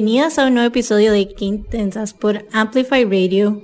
bienvenidas 0.00 0.38
a 0.38 0.46
un 0.46 0.54
nuevo 0.54 0.68
episodio 0.68 1.12
de 1.12 1.28
Qué 1.28 1.44
Intensas 1.44 2.14
por 2.14 2.46
Amplify 2.52 3.04
Radio. 3.04 3.60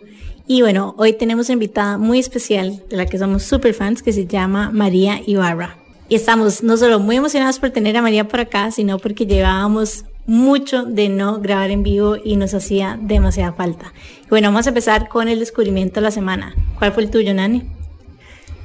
Y 0.46 0.60
bueno, 0.60 0.94
hoy 0.98 1.14
tenemos 1.14 1.48
una 1.48 1.54
invitada 1.54 1.96
muy 1.96 2.18
especial 2.18 2.82
de 2.90 2.98
la 2.98 3.06
que 3.06 3.16
somos 3.16 3.42
super 3.44 3.72
fans 3.72 4.02
que 4.02 4.12
se 4.12 4.26
llama 4.26 4.70
María 4.70 5.18
Ibarra. 5.26 5.78
Y 6.10 6.14
estamos 6.14 6.62
no 6.62 6.76
solo 6.76 7.00
muy 7.00 7.16
emocionados 7.16 7.58
por 7.58 7.70
tener 7.70 7.96
a 7.96 8.02
María 8.02 8.28
por 8.28 8.40
acá, 8.40 8.70
sino 8.70 8.98
porque 8.98 9.24
llevábamos 9.24 10.04
mucho 10.26 10.84
de 10.84 11.08
no 11.08 11.40
grabar 11.40 11.70
en 11.70 11.82
vivo 11.82 12.18
y 12.22 12.36
nos 12.36 12.52
hacía 12.52 12.98
demasiada 13.00 13.54
falta. 13.54 13.94
bueno, 14.28 14.48
vamos 14.48 14.66
a 14.66 14.70
empezar 14.70 15.08
con 15.08 15.28
el 15.28 15.38
descubrimiento 15.38 15.94
de 15.94 16.02
la 16.02 16.10
semana. 16.10 16.54
¿Cuál 16.78 16.92
fue 16.92 17.04
el 17.04 17.10
tuyo, 17.10 17.32
Nani? 17.32 17.62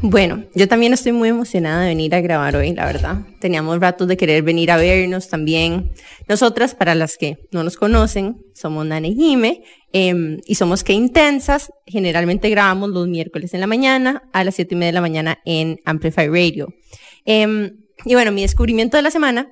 Bueno, 0.03 0.45
yo 0.55 0.67
también 0.67 0.93
estoy 0.93 1.11
muy 1.11 1.29
emocionada 1.29 1.81
de 1.81 1.89
venir 1.89 2.15
a 2.15 2.21
grabar 2.21 2.55
hoy, 2.55 2.73
la 2.73 2.87
verdad. 2.87 3.19
Teníamos 3.39 3.79
ratos 3.79 4.07
de 4.07 4.17
querer 4.17 4.41
venir 4.41 4.71
a 4.71 4.77
vernos 4.77 5.29
también. 5.29 5.91
Nosotras, 6.27 6.73
para 6.73 6.95
las 6.95 7.17
que 7.17 7.37
no 7.51 7.63
nos 7.63 7.77
conocen, 7.77 8.37
somos 8.55 8.83
Nani 8.83 9.09
y 9.09 9.15
Jime 9.15 9.63
em, 9.93 10.39
y 10.47 10.55
somos 10.55 10.83
que 10.83 10.93
intensas. 10.93 11.71
Generalmente 11.85 12.49
grabamos 12.49 12.89
los 12.89 13.07
miércoles 13.07 13.53
en 13.53 13.59
la 13.59 13.67
mañana 13.67 14.23
a 14.33 14.43
las 14.43 14.55
7 14.55 14.73
y 14.73 14.77
media 14.77 14.87
de 14.87 14.93
la 14.93 15.01
mañana 15.01 15.37
en 15.45 15.79
Amplify 15.85 16.27
Radio. 16.29 16.73
Em, 17.25 17.77
y 18.03 18.15
bueno, 18.15 18.31
mi 18.31 18.41
descubrimiento 18.41 18.97
de 18.97 19.03
la 19.03 19.11
semana 19.11 19.51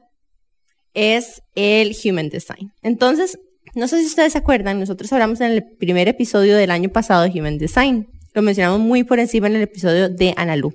es 0.95 1.43
el 1.53 1.95
Human 2.03 2.29
Design. 2.29 2.73
Entonces, 2.81 3.37
no 3.75 3.87
sé 3.87 3.99
si 3.99 4.07
ustedes 4.07 4.33
se 4.33 4.39
acuerdan, 4.39 4.79
nosotros 4.79 5.13
hablamos 5.13 5.41
en 5.41 5.51
el 5.51 5.63
primer 5.77 6.07
episodio 6.07 6.57
del 6.57 6.71
año 6.71 6.89
pasado 6.89 7.21
de 7.21 7.39
Human 7.39 7.59
Design. 7.59 8.07
Lo 8.33 8.41
mencionamos 8.41 8.79
muy 8.79 9.03
por 9.03 9.19
encima 9.19 9.47
en 9.47 9.55
el 9.55 9.61
episodio 9.63 10.09
de 10.09 10.33
Analu. 10.37 10.73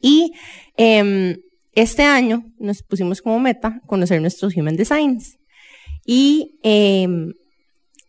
Y 0.00 0.32
em, 0.76 1.36
este 1.74 2.02
año 2.02 2.44
nos 2.58 2.82
pusimos 2.82 3.22
como 3.22 3.40
meta 3.40 3.80
conocer 3.86 4.20
nuestros 4.20 4.56
Human 4.56 4.76
Designs. 4.76 5.38
Y 6.04 6.58
em, 6.62 7.32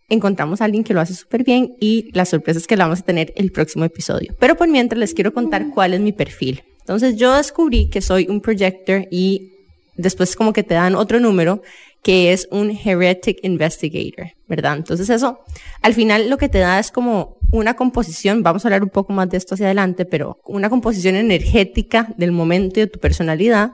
encontramos 0.09 0.61
a 0.61 0.65
alguien 0.65 0.83
que 0.83 0.93
lo 0.93 1.01
hace 1.01 1.13
súper 1.13 1.43
bien 1.43 1.75
y 1.79 2.11
las 2.13 2.29
sorpresas 2.29 2.67
que 2.67 2.75
le 2.75 2.83
vamos 2.83 2.99
a 2.99 3.03
tener 3.03 3.33
el 3.35 3.51
próximo 3.51 3.85
episodio. 3.85 4.35
Pero 4.39 4.55
por 4.55 4.67
mientras 4.67 4.99
les 4.99 5.13
quiero 5.13 5.33
contar 5.33 5.69
cuál 5.73 5.93
es 5.93 6.01
mi 6.01 6.11
perfil. 6.11 6.63
Entonces 6.79 7.15
yo 7.15 7.35
descubrí 7.35 7.89
que 7.89 8.01
soy 8.01 8.27
un 8.29 8.41
projector 8.41 9.07
y 9.09 9.53
después 9.95 10.35
como 10.35 10.53
que 10.53 10.63
te 10.63 10.75
dan 10.75 10.95
otro 10.95 11.19
número 11.19 11.61
que 12.05 12.31
es 12.31 12.47
un 12.51 12.69
heretic 12.69 13.39
investigator, 13.41 14.27
¿verdad? 14.47 14.77
Entonces 14.77 15.09
eso, 15.09 15.39
al 15.81 15.95
final 15.95 16.29
lo 16.29 16.37
que 16.37 16.49
te 16.49 16.59
da 16.59 16.77
es 16.77 16.91
como 16.91 17.39
una 17.51 17.73
composición, 17.73 18.43
vamos 18.43 18.63
a 18.63 18.67
hablar 18.67 18.83
un 18.83 18.91
poco 18.91 19.11
más 19.11 19.27
de 19.27 19.37
esto 19.37 19.55
hacia 19.55 19.65
adelante, 19.65 20.05
pero 20.05 20.39
una 20.45 20.69
composición 20.69 21.15
energética 21.15 22.13
del 22.15 22.31
momento 22.31 22.79
y 22.79 22.83
de 22.83 22.89
tu 22.89 22.99
personalidad 22.99 23.71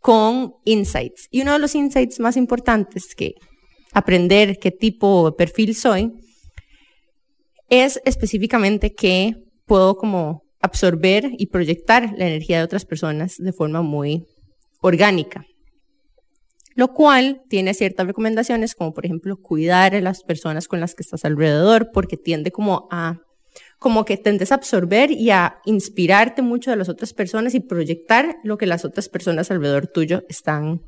con 0.00 0.54
insights. 0.64 1.28
Y 1.30 1.42
uno 1.42 1.52
de 1.52 1.58
los 1.58 1.74
insights 1.74 2.18
más 2.18 2.38
importantes 2.38 3.14
que 3.14 3.34
aprender 3.92 4.58
qué 4.58 4.70
tipo 4.70 5.30
de 5.30 5.36
perfil 5.36 5.74
soy 5.74 6.14
es 7.68 8.00
específicamente 8.06 8.94
que 8.94 9.36
puedo 9.66 9.98
como 9.98 10.44
absorber 10.62 11.30
y 11.36 11.48
proyectar 11.48 12.14
la 12.16 12.26
energía 12.26 12.56
de 12.56 12.64
otras 12.64 12.86
personas 12.86 13.36
de 13.36 13.52
forma 13.52 13.82
muy 13.82 14.24
orgánica 14.80 15.44
lo 16.76 16.92
cual 16.92 17.42
tiene 17.48 17.74
ciertas 17.74 18.06
recomendaciones, 18.06 18.74
como 18.74 18.94
por 18.94 19.06
ejemplo 19.06 19.38
cuidar 19.38 19.94
a 19.94 20.00
las 20.00 20.22
personas 20.22 20.68
con 20.68 20.78
las 20.78 20.94
que 20.94 21.02
estás 21.02 21.24
alrededor, 21.24 21.90
porque 21.92 22.18
tiende 22.18 22.52
como 22.52 22.86
a, 22.90 23.22
como 23.78 24.04
que 24.04 24.18
tendes 24.18 24.52
a 24.52 24.56
absorber 24.56 25.10
y 25.10 25.30
a 25.30 25.58
inspirarte 25.64 26.42
mucho 26.42 26.70
de 26.70 26.76
las 26.76 26.90
otras 26.90 27.14
personas 27.14 27.54
y 27.54 27.60
proyectar 27.60 28.36
lo 28.44 28.58
que 28.58 28.66
las 28.66 28.84
otras 28.84 29.08
personas 29.08 29.50
alrededor 29.50 29.86
tuyo 29.86 30.24
están 30.28 30.82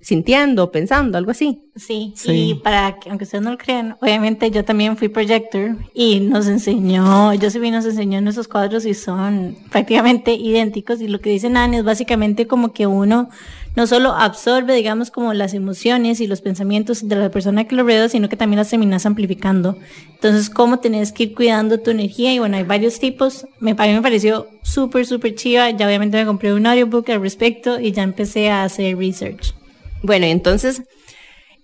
sintiendo, 0.00 0.70
pensando, 0.70 1.18
algo 1.18 1.30
así. 1.30 1.64
Sí, 1.74 2.12
sí, 2.16 2.50
y 2.50 2.54
para 2.54 2.98
que, 2.98 3.10
aunque 3.10 3.24
ustedes 3.24 3.42
no 3.42 3.50
lo 3.50 3.58
crean, 3.58 3.96
obviamente 4.00 4.50
yo 4.50 4.64
también 4.64 4.96
fui 4.96 5.08
projector 5.08 5.76
y 5.94 6.20
nos 6.20 6.46
enseñó, 6.46 7.34
yo 7.34 7.50
sí 7.50 7.58
nos 7.70 7.84
enseñó 7.84 8.20
nuestros 8.20 8.48
cuadros 8.48 8.86
y 8.86 8.94
son 8.94 9.56
prácticamente 9.70 10.32
idénticos 10.34 11.00
y 11.00 11.08
lo 11.08 11.20
que 11.20 11.30
dicen 11.30 11.56
Anne 11.56 11.78
es 11.78 11.84
básicamente 11.84 12.46
como 12.46 12.72
que 12.72 12.86
uno 12.86 13.28
no 13.76 13.86
solo 13.86 14.12
absorbe, 14.12 14.74
digamos, 14.74 15.10
como 15.10 15.34
las 15.34 15.52
emociones 15.52 16.20
y 16.20 16.26
los 16.26 16.40
pensamientos 16.40 17.06
de 17.06 17.14
la 17.14 17.30
persona 17.30 17.64
que 17.64 17.76
lo 17.76 17.82
rodea, 17.82 18.08
sino 18.08 18.30
que 18.30 18.36
también 18.36 18.56
las 18.56 18.70
terminas 18.70 19.04
amplificando. 19.04 19.76
Entonces, 20.14 20.48
cómo 20.48 20.78
tenés 20.78 21.12
que 21.12 21.24
ir 21.24 21.34
cuidando 21.34 21.78
tu 21.78 21.90
energía 21.90 22.32
y 22.32 22.38
bueno, 22.38 22.56
hay 22.56 22.62
varios 22.62 22.98
tipos. 22.98 23.46
Me, 23.60 23.72
a 23.72 23.86
mí 23.86 23.92
me 23.92 24.00
pareció 24.00 24.48
súper, 24.62 25.04
súper 25.04 25.34
chiva. 25.34 25.70
Ya 25.70 25.86
obviamente 25.86 26.16
me 26.16 26.24
compré 26.24 26.54
un 26.54 26.66
audiobook 26.66 27.10
al 27.10 27.20
respecto 27.20 27.78
y 27.78 27.92
ya 27.92 28.02
empecé 28.02 28.48
a 28.48 28.64
hacer 28.64 28.96
research. 28.96 29.54
Bueno, 30.02 30.24
entonces, 30.24 30.82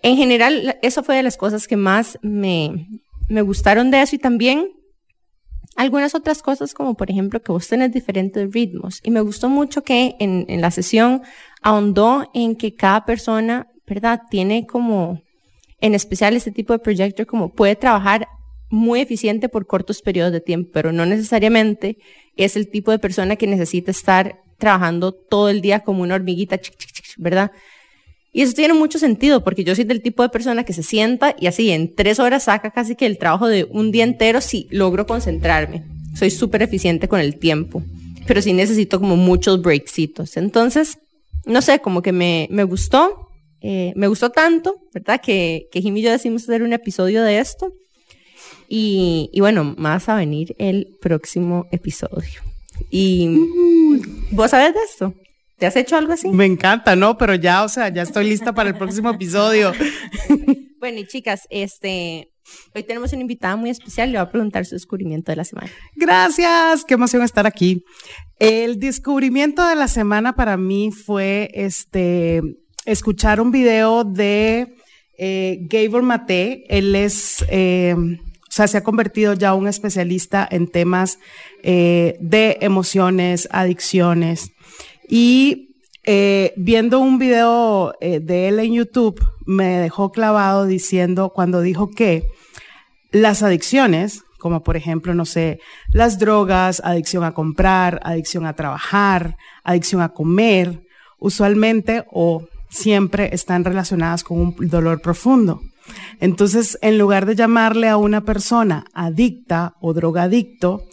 en 0.03 0.15
general, 0.15 0.77
eso 0.83 1.01
fue 1.01 1.15
de 1.15 1.23
las 1.23 1.35
cosas 1.35 1.67
que 1.67 1.77
más 1.77 2.19
me, 2.21 2.87
me 3.27 3.41
gustaron 3.41 3.89
de 3.89 4.03
eso 4.03 4.15
y 4.15 4.19
también 4.19 4.69
algunas 5.75 6.13
otras 6.13 6.43
cosas 6.43 6.75
como 6.75 6.93
por 6.93 7.09
ejemplo 7.09 7.41
que 7.41 7.51
vos 7.51 7.67
tenés 7.67 7.91
diferentes 7.91 8.53
ritmos 8.53 8.99
y 9.01 9.09
me 9.09 9.21
gustó 9.21 9.49
mucho 9.49 9.81
que 9.83 10.15
en, 10.19 10.45
en 10.47 10.61
la 10.61 10.69
sesión 10.69 11.23
ahondó 11.63 12.29
en 12.33 12.55
que 12.55 12.75
cada 12.75 13.05
persona, 13.05 13.67
¿verdad? 13.87 14.21
Tiene 14.29 14.67
como, 14.67 15.21
en 15.79 15.95
especial 15.95 16.35
este 16.35 16.51
tipo 16.51 16.73
de 16.73 16.79
proyector, 16.79 17.25
como 17.25 17.53
puede 17.53 17.75
trabajar 17.75 18.27
muy 18.69 19.01
eficiente 19.01 19.49
por 19.49 19.65
cortos 19.67 20.01
periodos 20.01 20.31
de 20.31 20.41
tiempo, 20.41 20.71
pero 20.73 20.91
no 20.91 21.05
necesariamente 21.05 21.97
es 22.35 22.55
el 22.55 22.69
tipo 22.69 22.91
de 22.91 22.99
persona 22.99 23.35
que 23.35 23.47
necesita 23.47 23.91
estar 23.91 24.41
trabajando 24.57 25.11
todo 25.11 25.49
el 25.49 25.61
día 25.61 25.81
como 25.81 26.03
una 26.03 26.15
hormiguita, 26.15 26.59
¿verdad? 27.17 27.51
Y 28.31 28.41
eso 28.41 28.53
tiene 28.53 28.73
mucho 28.73 28.97
sentido, 28.97 29.43
porque 29.43 29.63
yo 29.63 29.75
soy 29.75 29.83
del 29.83 30.01
tipo 30.01 30.23
de 30.23 30.29
persona 30.29 30.63
que 30.63 30.73
se 30.73 30.81
sienta 30.81 31.35
y 31.39 31.45
así 31.45 31.69
en 31.69 31.93
tres 31.93 32.19
horas 32.19 32.45
saca 32.45 32.71
casi 32.71 32.95
que 32.95 33.05
el 33.05 33.19
trabajo 33.19 33.47
de 33.47 33.65
un 33.65 33.91
día 33.91 34.03
entero 34.03 34.41
si 34.41 34.67
logro 34.71 35.05
concentrarme. 35.05 35.83
Soy 36.15 36.31
súper 36.31 36.63
eficiente 36.63 37.07
con 37.07 37.19
el 37.19 37.37
tiempo, 37.37 37.83
pero 38.25 38.41
sí 38.41 38.53
necesito 38.53 38.99
como 38.99 39.17
muchos 39.17 39.61
breaksitos. 39.61 40.35
Entonces, 40.37 40.97
no 41.45 41.61
sé, 41.61 41.79
como 41.79 42.01
que 42.01 42.11
me, 42.11 42.47
me 42.51 42.63
gustó, 42.63 43.29
eh, 43.61 43.93
me 43.95 44.07
gustó 44.07 44.29
tanto, 44.31 44.75
¿verdad? 44.93 45.21
Que, 45.21 45.67
que 45.71 45.81
Jimmy 45.81 46.01
y 46.01 46.03
yo 46.03 46.11
decidimos 46.11 46.43
hacer 46.43 46.63
un 46.63 46.73
episodio 46.73 47.23
de 47.23 47.39
esto. 47.39 47.73
Y, 48.67 49.29
y, 49.33 49.41
bueno, 49.41 49.75
más 49.77 50.09
a 50.09 50.15
venir 50.15 50.55
el 50.57 50.97
próximo 51.01 51.67
episodio. 51.71 52.41
¿Y 52.89 53.37
vos 54.31 54.51
sabes 54.51 54.73
de 54.73 54.79
esto? 54.79 55.13
¿Te 55.57 55.67
has 55.67 55.75
hecho 55.75 55.95
algo 55.95 56.13
así? 56.13 56.29
Me 56.29 56.45
encanta, 56.45 56.95
¿no? 56.95 57.17
Pero 57.17 57.35
ya, 57.35 57.63
o 57.63 57.69
sea, 57.69 57.89
ya 57.89 58.01
estoy 58.01 58.27
lista 58.27 58.53
para 58.53 58.69
el 58.69 58.75
próximo 58.75 59.11
episodio. 59.11 59.73
bueno, 60.79 60.99
y 60.99 61.07
chicas, 61.07 61.47
este, 61.49 62.33
Hoy 62.75 62.83
tenemos 62.83 63.13
una 63.13 63.21
invitada 63.21 63.55
muy 63.55 63.69
especial, 63.69 64.11
le 64.11 64.17
voy 64.17 64.27
a 64.27 64.31
preguntar 64.31 64.65
su 64.65 64.75
descubrimiento 64.75 65.31
de 65.31 65.37
la 65.37 65.43
semana. 65.43 65.71
Gracias, 65.95 66.83
qué 66.85 66.95
emoción 66.95 67.23
estar 67.23 67.47
aquí. 67.47 67.83
El 68.43 68.77
descubrimiento 68.77 69.65
de 69.65 69.77
la 69.77 69.87
semana 69.87 70.35
para 70.35 70.57
mí 70.57 70.91
fue 70.91 71.49
este 71.53 72.41
escuchar 72.83 73.39
un 73.39 73.51
video 73.51 74.03
de 74.03 74.75
eh, 75.17 75.59
Gabor 75.61 76.03
Mate. 76.03 76.65
Él 76.67 76.93
es, 76.93 77.45
eh, 77.47 77.95
o 77.95 78.51
sea, 78.51 78.67
se 78.67 78.75
ha 78.75 78.83
convertido 78.83 79.31
ya 79.31 79.53
un 79.53 79.69
especialista 79.69 80.45
en 80.51 80.67
temas 80.67 81.19
eh, 81.61 82.17
de 82.19 82.57
emociones, 82.59 83.47
adicciones. 83.49 84.51
Y 85.07 85.77
viendo 86.57 86.99
un 86.99 87.19
video 87.19 87.93
de 88.01 88.49
él 88.49 88.59
en 88.59 88.73
YouTube, 88.73 89.25
me 89.45 89.79
dejó 89.79 90.11
clavado 90.11 90.65
diciendo, 90.65 91.31
cuando 91.33 91.61
dijo 91.61 91.89
que 91.91 92.27
las 93.13 93.41
adicciones, 93.41 94.25
como 94.43 94.61
por 94.61 94.75
ejemplo, 94.75 95.13
no 95.13 95.23
sé, 95.23 95.61
las 95.87 96.19
drogas, 96.19 96.81
adicción 96.83 97.23
a 97.23 97.31
comprar, 97.31 98.01
adicción 98.03 98.45
a 98.45 98.57
trabajar, 98.57 99.37
adicción 99.63 100.01
a 100.01 100.09
comer, 100.09 100.81
usualmente 101.17 102.03
o 102.11 102.45
siempre 102.69 103.29
están 103.31 103.63
relacionadas 103.63 104.25
con 104.25 104.41
un 104.41 104.55
dolor 104.67 104.99
profundo. 104.99 105.61
Entonces, 106.19 106.77
en 106.81 106.97
lugar 106.97 107.25
de 107.25 107.35
llamarle 107.35 107.87
a 107.87 107.95
una 107.95 108.25
persona 108.25 108.83
adicta 108.93 109.75
o 109.79 109.93
drogadicto, 109.93 110.83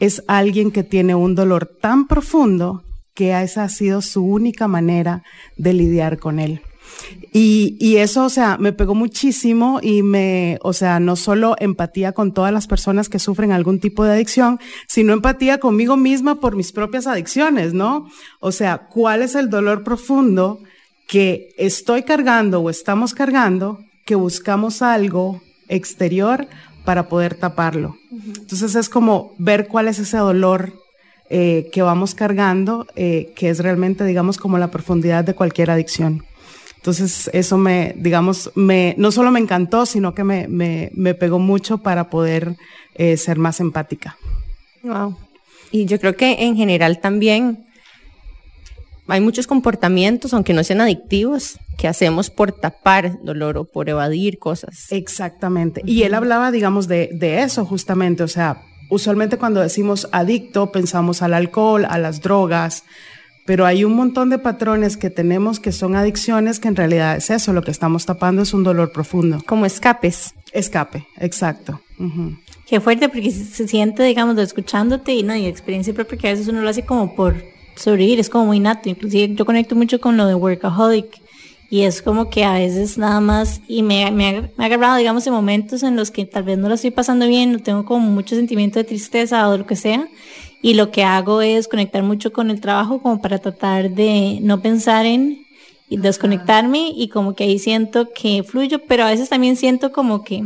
es 0.00 0.22
alguien 0.28 0.70
que 0.70 0.82
tiene 0.82 1.14
un 1.14 1.34
dolor 1.34 1.66
tan 1.80 2.08
profundo 2.08 2.82
que 3.14 3.32
esa 3.40 3.64
ha 3.64 3.68
sido 3.70 4.02
su 4.02 4.22
única 4.22 4.68
manera 4.68 5.22
de 5.56 5.72
lidiar 5.72 6.18
con 6.18 6.40
él. 6.40 6.60
Y, 7.32 7.76
y, 7.78 7.96
eso, 7.96 8.24
o 8.24 8.28
sea, 8.30 8.56
me 8.58 8.72
pegó 8.72 8.94
muchísimo 8.94 9.80
y 9.82 10.02
me, 10.02 10.58
o 10.62 10.72
sea, 10.72 10.98
no 11.00 11.16
solo 11.16 11.56
empatía 11.58 12.12
con 12.12 12.32
todas 12.32 12.52
las 12.52 12.66
personas 12.66 13.08
que 13.08 13.18
sufren 13.18 13.52
algún 13.52 13.80
tipo 13.80 14.04
de 14.04 14.12
adicción, 14.12 14.58
sino 14.86 15.12
empatía 15.12 15.58
conmigo 15.58 15.96
misma 15.96 16.40
por 16.40 16.56
mis 16.56 16.72
propias 16.72 17.06
adicciones, 17.06 17.74
¿no? 17.74 18.08
O 18.40 18.52
sea, 18.52 18.88
¿cuál 18.88 19.22
es 19.22 19.34
el 19.34 19.50
dolor 19.50 19.84
profundo 19.84 20.60
que 21.06 21.54
estoy 21.58 22.02
cargando 22.02 22.60
o 22.60 22.70
estamos 22.70 23.14
cargando 23.14 23.84
que 24.04 24.14
buscamos 24.14 24.82
algo 24.82 25.42
exterior 25.68 26.46
para 26.84 27.08
poder 27.08 27.34
taparlo? 27.34 27.96
Entonces 28.10 28.74
es 28.74 28.88
como 28.88 29.34
ver 29.38 29.68
cuál 29.68 29.88
es 29.88 29.98
ese 29.98 30.16
dolor 30.16 30.72
eh, 31.30 31.68
que 31.72 31.82
vamos 31.82 32.14
cargando, 32.14 32.86
eh, 32.96 33.34
que 33.36 33.50
es 33.50 33.58
realmente, 33.58 34.04
digamos, 34.04 34.38
como 34.38 34.56
la 34.56 34.70
profundidad 34.70 35.24
de 35.24 35.34
cualquier 35.34 35.70
adicción. 35.70 36.24
Entonces, 36.78 37.28
eso 37.32 37.58
me, 37.58 37.94
digamos, 37.98 38.50
me, 38.54 38.94
no 38.98 39.10
solo 39.10 39.30
me 39.30 39.40
encantó, 39.40 39.84
sino 39.84 40.14
que 40.14 40.24
me, 40.24 40.48
me, 40.48 40.90
me 40.94 41.14
pegó 41.14 41.38
mucho 41.38 41.78
para 41.78 42.08
poder 42.08 42.56
eh, 42.94 43.16
ser 43.16 43.38
más 43.38 43.60
empática. 43.60 44.16
Wow. 44.82 45.16
Y 45.70 45.84
yo 45.84 46.00
creo 46.00 46.16
que 46.16 46.44
en 46.44 46.56
general 46.56 47.00
también 47.00 47.66
hay 49.08 49.20
muchos 49.20 49.46
comportamientos, 49.46 50.32
aunque 50.34 50.52
no 50.52 50.62
sean 50.62 50.80
adictivos, 50.80 51.58
que 51.76 51.88
hacemos 51.88 52.30
por 52.30 52.52
tapar 52.52 53.22
dolor 53.22 53.58
o 53.58 53.64
por 53.64 53.88
evadir 53.88 54.38
cosas. 54.38 54.90
Exactamente. 54.92 55.82
Y 55.84 56.02
él 56.02 56.14
hablaba, 56.14 56.50
digamos, 56.50 56.88
de, 56.88 57.10
de 57.12 57.42
eso 57.42 57.64
justamente. 57.64 58.22
O 58.22 58.28
sea, 58.28 58.62
usualmente 58.90 59.36
cuando 59.36 59.60
decimos 59.60 60.08
adicto 60.12 60.72
pensamos 60.72 61.22
al 61.22 61.34
alcohol, 61.34 61.86
a 61.88 61.98
las 61.98 62.20
drogas, 62.20 62.84
pero 63.48 63.64
hay 63.64 63.82
un 63.82 63.94
montón 63.94 64.28
de 64.28 64.36
patrones 64.36 64.98
que 64.98 65.08
tenemos 65.08 65.58
que 65.58 65.72
son 65.72 65.96
adicciones 65.96 66.60
que 66.60 66.68
en 66.68 66.76
realidad 66.76 67.16
es 67.16 67.30
eso, 67.30 67.54
lo 67.54 67.62
que 67.62 67.70
estamos 67.70 68.04
tapando 68.04 68.42
es 68.42 68.52
un 68.52 68.62
dolor 68.62 68.92
profundo. 68.92 69.42
Como 69.46 69.64
escapes. 69.64 70.34
Escape, 70.52 71.06
exacto. 71.18 71.80
Qué 72.66 72.78
fuerte 72.78 73.08
porque 73.08 73.30
se 73.30 73.66
siente, 73.66 74.02
digamos, 74.02 74.36
escuchándote 74.36 75.14
y 75.14 75.22
no, 75.22 75.34
y 75.34 75.46
experiencia 75.46 75.94
propia 75.94 76.18
que 76.18 76.28
a 76.28 76.32
veces 76.32 76.48
uno 76.48 76.60
lo 76.60 76.68
hace 76.68 76.84
como 76.84 77.16
por 77.16 77.42
sobrevivir, 77.74 78.20
es 78.20 78.28
como 78.28 78.44
muy 78.44 78.60
nato. 78.60 78.90
Inclusive 78.90 79.34
yo 79.34 79.46
conecto 79.46 79.74
mucho 79.74 79.98
con 79.98 80.18
lo 80.18 80.26
de 80.26 80.34
workaholic 80.34 81.18
y 81.70 81.84
es 81.84 82.02
como 82.02 82.28
que 82.28 82.44
a 82.44 82.52
veces 82.52 82.98
nada 82.98 83.20
más, 83.20 83.62
y 83.66 83.82
me, 83.82 84.10
me, 84.10 84.42
me 84.58 84.64
ha 84.64 84.66
agarrado, 84.66 84.98
digamos, 84.98 85.26
en 85.26 85.32
momentos 85.32 85.82
en 85.82 85.96
los 85.96 86.10
que 86.10 86.26
tal 86.26 86.42
vez 86.42 86.58
no 86.58 86.68
lo 86.68 86.74
estoy 86.74 86.90
pasando 86.90 87.26
bien, 87.26 87.52
no 87.52 87.60
tengo 87.60 87.86
como 87.86 88.10
mucho 88.10 88.36
sentimiento 88.36 88.78
de 88.78 88.84
tristeza 88.84 89.48
o 89.48 89.56
lo 89.56 89.64
que 89.64 89.76
sea, 89.76 90.06
y 90.60 90.74
lo 90.74 90.90
que 90.90 91.04
hago 91.04 91.40
es 91.40 91.68
conectar 91.68 92.02
mucho 92.02 92.32
con 92.32 92.50
el 92.50 92.60
trabajo 92.60 93.00
como 93.00 93.20
para 93.20 93.38
tratar 93.38 93.90
de 93.90 94.38
no 94.42 94.60
pensar 94.60 95.06
en 95.06 95.46
y 95.88 95.96
desconectarme 95.96 96.92
y 96.94 97.08
como 97.08 97.34
que 97.34 97.44
ahí 97.44 97.58
siento 97.58 98.10
que 98.12 98.42
fluyo, 98.42 98.80
pero 98.86 99.04
a 99.04 99.10
veces 99.10 99.28
también 99.28 99.56
siento 99.56 99.92
como 99.92 100.22
que 100.22 100.42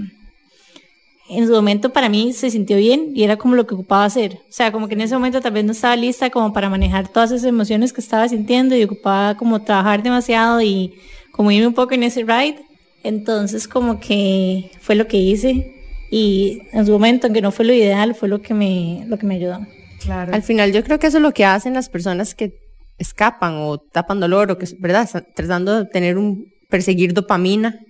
en 1.29 1.47
su 1.47 1.53
momento 1.53 1.93
para 1.93 2.09
mí 2.09 2.33
se 2.33 2.51
sintió 2.51 2.77
bien 2.77 3.13
y 3.15 3.25
era 3.25 3.39
como 3.39 3.55
lo 3.55 3.67
que 3.67 3.75
ocupaba 3.75 4.05
hacer. 4.05 4.35
O 4.49 4.53
sea, 4.53 4.71
como 4.71 4.87
que 4.87 4.95
en 4.95 5.01
ese 5.01 5.15
momento 5.15 5.41
tal 5.41 5.53
vez 5.53 5.65
no 5.65 5.73
estaba 5.73 5.97
lista 5.97 6.31
como 6.31 6.53
para 6.53 6.69
manejar 6.69 7.09
todas 7.09 7.33
esas 7.33 7.49
emociones 7.49 7.93
que 7.93 8.01
estaba 8.01 8.29
sintiendo 8.29 8.77
y 8.77 8.85
ocupaba 8.85 9.37
como 9.37 9.63
trabajar 9.63 10.03
demasiado 10.03 10.61
y 10.61 10.95
como 11.31 11.51
irme 11.51 11.69
un 11.69 11.75
poco 11.75 11.95
en 11.95 12.03
ese 12.03 12.23
ride. 12.23 12.59
Entonces 13.03 13.67
como 13.67 13.99
que 13.99 14.71
fue 14.81 14.95
lo 14.95 15.09
que 15.09 15.17
hice 15.17 15.75
y 16.11 16.63
en 16.73 16.85
su 16.85 16.93
momento, 16.93 17.27
aunque 17.27 17.41
no 17.41 17.51
fue 17.51 17.65
lo 17.65 17.73
ideal, 17.73 18.15
fue 18.15 18.29
lo 18.29 18.43
que 18.43 18.53
me, 18.53 19.05
lo 19.09 19.19
que 19.19 19.27
me 19.27 19.37
ayudó. 19.37 19.67
Claro. 20.05 20.35
Al 20.35 20.43
final 20.43 20.73
yo 20.73 20.83
creo 20.85 20.99
que 20.99 21.07
eso 21.07 21.19
es 21.19 21.23
lo 21.23 21.33
que 21.33 21.45
hacen 21.45 21.75
las 21.75 21.89
personas 21.89 22.35
que 22.35 22.59
escapan 22.99 23.55
o 23.57 23.79
tapan 23.79 24.21
dolor 24.21 24.51
o 24.51 24.59
que, 24.59 24.67
¿verdad? 24.79 25.09
Tratando 25.35 25.85
de 25.85 25.91
tener 25.91 26.19
un, 26.19 26.53
perseguir 26.69 27.13
dopamina 27.13 27.81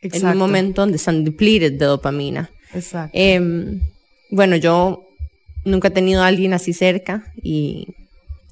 Exacto. 0.00 0.26
en 0.26 0.32
un 0.32 0.38
momento 0.38 0.82
donde 0.82 0.96
están 0.96 1.24
depleted 1.24 1.72
de 1.78 1.86
dopamina. 1.86 2.50
Exacto. 2.72 3.10
Eh, 3.12 3.80
bueno, 4.30 4.56
yo 4.56 5.06
nunca 5.64 5.88
he 5.88 5.90
tenido 5.90 6.22
a 6.22 6.26
alguien 6.26 6.52
así 6.54 6.72
cerca 6.72 7.32
y, 7.42 7.94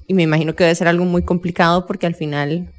y, 0.07 0.13
me 0.13 0.23
imagino 0.23 0.55
que 0.55 0.63
debe 0.63 0.75
ser 0.75 0.87
algo 0.87 1.05
muy 1.05 1.23
complicado 1.23 1.85
porque 1.85 2.05
al 2.05 2.15
final 2.15 2.71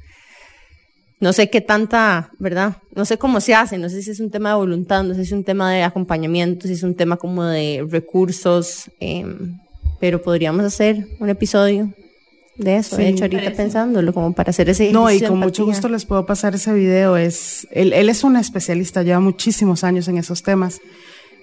no 1.19 1.33
sé 1.33 1.49
qué 1.49 1.61
tanta, 1.61 2.29
¿verdad? 2.39 2.77
No 2.93 3.05
sé 3.05 3.17
cómo 3.17 3.39
se 3.41 3.55
hace, 3.55 3.77
no 3.77 3.89
sé 3.89 4.01
si 4.01 4.11
es 4.11 4.19
un 4.19 4.31
tema 4.31 4.49
de 4.49 4.55
voluntad, 4.55 5.03
no 5.03 5.13
sé 5.13 5.21
si 5.21 5.27
es 5.27 5.31
un 5.31 5.43
tema 5.43 5.71
de 5.71 5.83
acompañamiento, 5.83 6.67
si 6.67 6.73
es 6.73 6.83
un 6.83 6.95
tema 6.95 7.17
como 7.17 7.43
de 7.43 7.85
recursos, 7.89 8.91
eh, 8.99 9.25
pero 9.99 10.21
podríamos 10.21 10.65
hacer 10.65 11.07
un 11.19 11.29
episodio 11.29 11.93
de 12.57 12.77
eso, 12.77 12.95
sí, 12.95 13.01
de 13.01 13.09
hecho 13.09 13.25
ahorita 13.25 13.43
parece. 13.43 13.57
pensándolo, 13.63 14.13
como 14.13 14.33
para 14.33 14.51
hacer 14.51 14.69
ese 14.69 14.91
No, 14.91 15.11
y 15.11 15.19
con 15.21 15.39
mucho 15.39 15.65
gusto 15.65 15.89
les 15.89 16.05
puedo 16.05 16.25
pasar 16.25 16.55
ese 16.55 16.73
video. 16.73 17.17
Es, 17.17 17.67
él, 17.71 17.91
él 17.91 18.09
es 18.09 18.23
un 18.23 18.37
especialista, 18.37 19.03
lleva 19.03 19.19
muchísimos 19.19 19.83
años 19.83 20.07
en 20.07 20.17
esos 20.17 20.41
temas. 20.41 20.79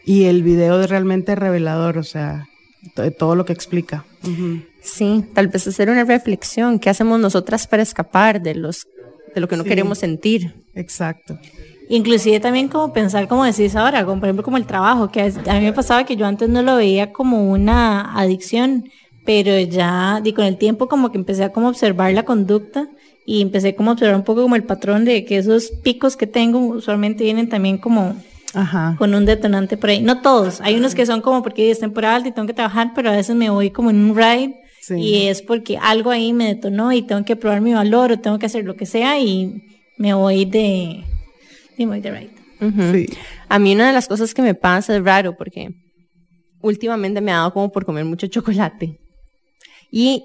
Y 0.04 0.24
el 0.24 0.42
video 0.42 0.80
es 0.80 0.90
realmente 0.90 1.34
revelador, 1.34 1.98
o 1.98 2.02
sea, 2.02 2.48
de 2.96 3.10
todo 3.10 3.36
lo 3.36 3.44
que 3.44 3.52
explica. 3.52 4.04
Uh 4.24 4.28
-huh. 4.28 4.66
Sí, 4.80 5.24
tal 5.34 5.48
vez 5.48 5.66
hacer 5.66 5.90
una 5.90 6.04
reflexión. 6.04 6.78
¿Qué 6.78 6.90
hacemos 6.90 7.20
nosotras 7.20 7.66
para 7.66 7.82
escapar 7.82 8.42
de 8.42 8.54
los 8.54 8.86
de 9.34 9.40
lo 9.40 9.48
que 9.48 9.56
no 9.56 9.62
sí. 9.62 9.68
queremos 9.68 9.98
sentir? 9.98 10.64
Exacto. 10.74 11.38
Inclusive 11.92 12.40
también 12.40 12.68
como 12.68 12.90
pensar, 12.94 13.28
como 13.28 13.44
decís 13.44 13.76
ahora, 13.76 14.06
como 14.06 14.18
por 14.18 14.28
ejemplo 14.30 14.42
como 14.42 14.56
el 14.56 14.64
trabajo, 14.64 15.10
que 15.10 15.20
a 15.20 15.54
mí 15.58 15.60
me 15.60 15.74
pasaba 15.74 16.04
que 16.04 16.16
yo 16.16 16.24
antes 16.24 16.48
no 16.48 16.62
lo 16.62 16.76
veía 16.76 17.12
como 17.12 17.50
una 17.50 18.18
adicción, 18.18 18.88
pero 19.26 19.58
ya 19.58 20.22
di 20.24 20.32
con 20.32 20.46
el 20.46 20.56
tiempo 20.56 20.88
como 20.88 21.12
que 21.12 21.18
empecé 21.18 21.44
a 21.44 21.52
como 21.52 21.68
observar 21.68 22.14
la 22.14 22.22
conducta 22.22 22.88
y 23.26 23.42
empecé 23.42 23.74
como 23.74 23.90
a 23.90 23.92
observar 23.92 24.16
un 24.16 24.24
poco 24.24 24.40
como 24.40 24.56
el 24.56 24.64
patrón 24.64 25.04
de 25.04 25.26
que 25.26 25.36
esos 25.36 25.70
picos 25.82 26.16
que 26.16 26.26
tengo 26.26 26.60
usualmente 26.60 27.24
vienen 27.24 27.50
también 27.50 27.76
como 27.76 28.16
Ajá. 28.54 28.96
con 28.98 29.14
un 29.14 29.26
detonante 29.26 29.76
por 29.76 29.90
ahí. 29.90 30.00
No 30.00 30.22
todos, 30.22 30.62
hay 30.62 30.76
unos 30.76 30.94
que 30.94 31.04
son 31.04 31.20
como 31.20 31.42
porque 31.42 31.70
es 31.70 31.80
temporada 31.80 32.16
alta 32.16 32.30
y 32.30 32.32
tengo 32.32 32.48
que 32.48 32.54
trabajar, 32.54 32.92
pero 32.94 33.10
a 33.10 33.16
veces 33.16 33.36
me 33.36 33.50
voy 33.50 33.68
como 33.70 33.90
en 33.90 34.02
un 34.02 34.16
ride 34.16 34.54
sí. 34.80 34.94
y 34.94 35.26
es 35.26 35.42
porque 35.42 35.76
algo 35.76 36.10
ahí 36.10 36.32
me 36.32 36.46
detonó 36.46 36.90
y 36.90 37.02
tengo 37.02 37.22
que 37.26 37.36
probar 37.36 37.60
mi 37.60 37.74
valor 37.74 38.12
o 38.12 38.18
tengo 38.18 38.38
que 38.38 38.46
hacer 38.46 38.64
lo 38.64 38.76
que 38.76 38.86
sea 38.86 39.20
y 39.20 39.62
me 39.98 40.14
voy 40.14 40.46
de, 40.46 41.04
voy 41.86 42.00
de 42.00 42.10
ride. 42.10 42.34
Uh 42.60 42.66
-huh. 42.66 42.92
sí. 42.92 43.16
A 43.48 43.58
mí 43.58 43.74
una 43.74 43.88
de 43.88 43.92
las 43.92 44.08
cosas 44.08 44.34
que 44.34 44.42
me 44.42 44.54
pasa 44.54 44.96
es 44.96 45.02
raro 45.02 45.36
porque 45.36 45.70
últimamente 46.60 47.20
me 47.20 47.32
ha 47.32 47.36
dado 47.36 47.52
como 47.52 47.70
por 47.70 47.84
comer 47.84 48.04
mucho 48.04 48.26
chocolate. 48.26 48.98
Y 49.90 50.24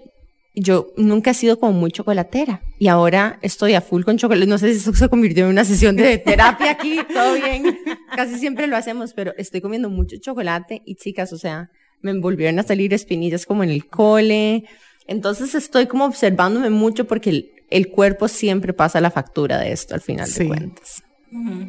yo 0.59 0.87
nunca 0.97 1.31
he 1.31 1.33
sido 1.33 1.59
como 1.59 1.73
muy 1.73 1.91
chocolatera 1.91 2.61
y 2.79 2.87
ahora 2.87 3.37
estoy 3.41 3.75
a 3.75 3.81
full 3.81 4.03
con 4.03 4.17
chocolate. 4.17 4.47
No 4.47 4.57
sé 4.57 4.73
si 4.73 4.79
eso 4.79 4.93
se 4.93 5.09
convirtió 5.09 5.45
en 5.45 5.51
una 5.51 5.65
sesión 5.65 5.95
de 5.95 6.17
terapia 6.25 6.71
aquí, 6.71 6.99
todo 7.13 7.35
bien. 7.35 7.77
Casi 8.15 8.39
siempre 8.39 8.67
lo 8.67 8.75
hacemos, 8.77 9.13
pero 9.13 9.33
estoy 9.37 9.61
comiendo 9.61 9.89
mucho 9.89 10.17
chocolate 10.17 10.81
y 10.85 10.95
chicas, 10.95 11.31
o 11.33 11.37
sea, 11.37 11.69
me 12.01 12.17
volvieron 12.19 12.59
a 12.59 12.63
salir 12.63 12.93
espinillas 12.93 13.45
como 13.45 13.63
en 13.63 13.69
el 13.69 13.87
cole. 13.87 14.63
Entonces 15.05 15.53
estoy 15.53 15.85
como 15.85 16.05
observándome 16.05 16.69
mucho 16.69 17.05
porque 17.05 17.29
el, 17.29 17.51
el 17.69 17.89
cuerpo 17.89 18.27
siempre 18.27 18.73
pasa 18.73 18.99
la 18.99 19.11
factura 19.11 19.59
de 19.59 19.71
esto 19.71 19.93
al 19.93 20.01
final 20.01 20.27
sí. 20.27 20.43
de 20.43 20.47
cuentas. 20.47 21.03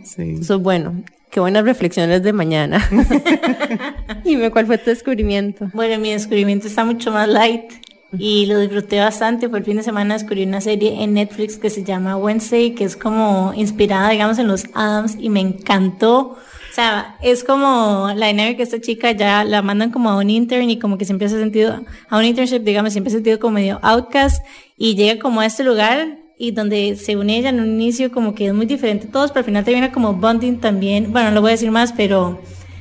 Sí. 0.05 0.37
Eso 0.41 0.57
es 0.57 0.63
bueno. 0.63 1.03
Qué 1.31 1.41
buenas 1.41 1.65
reflexiones 1.65 2.23
de 2.23 2.33
mañana. 2.33 2.89
Dime, 4.25 4.51
¿cuál 4.51 4.67
fue 4.67 4.79
tu 4.79 4.91
descubrimiento? 4.91 5.71
Bueno, 5.75 6.01
mi 6.01 6.13
descubrimiento 6.13 6.67
está 6.67 6.85
mucho 6.85 7.13
más 7.13 7.29
light 7.29 7.73
y 8.17 8.47
lo 8.47 8.59
disfruté 8.59 9.01
bastante. 9.01 9.49
Por 9.49 9.59
el 9.59 9.65
fin 9.65 9.77
de 9.77 9.83
semana 9.83 10.15
descubrí 10.15 10.45
una 10.45 10.61
serie 10.61 11.03
en 11.03 11.15
Netflix 11.15 11.59
que 11.59 11.69
se 11.69 11.85
llama 11.85 12.17
Wednesday, 12.17 12.75
que 12.75 12.85
es 12.85 12.97
como 12.97 13.53
inspirada, 13.55 14.11
digamos, 14.11 14.39
en 14.39 14.49
los 14.49 14.65
Adams 14.75 15.17
y 15.21 15.29
me 15.29 15.41
encantó. 15.41 16.37
O 16.71 16.75
sea, 16.75 17.17
es 17.23 17.45
como 17.45 18.11
la 18.15 18.29
dinámica 18.29 18.59
que 18.59 18.63
esta 18.63 18.81
chica 18.81 19.11
ya 19.13 19.45
la 19.45 19.63
mandan 19.63 19.91
como 19.91 20.11
a 20.11 20.17
un 20.17 20.31
intern 20.31 20.71
y 20.71 20.79
como 20.79 20.97
que 20.97 21.05
siempre 21.05 21.29
se 21.29 21.37
ha 21.37 21.41
sentido, 21.41 21.83
a 22.09 22.19
un 22.19 22.25
internship, 22.25 22.61
digamos, 22.61 22.93
siempre 22.93 23.11
se 23.11 23.17
ha 23.17 23.19
sentido 23.19 23.39
como 23.39 23.55
medio 23.55 23.81
outcast 23.83 24.45
y 24.77 24.95
llega 24.95 25.21
como 25.21 25.41
a 25.41 25.47
este 25.47 25.65
lugar 25.65 26.19
y 26.39 26.53
donde 26.53 26.97
según 26.97 27.31
ella 27.31 27.51
en 27.51 27.61
un 27.61 27.69
inicio 27.73 28.13
como 28.13 28.35
que 28.35 28.47
es 28.47 28.55
muy 28.55 28.67
diferente 28.67 29.07
todos, 29.07 29.31
pero 29.31 29.41
al 29.41 29.45
final 29.45 29.65
termina 29.65 29.93
como 29.93 30.15
bonding 30.15 30.59
también. 30.59 31.13
Bueno, 31.13 31.29
no 31.29 31.35
lo 31.37 31.41
voy 31.41 31.51
a 31.51 31.53
decir 31.53 31.71
más, 31.71 31.93
pero 31.93 32.41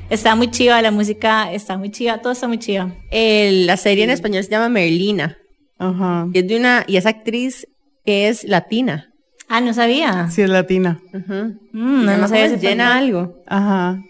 Está 0.09 0.35
muy 0.35 0.49
chiva 0.49 0.81
la 0.81 0.91
música, 0.91 1.51
está 1.51 1.77
muy 1.77 1.91
chiva, 1.91 2.19
todo 2.21 2.31
está 2.31 2.47
muy 2.47 2.59
chiva. 2.59 2.95
Eh, 3.11 3.63
la 3.65 3.75
serie 3.75 4.05
en 4.05 4.09
español 4.09 4.41
se 4.43 4.49
llama 4.49 4.69
Merlina. 4.69 5.37
Ajá. 5.77 6.27
Y 6.33 6.39
es 6.39 6.47
de 6.47 6.57
una, 6.57 6.85
y 6.87 6.95
esa 6.95 7.09
actriz 7.09 7.67
es 8.05 8.45
latina. 8.45 9.13
Ah, 9.49 9.59
no 9.59 9.73
sabía. 9.73 10.29
Sí, 10.29 10.41
es 10.41 10.49
latina. 10.49 11.01
Uh 11.13 11.17
-huh. 11.17 11.59
mm, 11.73 12.05
no, 12.05 12.17
no 12.17 12.27
sabía. 12.27 12.49
Se 12.49 12.57
llena 12.57 12.97
algo. 12.97 13.43
Ajá. 13.47 14.01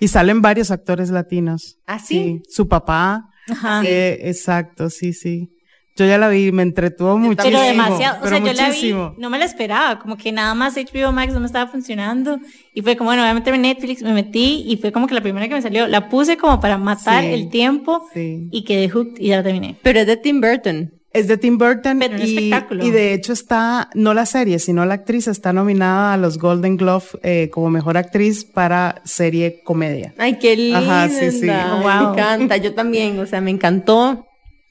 Y 0.00 0.08
salen 0.08 0.42
varios 0.42 0.72
actores 0.72 1.10
latinos. 1.10 1.78
¿Ah, 1.86 2.00
sí? 2.00 2.14
sí. 2.14 2.42
Su 2.48 2.66
papá. 2.66 3.30
Ajá. 3.48 3.82
Eh, 3.84 4.28
exacto, 4.28 4.90
sí, 4.90 5.12
sí. 5.12 5.50
Yo 5.96 6.06
ya 6.06 6.18
la 6.18 6.28
vi, 6.28 6.50
me 6.50 6.62
entretuvo 6.64 7.16
muchísimo. 7.16 7.56
Pero 7.58 7.60
demasiado, 7.60 8.16
pero 8.20 8.26
o 8.26 8.28
sea, 8.30 8.40
muchísimo. 8.40 8.98
yo 8.98 9.04
la 9.04 9.10
vi, 9.14 9.20
no 9.22 9.30
me 9.30 9.38
la 9.38 9.44
esperaba, 9.44 9.98
como 10.00 10.16
que 10.16 10.32
nada 10.32 10.52
más 10.54 10.74
HBO 10.76 11.12
Max 11.12 11.32
no 11.32 11.38
me 11.40 11.46
estaba 11.46 11.70
funcionando 11.70 12.40
y 12.72 12.82
fue 12.82 12.96
como, 12.96 13.10
bueno, 13.10 13.22
voy 13.22 13.30
a 13.30 13.34
meterme 13.34 13.56
en 13.56 13.62
Netflix, 13.62 14.02
me 14.02 14.12
metí 14.12 14.64
y 14.66 14.76
fue 14.76 14.90
como 14.90 15.06
que 15.06 15.14
la 15.14 15.20
primera 15.20 15.46
que 15.48 15.54
me 15.54 15.62
salió, 15.62 15.86
la 15.86 16.08
puse 16.08 16.36
como 16.36 16.58
para 16.60 16.78
matar 16.78 17.22
Sí, 17.22 17.30
el 17.32 17.48
tiempo 17.48 18.08
sí. 18.12 18.48
y 18.50 18.64
quedé 18.64 18.88
hooked 18.88 19.20
y 19.20 19.28
ya 19.28 19.36
la 19.36 19.42
terminé. 19.44 19.76
Pero 19.82 20.00
es 20.00 20.06
de 20.08 20.16
Tim 20.16 20.40
Burton. 20.40 20.92
Es 21.12 21.28
de 21.28 21.36
Tim 21.38 21.58
Burton 21.58 22.00
Pero 22.00 22.18
y, 22.18 22.22
espectáculo. 22.22 22.84
y 22.84 22.90
de 22.90 23.14
hecho 23.14 23.32
está, 23.32 23.88
no 23.94 24.14
la 24.14 24.26
serie, 24.26 24.58
sino 24.58 24.84
la 24.84 24.94
actriz 24.94 25.28
está 25.28 25.52
nominada 25.52 26.12
a 26.12 26.16
los 26.16 26.38
Golden 26.38 26.76
Globe 26.76 27.04
eh, 27.22 27.50
como 27.52 27.70
mejor 27.70 27.96
actriz 27.96 28.44
para 28.44 29.00
serie 29.04 29.60
comedia. 29.62 30.12
Ay, 30.18 30.40
qué 30.40 30.56
linda. 30.56 30.80
Ajá, 31.04 31.08
sí, 31.08 31.30
sí. 31.30 31.46
Me 31.46 31.52
encanta, 31.52 32.56
yo 32.56 32.74
también, 32.74 33.16
o 33.20 33.26
sea, 33.26 33.40
me 33.40 33.52
encantó. 33.52 34.26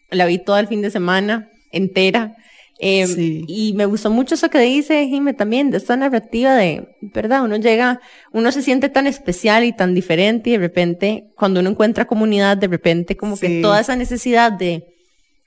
La 0.09 0.25
vi 0.25 0.37
todo 0.37 0.57
el 0.59 0.67
fin 0.67 0.81
de 0.81 0.91
semana 0.91 1.49
entera. 1.71 2.35
Eh, 2.79 3.07
Sí. 3.07 3.45
Y 3.47 3.73
me 3.73 3.85
gustó 3.85 4.09
mucho 4.09 4.35
eso 4.35 4.49
que 4.49 4.59
dice 4.59 5.07
Jime 5.07 5.33
también, 5.33 5.69
de 5.71 5.77
esta 5.77 5.95
narrativa 5.95 6.55
de, 6.55 6.87
¿verdad? 7.01 7.43
Uno 7.43 7.55
llega, 7.57 8.01
uno 8.33 8.51
se 8.51 8.61
siente 8.61 8.89
tan 8.89 9.07
especial 9.07 9.63
y 9.63 9.71
tan 9.73 9.93
diferente 9.93 10.49
y 10.49 10.53
de 10.53 10.59
repente, 10.59 11.25
cuando 11.37 11.59
uno 11.61 11.69
encuentra 11.69 12.05
comunidad, 12.05 12.57
de 12.57 12.67
repente 12.67 13.15
como 13.15 13.37
que 13.37 13.61
toda 13.61 13.79
esa 13.79 13.95
necesidad 13.95 14.51
de 14.51 14.83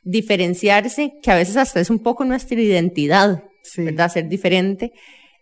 diferenciarse, 0.04 1.14
que 1.22 1.30
a 1.30 1.34
veces 1.34 1.56
hasta 1.56 1.80
es 1.80 1.90
un 1.90 1.98
poco 1.98 2.25
nuestra 2.25 2.58
identidad, 2.60 3.42
Sí. 3.62 3.82
¿verdad? 3.82 4.10
Ser 4.10 4.28
diferente, 4.28 4.92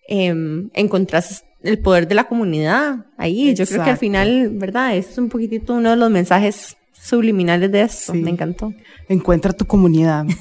em, 0.09 0.71
encontrás 0.73 1.44
el 1.62 1.78
poder 1.78 2.09
de 2.09 2.14
la 2.14 2.25
comunidad 2.25 3.06
ahí. 3.18 3.54
Yo 3.54 3.66
creo 3.66 3.85
que 3.85 3.90
al 3.90 3.99
final, 3.99 4.50
¿verdad? 4.54 4.97
Es 4.97 5.16
un 5.18 5.28
poquitito 5.28 5.75
uno 5.75 5.90
de 5.90 5.97
los 5.97 6.11
mensajes 6.11 6.76
subliminales 7.04 7.70
de 7.70 7.82
esto. 7.82 8.12
Sí. 8.12 8.18
Me 8.18 8.30
encantó. 8.30 8.73
Encuentra 9.08 9.52
tu 9.52 9.66
comunidad. 9.66 10.25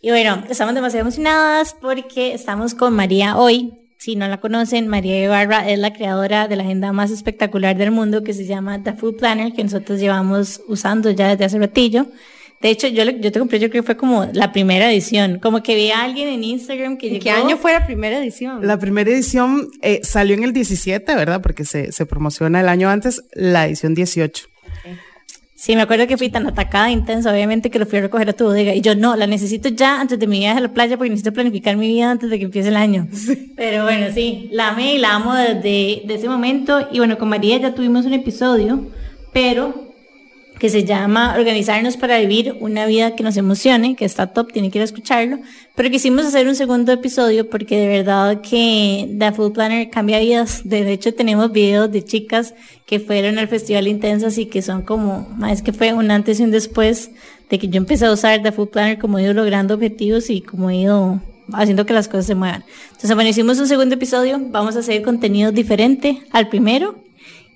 Y 0.00 0.10
bueno, 0.10 0.44
estamos 0.48 0.76
demasiado 0.76 1.02
emocionadas 1.02 1.74
porque 1.80 2.32
estamos 2.32 2.74
con 2.74 2.94
María 2.94 3.36
hoy. 3.36 3.72
Si 3.98 4.14
no 4.14 4.28
la 4.28 4.38
conocen, 4.38 4.86
María 4.86 5.20
Ibarra 5.20 5.68
es 5.68 5.76
la 5.76 5.92
creadora 5.92 6.46
de 6.46 6.54
la 6.54 6.62
agenda 6.62 6.92
más 6.92 7.10
espectacular 7.10 7.76
del 7.76 7.90
mundo 7.90 8.22
que 8.22 8.32
se 8.32 8.46
llama 8.46 8.80
The 8.80 8.92
Food 8.92 9.16
Planner, 9.16 9.52
que 9.52 9.64
nosotros 9.64 9.98
llevamos 9.98 10.60
usando 10.68 11.10
ya 11.10 11.30
desde 11.30 11.46
hace 11.46 11.58
ratillo. 11.58 12.06
De 12.60 12.70
hecho, 12.70 12.88
yo, 12.88 13.04
yo 13.04 13.30
te 13.30 13.38
compré, 13.38 13.60
yo 13.60 13.70
creo 13.70 13.82
que 13.82 13.86
fue 13.86 13.96
como 13.96 14.26
la 14.32 14.52
primera 14.52 14.90
edición. 14.90 15.38
Como 15.38 15.62
que 15.62 15.76
vi 15.76 15.90
a 15.90 16.02
alguien 16.02 16.28
en 16.28 16.42
Instagram 16.42 16.96
que 16.98 17.06
¿En 17.06 17.12
llegó. 17.14 17.24
qué 17.24 17.30
año 17.30 17.56
fue 17.56 17.72
la 17.72 17.86
primera 17.86 18.18
edición? 18.18 18.66
La 18.66 18.78
primera 18.78 19.08
edición 19.10 19.68
eh, 19.80 20.00
salió 20.02 20.34
en 20.34 20.42
el 20.42 20.52
17, 20.52 21.14
¿verdad? 21.14 21.40
Porque 21.40 21.64
se, 21.64 21.92
se 21.92 22.04
promociona 22.06 22.60
el 22.60 22.68
año 22.68 22.88
antes, 22.90 23.22
la 23.32 23.66
edición 23.66 23.94
18. 23.94 24.46
Sí, 25.54 25.74
me 25.74 25.82
acuerdo 25.82 26.06
que 26.06 26.16
fui 26.16 26.28
tan 26.28 26.46
atacada, 26.46 26.88
intensa, 26.88 27.32
obviamente 27.32 27.68
que 27.68 27.80
lo 27.80 27.86
fui 27.86 27.98
a 27.98 28.02
recoger 28.02 28.28
a 28.28 28.32
tu 28.32 28.44
bodega. 28.44 28.74
Y 28.74 28.80
yo, 28.80 28.94
no, 28.94 29.16
la 29.16 29.26
necesito 29.26 29.68
ya 29.68 30.00
antes 30.00 30.16
de 30.16 30.26
mi 30.28 30.38
viaje 30.38 30.58
a 30.58 30.60
la 30.60 30.72
playa 30.72 30.96
porque 30.96 31.10
necesito 31.10 31.32
planificar 31.32 31.76
mi 31.76 31.88
vida 31.88 32.12
antes 32.12 32.30
de 32.30 32.38
que 32.38 32.44
empiece 32.44 32.68
el 32.68 32.76
año. 32.76 33.08
Pero 33.56 33.82
bueno, 33.82 34.06
sí, 34.14 34.48
la 34.52 34.68
amé 34.68 34.94
y 34.94 34.98
la 34.98 35.14
amo 35.16 35.34
desde, 35.34 36.02
desde 36.04 36.14
ese 36.14 36.28
momento. 36.28 36.88
Y 36.92 36.98
bueno, 36.98 37.18
con 37.18 37.28
María 37.28 37.56
ya 37.58 37.74
tuvimos 37.74 38.06
un 38.06 38.14
episodio, 38.14 38.86
pero 39.32 39.87
que 40.58 40.70
se 40.70 40.84
llama 40.84 41.34
Organizarnos 41.38 41.96
para 41.96 42.18
vivir 42.18 42.56
una 42.60 42.86
vida 42.86 43.14
que 43.14 43.22
nos 43.22 43.36
emocione, 43.36 43.94
que 43.94 44.04
está 44.04 44.28
top, 44.28 44.52
tiene 44.52 44.70
que 44.70 44.78
ir 44.78 44.82
a 44.82 44.84
escucharlo. 44.84 45.38
Pero 45.74 45.90
quisimos 45.90 46.26
hacer 46.26 46.48
un 46.48 46.56
segundo 46.56 46.92
episodio 46.92 47.48
porque 47.48 47.78
de 47.78 47.86
verdad 47.86 48.40
que 48.40 49.08
The 49.18 49.32
Food 49.32 49.52
Planner 49.52 49.88
cambia 49.90 50.18
vidas. 50.18 50.62
De 50.64 50.92
hecho, 50.92 51.14
tenemos 51.14 51.52
videos 51.52 51.90
de 51.92 52.04
chicas 52.04 52.54
que 52.86 52.98
fueron 52.98 53.38
al 53.38 53.48
Festival 53.48 53.86
Intensas 53.86 54.36
y 54.38 54.46
que 54.46 54.62
son 54.62 54.82
como, 54.82 55.28
es 55.50 55.62
que 55.62 55.72
fue 55.72 55.92
un 55.92 56.10
antes 56.10 56.40
y 56.40 56.44
un 56.44 56.50
después 56.50 57.10
de 57.48 57.58
que 57.58 57.68
yo 57.68 57.78
empecé 57.78 58.06
a 58.06 58.12
usar 58.12 58.42
The 58.42 58.52
Food 58.52 58.70
Planner, 58.70 58.98
como 58.98 59.18
he 59.18 59.22
ido 59.22 59.34
logrando 59.34 59.74
objetivos 59.74 60.28
y 60.30 60.40
como 60.40 60.70
he 60.70 60.76
ido 60.76 61.20
haciendo 61.52 61.86
que 61.86 61.94
las 61.94 62.08
cosas 62.08 62.26
se 62.26 62.34
muevan. 62.34 62.64
Entonces, 62.88 63.14
bueno, 63.14 63.30
hicimos 63.30 63.58
un 63.58 63.68
segundo 63.68 63.94
episodio, 63.94 64.38
vamos 64.40 64.76
a 64.76 64.80
hacer 64.80 65.02
contenido 65.02 65.52
diferente 65.52 66.20
al 66.32 66.48
primero 66.48 66.96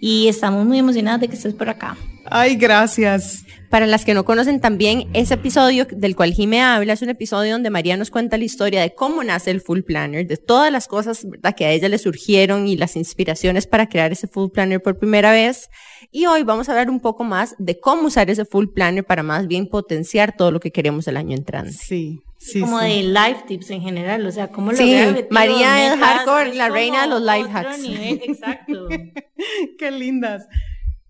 y 0.01 0.29
estamos 0.29 0.65
muy 0.65 0.79
emocionadas 0.79 1.21
de 1.21 1.29
que 1.29 1.35
estés 1.35 1.55
por 1.55 1.69
acá. 1.69 1.97
Ay, 2.26 2.57
gracias. 2.57 3.45
Para 3.73 3.87
las 3.87 4.05
que 4.05 4.12
no 4.12 4.25
conocen 4.25 4.61
también, 4.61 5.09
ese 5.14 5.35
episodio 5.35 5.87
del 5.91 6.14
cual 6.14 6.35
Jime 6.35 6.61
habla 6.61 6.93
es 6.93 7.00
un 7.00 7.09
episodio 7.09 7.52
donde 7.52 7.71
María 7.71 7.97
nos 7.97 8.11
cuenta 8.11 8.37
la 8.37 8.45
historia 8.45 8.83
de 8.83 8.95
cómo 8.95 9.25
nace 9.25 9.50
el 9.50 9.62
Full 9.62 9.81
Planner, 9.81 10.26
de 10.26 10.37
todas 10.37 10.71
las 10.71 10.88
cosas 10.88 11.26
¿verdad? 11.26 11.55
que 11.57 11.64
a 11.64 11.71
ella 11.71 11.88
le 11.88 11.97
surgieron 11.97 12.69
y 12.69 12.76
las 12.76 12.97
inspiraciones 12.97 13.67
para 13.67 13.88
crear 13.88 14.12
ese 14.12 14.26
Full 14.26 14.50
Planner 14.50 14.83
por 14.83 14.99
primera 14.99 15.33
vez. 15.33 15.71
Y 16.11 16.26
hoy 16.26 16.43
vamos 16.43 16.69
a 16.69 16.73
hablar 16.73 16.91
un 16.91 17.00
poco 17.00 17.25
más 17.25 17.55
de 17.59 17.81
cómo 17.81 18.09
usar 18.09 18.29
ese 18.29 18.45
Full 18.45 18.69
Planner 18.75 19.05
para 19.05 19.23
más 19.23 19.47
bien 19.47 19.67
potenciar 19.67 20.37
todo 20.37 20.50
lo 20.50 20.61
que 20.61 20.71
queremos 20.71 21.09
el 21.09 21.17
año 21.17 21.35
entrante. 21.35 21.73
Sí, 21.73 22.21
sí. 22.37 22.61
como 22.61 22.79
sí. 22.81 22.87
de 22.87 23.02
life 23.05 23.45
tips 23.49 23.71
en 23.71 23.81
general, 23.81 24.26
o 24.26 24.33
sea, 24.33 24.49
cómo 24.49 24.73
Sí, 24.73 24.83
lograr 24.85 25.09
objetivos, 25.09 25.33
María 25.33 25.95
es 25.95 25.99
hardcore, 25.99 26.55
la 26.57 26.69
reina 26.69 27.02
de 27.02 27.09
los 27.09 27.23
life 27.23 27.50
hacks. 27.50 27.79
nivel, 27.79 28.21
exacto. 28.23 28.88
Qué 29.79 29.91
lindas. 29.91 30.47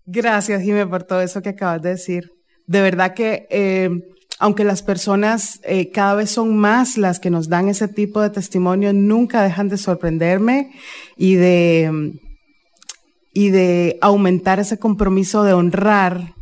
Gracias, 0.05 0.61
Jimé, 0.61 0.85
por 0.85 1.03
todo 1.03 1.21
eso 1.21 1.41
que 1.41 1.49
acabas 1.49 1.81
de 1.81 1.89
decir. 1.89 2.31
De 2.67 2.81
verdad 2.81 3.13
que, 3.13 3.47
eh, 3.49 3.89
aunque 4.39 4.63
las 4.63 4.83
personas 4.83 5.59
eh, 5.63 5.91
cada 5.91 6.15
vez 6.15 6.31
son 6.31 6.57
más 6.57 6.97
las 6.97 7.19
que 7.19 7.29
nos 7.29 7.49
dan 7.49 7.69
ese 7.69 7.87
tipo 7.87 8.21
de 8.21 8.29
testimonio, 8.29 8.93
nunca 8.93 9.43
dejan 9.43 9.69
de 9.69 9.77
sorprenderme 9.77 10.71
y 11.17 11.35
de, 11.35 11.89
mm, 11.91 12.19
y 13.33 13.49
de 13.49 13.97
aumentar 14.01 14.59
ese 14.59 14.77
compromiso 14.77 15.43
de 15.43 15.53
honrar 15.53 16.33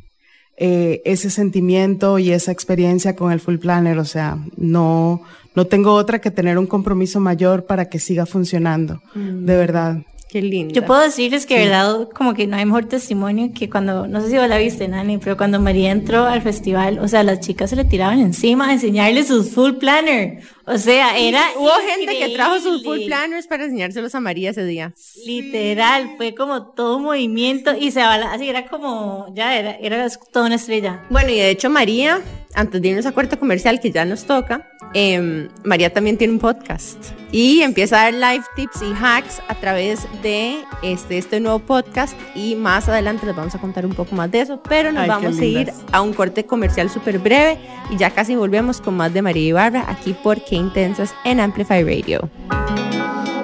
eh, 0.57 1.01
ese 1.05 1.29
sentimiento 1.29 2.19
y 2.19 2.31
esa 2.31 2.51
experiencia 2.51 3.15
con 3.15 3.31
el 3.31 3.39
Full 3.39 3.57
Planner. 3.57 3.97
O 3.97 4.05
sea, 4.05 4.37
no, 4.57 5.23
no 5.55 5.65
tengo 5.65 5.93
otra 5.93 6.19
que 6.19 6.29
tener 6.29 6.57
un 6.57 6.67
compromiso 6.67 7.19
mayor 7.19 7.65
para 7.65 7.89
que 7.89 7.99
siga 7.99 8.25
funcionando. 8.25 9.01
De 9.15 9.55
verdad. 9.57 10.03
Qué 10.31 10.41
lindo. 10.41 10.73
Yo 10.73 10.85
puedo 10.85 11.01
decirles 11.01 11.45
que, 11.45 11.59
de 11.59 11.65
verdad, 11.65 12.07
como 12.15 12.33
que 12.33 12.47
no 12.47 12.55
hay 12.55 12.63
mejor 12.63 12.85
testimonio 12.85 13.51
que 13.53 13.69
cuando, 13.69 14.07
no 14.07 14.21
sé 14.21 14.29
si 14.29 14.37
vos 14.37 14.47
la 14.47 14.59
viste, 14.59 14.87
Nani, 14.87 15.17
pero 15.17 15.35
cuando 15.35 15.59
María 15.59 15.91
entró 15.91 16.23
al 16.23 16.41
festival, 16.41 16.99
o 16.99 17.09
sea, 17.09 17.21
las 17.23 17.41
chicas 17.41 17.69
se 17.69 17.75
le 17.75 17.83
tiraban 17.83 18.21
encima 18.21 18.69
a 18.69 18.71
enseñarle 18.71 19.25
sus 19.25 19.49
full 19.49 19.73
planner. 19.73 20.39
O 20.71 20.77
sea, 20.77 21.17
era. 21.17 21.43
Hubo 21.57 21.71
gente 21.85 22.17
que 22.17 22.29
trajo 22.29 22.55
sus 22.55 22.83
Full 22.83 22.95
increíble. 22.95 23.07
Planners 23.07 23.47
para 23.47 23.65
enseñárselos 23.65 24.15
a 24.15 24.19
María 24.19 24.51
ese 24.51 24.63
día. 24.63 24.93
Literal, 25.25 26.11
fue 26.17 26.33
como 26.33 26.71
todo 26.71 26.97
un 26.97 27.03
movimiento 27.03 27.75
y 27.77 27.91
se 27.91 28.01
así 28.01 28.49
era 28.49 28.67
como, 28.67 29.27
ya 29.35 29.57
era, 29.57 29.75
era 29.75 30.07
toda 30.31 30.45
una 30.45 30.55
estrella. 30.55 31.03
Bueno, 31.09 31.29
y 31.29 31.35
de 31.35 31.49
hecho 31.49 31.69
María, 31.69 32.21
antes 32.53 32.81
de 32.81 32.87
irnos 32.87 33.05
a 33.05 33.11
corte 33.11 33.37
comercial 33.37 33.79
que 33.79 33.91
ya 33.91 34.05
nos 34.05 34.25
toca, 34.25 34.69
em, 34.93 35.49
María 35.63 35.91
también 35.91 36.17
tiene 36.17 36.33
un 36.33 36.39
podcast 36.39 36.97
y 37.31 37.61
empieza 37.61 38.01
a 38.01 38.11
dar 38.11 38.13
live 38.13 38.45
tips 38.55 38.81
y 38.81 38.93
hacks 38.99 39.41
a 39.47 39.55
través 39.55 40.05
de 40.21 40.63
este, 40.83 41.17
este 41.17 41.39
nuevo 41.39 41.59
podcast 41.59 42.17
y 42.35 42.55
más 42.55 42.89
adelante 42.89 43.25
les 43.25 43.35
vamos 43.35 43.55
a 43.55 43.59
contar 43.59 43.85
un 43.85 43.93
poco 43.93 44.15
más 44.15 44.29
de 44.31 44.41
eso, 44.41 44.61
pero 44.67 44.91
nos 44.91 45.03
Ay, 45.03 45.09
vamos 45.09 45.39
a 45.39 45.45
ir 45.45 45.71
a 45.91 46.01
un 46.01 46.13
corte 46.13 46.45
comercial 46.45 46.89
súper 46.89 47.19
breve 47.19 47.57
y 47.89 47.97
ya 47.97 48.11
casi 48.11 48.35
volvemos 48.35 48.81
con 48.81 48.95
más 48.95 49.13
de 49.13 49.21
María 49.21 49.47
Ibarra 49.47 49.85
aquí 49.87 50.13
por 50.13 50.43
Intensas 50.61 51.15
en 51.25 51.39
Amplify 51.39 51.83
Radio. 51.83 52.29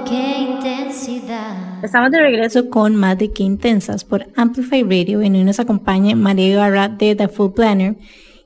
Qué 0.07 0.38
intensidad. 0.38 1.83
Estamos 1.83 2.12
de 2.12 2.19
regreso 2.19 2.69
con 2.69 2.95
más 2.95 3.17
de 3.17 3.31
Qué 3.31 3.43
Intensas 3.43 4.05
por 4.05 4.27
Amplify 4.36 4.83
Radio 4.83 5.21
y 5.21 5.25
hoy 5.25 5.29
nos 5.29 5.59
acompaña 5.59 6.15
María 6.15 6.47
Ibarra 6.47 6.88
de 6.88 7.15
The 7.15 7.27
Full 7.27 7.53
Planner. 7.53 7.97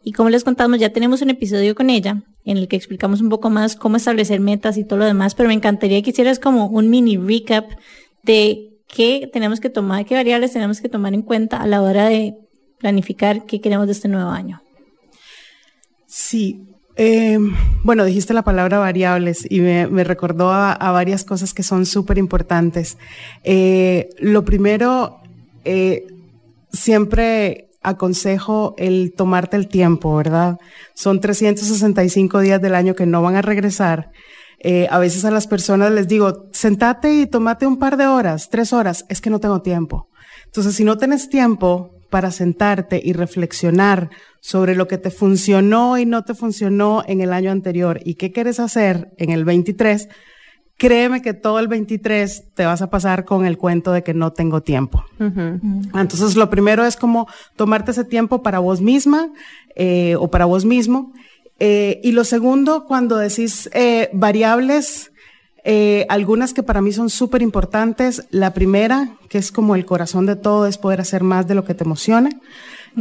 Y 0.04 0.14
como 0.14 0.30
les 0.30 0.44
contamos, 0.44 0.80
ya 0.80 0.90
tenemos 0.90 1.22
un 1.22 1.30
episodio 1.30 1.76
con 1.76 1.90
ella 1.90 2.24
en 2.46 2.58
el 2.58 2.68
que 2.68 2.76
explicamos 2.76 3.22
un 3.22 3.30
poco 3.30 3.50
más 3.50 3.76
cómo 3.76 3.98
establecer 3.98 4.40
metas 4.40 4.78
y 4.78 4.84
todo 4.84 5.00
lo 5.00 5.06
demás, 5.06 5.36
pero 5.36 5.50
me 5.50 5.54
encantaría 5.54 6.02
que 6.02 6.10
hicieras 6.10 6.40
como 6.40 6.68
un 6.68 6.90
mini 6.90 7.18
recap 7.18 7.70
de 8.24 8.80
qué 8.88 9.30
tenemos 9.32 9.60
que 9.60 9.70
tomar, 9.70 10.06
qué 10.06 10.16
variables 10.16 10.54
tenemos 10.54 10.82
que 10.82 10.90
tomar 10.90 11.14
en 11.14 11.22
cuenta 11.22 11.58
a 11.58 11.68
la 11.68 11.82
hora 11.82 12.06
de 12.06 12.36
planificar 12.80 13.46
qué 13.46 13.62
queremos 13.62 13.86
de 13.86 13.94
este 13.94 14.08
nuevo 14.08 14.30
año. 14.30 14.62
Sí. 16.08 16.71
Eh, 17.04 17.40
bueno, 17.84 18.06
dijiste 18.06 18.32
la 18.32 18.44
palabra 18.44 18.78
variables 18.78 19.48
y 19.50 19.60
me, 19.60 20.04
recordó 20.04 20.52
a, 20.52 20.78
varias 20.92 21.24
cosas 21.24 21.52
que 21.52 21.64
son 21.64 21.88
súper 21.88 22.20
importantes. 22.20 23.00
Eh, 23.44 24.10
lo 24.20 24.46
primero, 24.46 25.20
eh, 25.66 26.06
siempre 26.72 27.72
aconsejo 27.82 28.76
el 28.78 29.14
tomarte 29.18 29.58
el 29.58 29.68
tiempo, 29.68 30.16
¿verdad? 30.16 30.60
Son 30.94 31.20
365 31.20 32.40
días 32.40 32.62
del 32.62 32.76
año 32.76 32.94
que 32.94 33.08
no 33.08 33.24
van 33.24 33.36
a 33.36 33.42
regresar. 33.42 34.12
A 34.92 35.00
veces 35.00 35.26
a 35.26 35.32
las 35.32 35.48
personas 35.48 35.92
les 35.92 36.08
digo, 36.08 36.50
sentate 36.52 37.16
y 37.16 37.26
tomate 37.26 37.66
un 37.66 37.80
par 37.80 37.98
de 37.98 38.06
horas, 38.06 38.50
tres 38.52 38.74
horas, 38.74 39.08
es 39.10 39.20
que 39.20 39.32
no 39.32 39.40
tengo 39.40 39.64
tiempo. 39.64 40.08
Entonces, 40.46 40.76
si 40.76 40.84
no 40.84 41.00
tienes 41.00 41.30
tiempo 41.30 41.91
para 42.12 42.30
sentarte 42.30 43.02
y 43.04 43.14
reflexionar 43.14 44.12
sobre 44.42 44.76
lo 44.76 44.88
que 44.88 45.00
te 45.00 45.10
funcionó 45.10 45.98
y 45.98 46.06
no 46.06 46.24
te 46.24 46.36
funcionó 46.36 47.04
en 47.08 47.22
el 47.22 47.34
año 47.34 47.50
anterior 47.50 48.00
y 48.04 48.16
qué 48.16 48.32
quieres 48.32 48.60
hacer 48.60 49.14
en 49.18 49.32
el 49.32 49.46
23, 49.46 50.10
créeme 50.78 51.22
que 51.22 51.34
todo 51.34 51.60
el 51.60 51.68
23 51.68 52.54
te 52.54 52.66
vas 52.66 52.82
a 52.82 52.90
pasar 52.90 53.24
con 53.24 53.46
el 53.46 53.58
cuento 53.58 53.94
de 53.94 54.04
que 54.04 54.14
no 54.14 54.34
tengo 54.34 54.62
tiempo. 54.62 55.06
Entonces, 55.20 56.36
lo 56.36 56.50
primero 56.50 56.86
es 56.86 56.98
como 56.98 57.28
tomarte 57.56 57.92
ese 57.92 58.04
tiempo 58.04 58.44
para 58.44 58.60
vos 58.60 58.82
misma 58.82 59.32
eh, 59.76 60.16
o 60.20 60.30
para 60.30 60.46
vos 60.46 60.66
mismo. 60.66 61.14
Eh, 61.60 62.02
y 62.04 62.12
lo 62.12 62.24
segundo, 62.24 62.86
cuando 62.86 63.18
decís 63.18 63.70
eh, 63.74 64.10
variables, 64.12 65.11
eh, 65.64 66.06
algunas 66.10 66.54
que 66.54 66.64
para 66.64 66.82
mí 66.82 66.92
son 66.92 67.10
súper 67.10 67.42
importantes. 67.42 68.26
La 68.32 68.54
primera, 68.54 69.18
que 69.30 69.38
es 69.38 69.52
como 69.52 69.76
el 69.76 69.86
corazón 69.86 70.26
de 70.26 70.36
todo, 70.36 70.66
es 70.66 70.78
poder 70.78 71.02
hacer 71.02 71.24
más 71.24 71.48
de 71.48 71.56
lo 71.56 71.66
que 71.66 71.74
te 71.74 71.84
emociona. 71.84 72.30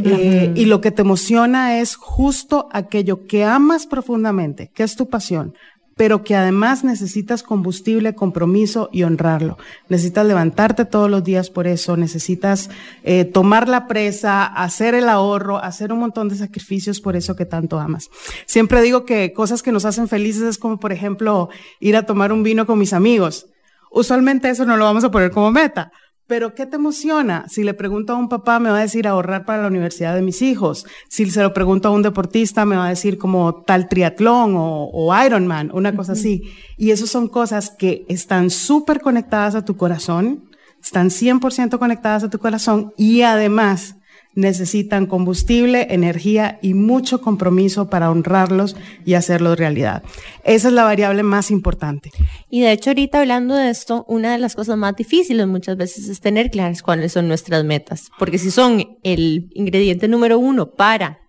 Eh, 0.03 0.53
y 0.55 0.65
lo 0.65 0.79
que 0.79 0.91
te 0.91 1.01
emociona 1.01 1.79
es 1.79 1.95
justo 1.95 2.69
aquello 2.71 3.27
que 3.27 3.43
amas 3.43 3.87
profundamente, 3.87 4.71
que 4.73 4.83
es 4.83 4.95
tu 4.95 5.09
pasión, 5.09 5.53
pero 5.95 6.23
que 6.23 6.35
además 6.35 6.83
necesitas 6.83 7.43
combustible, 7.43 8.15
compromiso 8.15 8.89
y 8.91 9.03
honrarlo. 9.03 9.57
Necesitas 9.89 10.25
levantarte 10.25 10.85
todos 10.85 11.09
los 11.09 11.23
días 11.23 11.49
por 11.49 11.67
eso, 11.67 11.97
necesitas 11.97 12.69
eh, 13.03 13.25
tomar 13.25 13.67
la 13.67 13.87
presa, 13.87 14.45
hacer 14.45 14.95
el 14.95 15.09
ahorro, 15.09 15.57
hacer 15.57 15.91
un 15.91 15.99
montón 15.99 16.29
de 16.29 16.35
sacrificios 16.35 17.01
por 17.01 17.15
eso 17.15 17.35
que 17.35 17.45
tanto 17.45 17.79
amas. 17.79 18.09
Siempre 18.45 18.81
digo 18.81 19.05
que 19.05 19.33
cosas 19.33 19.61
que 19.61 19.71
nos 19.71 19.85
hacen 19.85 20.07
felices 20.07 20.43
es 20.43 20.57
como, 20.57 20.79
por 20.79 20.91
ejemplo, 20.91 21.49
ir 21.79 21.95
a 21.95 22.05
tomar 22.05 22.31
un 22.31 22.43
vino 22.43 22.65
con 22.65 22.79
mis 22.79 22.93
amigos. 22.93 23.47
Usualmente 23.91 24.49
eso 24.49 24.65
no 24.65 24.77
lo 24.77 24.85
vamos 24.85 25.03
a 25.03 25.11
poner 25.11 25.31
como 25.31 25.51
meta, 25.51 25.91
Pero 26.31 26.55
¿qué 26.55 26.65
te 26.65 26.77
emociona? 26.77 27.43
Si 27.49 27.61
le 27.61 27.73
pregunto 27.73 28.13
a 28.13 28.15
un 28.15 28.29
papá, 28.29 28.57
me 28.57 28.69
va 28.69 28.77
a 28.77 28.81
decir 28.83 29.05
ahorrar 29.05 29.43
para 29.43 29.63
la 29.63 29.67
universidad 29.67 30.15
de 30.15 30.21
mis 30.21 30.41
hijos. 30.41 30.85
Si 31.09 31.29
se 31.29 31.43
lo 31.43 31.53
pregunto 31.53 31.89
a 31.89 31.91
un 31.91 32.03
deportista, 32.03 32.63
me 32.63 32.77
va 32.77 32.85
a 32.85 32.89
decir 32.89 33.17
como 33.17 33.63
tal 33.65 33.89
triatlón 33.89 34.55
o, 34.55 34.89
o 34.93 35.13
Ironman, 35.25 35.71
una 35.73 35.93
cosa 35.93 36.13
así. 36.13 36.43
Y 36.77 36.91
eso 36.91 37.05
son 37.05 37.27
cosas 37.27 37.71
que 37.71 38.05
están 38.07 38.49
súper 38.49 39.01
conectadas 39.01 39.55
a 39.55 39.65
tu 39.65 39.75
corazón, 39.75 40.45
están 40.81 41.09
100% 41.09 41.77
conectadas 41.77 42.23
a 42.23 42.29
tu 42.29 42.39
corazón 42.39 42.93
y 42.95 43.23
además 43.23 43.97
necesitan 44.33 45.05
combustible, 45.05 45.87
energía 45.89 46.59
y 46.61 46.73
mucho 46.73 47.21
compromiso 47.21 47.89
para 47.89 48.09
honrarlos 48.09 48.75
y 49.05 49.15
hacerlos 49.15 49.57
realidad. 49.57 50.03
Esa 50.43 50.69
es 50.69 50.73
la 50.73 50.83
variable 50.83 51.23
más 51.23 51.51
importante. 51.51 52.11
Y 52.49 52.61
de 52.61 52.71
hecho, 52.71 52.91
ahorita 52.91 53.19
hablando 53.19 53.55
de 53.55 53.69
esto, 53.69 54.05
una 54.07 54.31
de 54.31 54.37
las 54.37 54.55
cosas 54.55 54.77
más 54.77 54.95
difíciles 54.95 55.47
muchas 55.47 55.77
veces 55.77 56.07
es 56.07 56.19
tener 56.21 56.49
claras 56.49 56.81
cuáles 56.81 57.11
son 57.11 57.27
nuestras 57.27 57.63
metas. 57.65 58.09
Porque 58.17 58.37
si 58.37 58.51
son 58.51 58.97
el 59.03 59.49
ingrediente 59.53 60.07
número 60.07 60.39
uno 60.39 60.71
para 60.71 61.19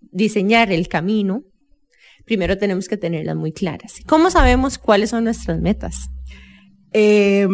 diseñar 0.00 0.72
el 0.72 0.88
camino, 0.88 1.42
primero 2.24 2.58
tenemos 2.58 2.88
que 2.88 2.96
tenerlas 2.96 3.36
muy 3.36 3.52
claras. 3.52 3.94
¿Cómo 4.06 4.30
sabemos 4.30 4.78
cuáles 4.78 5.10
son 5.10 5.24
nuestras 5.24 5.60
metas? 5.60 6.08
Eh, 6.92 7.48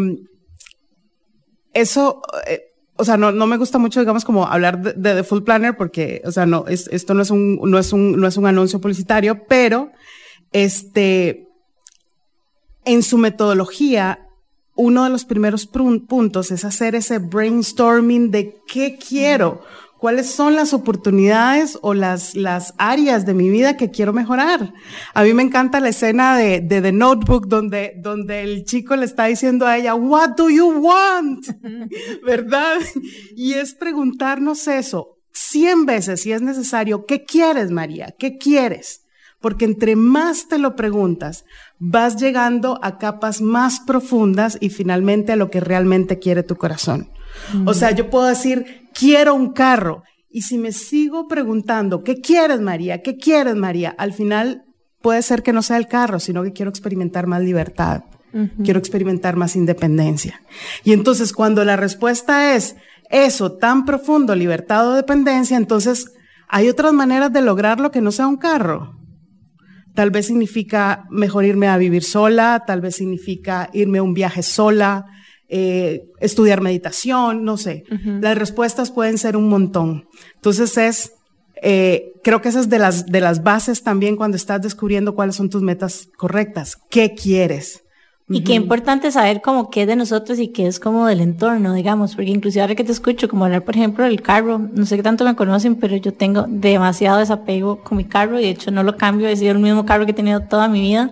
eso, 1.73 2.21
eh, 2.47 2.72
o 2.97 3.05
sea, 3.05 3.17
no, 3.17 3.33
no 3.33 3.47
me 3.47 3.57
gusta 3.57 3.79
mucho, 3.79 4.01
digamos, 4.01 4.25
como 4.25 4.47
hablar 4.47 4.81
de, 4.81 5.15
The 5.15 5.25
Full 5.25 5.43
Planner 5.43 5.77
porque, 5.77 6.23
o 6.25 6.33
sea, 6.33 6.47
no, 6.47 6.67
es, 6.69 6.89
esto 6.89 7.15
no 7.15 7.23
es 7.23 7.31
un, 7.31 7.59
no 7.63 7.79
es 7.79 7.93
un, 7.93 8.21
no 8.21 8.27
es 8.27 8.37
un 8.37 8.47
anuncio 8.47 8.81
publicitario, 8.81 9.45
pero, 9.47 9.91
este, 10.53 11.49
en 12.85 13.03
su 13.03 13.19
metodología, 13.19 14.27
uno 14.75 15.05
de 15.05 15.11
los 15.11 15.25
primeros 15.25 15.67
puntos 15.67 16.51
es 16.51 16.65
hacer 16.65 16.95
ese 16.95 17.19
brainstorming 17.19 18.31
de 18.31 18.57
qué 18.67 18.99
quiero, 18.99 19.63
cuáles 20.03 20.33
son 20.33 20.57
las 20.57 20.75
oportunidades 20.75 21.79
o 21.81 21.95
las, 21.95 22.35
las 22.35 22.75
áreas 22.77 23.25
de 23.25 23.35
mi 23.35 23.51
vida 23.51 23.77
que 23.77 23.93
quiero 23.93 24.13
mejorar. 24.13 24.75
A 25.15 25.23
mí 25.23 25.33
me 25.33 25.45
encanta 25.45 25.79
la 25.79 25.91
escena 25.91 26.37
de, 26.37 26.61
de 26.61 26.83
The 26.83 26.91
Notebook 26.91 27.47
donde, 27.47 27.95
donde 27.99 28.43
el 28.43 28.65
chico 28.65 28.97
le 28.97 29.05
está 29.05 29.27
diciendo 29.27 29.65
a 29.65 29.79
ella, 29.79 29.95
what 29.95 30.31
do 30.31 30.51
you 30.51 30.73
want? 30.73 31.47
¿Verdad? 32.27 32.79
Y 33.37 33.53
es 33.53 33.75
preguntarnos 33.75 34.67
eso 34.67 35.21
cien 35.33 35.87
veces 35.87 36.23
si 36.23 36.33
es 36.33 36.43
necesario, 36.43 37.07
¿qué 37.07 37.25
quieres, 37.25 37.71
María? 37.71 38.13
¿Qué 38.19 38.39
quieres? 38.39 39.05
Porque 39.41 39.67
entre 39.67 39.95
más 39.95 40.49
te 40.49 40.59
lo 40.59 40.75
preguntas, 40.75 41.45
vas 41.79 42.17
llegando 42.17 42.81
a 42.83 42.99
capas 42.99 43.41
más 43.41 43.79
profundas 43.79 44.59
y 44.61 44.71
finalmente 44.71 45.31
a 45.31 45.37
lo 45.37 45.49
que 45.49 45.61
realmente 45.61 46.19
quiere 46.19 46.43
tu 46.43 46.57
corazón. 46.57 47.09
O 47.67 47.73
sea, 47.73 47.93
yo 47.93 48.11
puedo 48.11 48.27
decir, 48.27 48.82
quiero 48.95 49.35
un 49.35 49.53
carro. 49.53 50.03
Y 50.31 50.43
si 50.43 50.59
me 50.59 50.73
sigo 50.73 51.29
preguntando, 51.29 52.03
¿qué 52.03 52.21
quieres, 52.21 52.61
María? 52.61 53.03
¿Qué 53.03 53.17
quieres, 53.17 53.55
María? 53.55 53.95
Al 53.99 54.13
final 54.13 54.65
puede 55.03 55.23
ser 55.23 55.43
que 55.43 55.53
no 55.53 55.63
sea 55.63 55.77
el 55.77 55.87
carro, 55.87 56.19
sino 56.21 56.43
que 56.43 56.53
quiero 56.53 56.71
experimentar 56.71 57.27
más 57.27 57.43
libertad. 57.43 58.05
Quiero 58.65 58.79
experimentar 58.79 59.37
más 59.37 59.57
independencia. 59.57 60.41
Y 60.85 60.95
entonces 60.95 61.35
cuando 61.35 61.67
la 61.67 61.77
respuesta 61.77 62.55
es 62.55 62.77
eso 63.11 63.59
tan 63.59 63.85
profundo, 63.85 64.35
libertad 64.35 64.89
o 64.89 64.95
dependencia, 64.95 65.59
entonces 65.59 66.15
hay 66.49 66.71
otras 66.71 66.95
maneras 66.95 67.31
de 67.31 67.43
lograrlo 67.43 67.91
que 67.91 68.01
no 68.01 68.11
sea 68.11 68.27
un 68.27 68.39
carro. 68.39 68.97
Tal 69.95 70.11
vez 70.11 70.29
significa 70.29 71.05
mejor 71.11 71.45
irme 71.45 71.69
a 71.69 71.77
vivir 71.77 72.05
sola, 72.05 72.65
tal 72.67 72.81
vez 72.81 72.97
significa 72.97 73.69
irme 73.75 73.99
a 73.99 74.03
un 74.03 74.15
viaje 74.15 74.43
sola, 74.43 75.05
eh, 75.55 76.07
estudiar 76.19 76.63
meditación, 76.63 77.45
no 77.45 77.59
sé. 77.59 77.85
Las 78.23 78.39
respuestas 78.39 78.91
pueden 78.91 79.19
ser 79.19 79.37
un 79.37 79.51
montón. 79.51 80.09
Entonces 80.37 80.79
es, 80.79 81.13
eh, 81.61 82.15
creo 82.25 82.41
que 82.41 82.49
esa 82.49 82.61
es 82.61 82.71
de 82.71 82.79
las, 82.79 83.05
de 83.05 83.21
las 83.21 83.43
bases 83.43 83.83
también 83.83 84.17
cuando 84.17 84.39
estás 84.39 84.63
descubriendo 84.63 85.15
cuáles 85.15 85.37
son 85.37 85.51
tus 85.51 85.61
metas 85.61 86.09
correctas. 86.17 86.79
¿Qué 86.89 87.15
quieres? 87.15 87.83
Y 88.31 88.45
qué 88.45 88.55
importante 88.55 89.11
saber 89.11 89.43
como 89.43 89.69
qué 89.69 89.83
es 89.83 89.89
de 89.89 89.95
nosotros 89.95 90.39
y 90.39 90.49
qué 90.49 90.67
es 90.67 90.81
como 90.81 91.07
del 91.07 91.21
entorno, 91.21 91.75
digamos, 91.75 92.15
porque 92.15 92.31
inclusive 92.31 92.63
ahora 92.63 92.75
que 92.75 92.85
te 92.85 92.93
escucho 92.93 93.29
como 93.29 93.45
hablar, 93.45 93.63
por 93.63 93.77
ejemplo, 93.77 94.05
del 94.05 94.23
carro, 94.23 94.59
no 94.59 94.87
sé 94.87 94.97
qué 94.97 95.03
tanto 95.03 95.27
me 95.27 95.37
conocen, 95.37 95.75
pero 95.75 95.97
yo 95.97 96.15
tengo 96.15 96.47
demasiado 96.49 97.19
desapego 97.19 97.83
con 97.83 97.99
mi 97.99 98.05
carro 98.07 98.41
y 98.41 98.45
de 98.45 98.51
hecho 98.51 98.71
no 98.71 98.85
lo 98.85 98.97
cambio, 98.97 99.29
he 99.29 99.37
sido 99.37 99.53
el 99.53 99.59
mismo 99.59 99.85
carro 99.85 100.07
que 100.07 100.13
he 100.13 100.15
tenido 100.15 100.41
toda 100.41 100.67
mi 100.69 100.81
vida. 100.81 101.11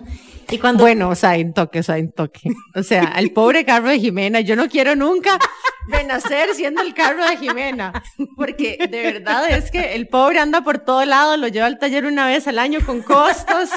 Y 0.49 0.57
cuando 0.57 0.83
Bueno, 0.83 1.09
o 1.09 1.15
sea, 1.15 1.35
en 1.37 1.53
toque, 1.53 1.79
o 1.79 1.83
sea, 1.83 1.97
en 1.97 2.11
toque. 2.11 2.51
O 2.75 2.83
sea, 2.83 3.13
el 3.17 3.31
pobre 3.31 3.65
carro 3.65 3.89
de 3.89 3.99
Jimena, 3.99 4.39
yo 4.39 4.55
no 4.55 4.69
quiero 4.69 4.95
nunca 4.95 5.37
renacer 5.87 6.53
siendo 6.55 6.81
el 6.81 6.93
carro 6.93 7.25
de 7.25 7.37
Jimena, 7.37 7.91
porque 8.35 8.77
de 8.89 9.01
verdad 9.01 9.49
es 9.49 9.71
que 9.71 9.95
el 9.95 10.07
pobre 10.07 10.39
anda 10.39 10.61
por 10.61 10.79
todo 10.79 11.03
lado, 11.05 11.37
lo 11.37 11.47
lleva 11.47 11.67
al 11.67 11.79
taller 11.79 12.05
una 12.05 12.27
vez 12.27 12.47
al 12.47 12.59
año 12.59 12.79
con 12.85 13.01
costos. 13.01 13.69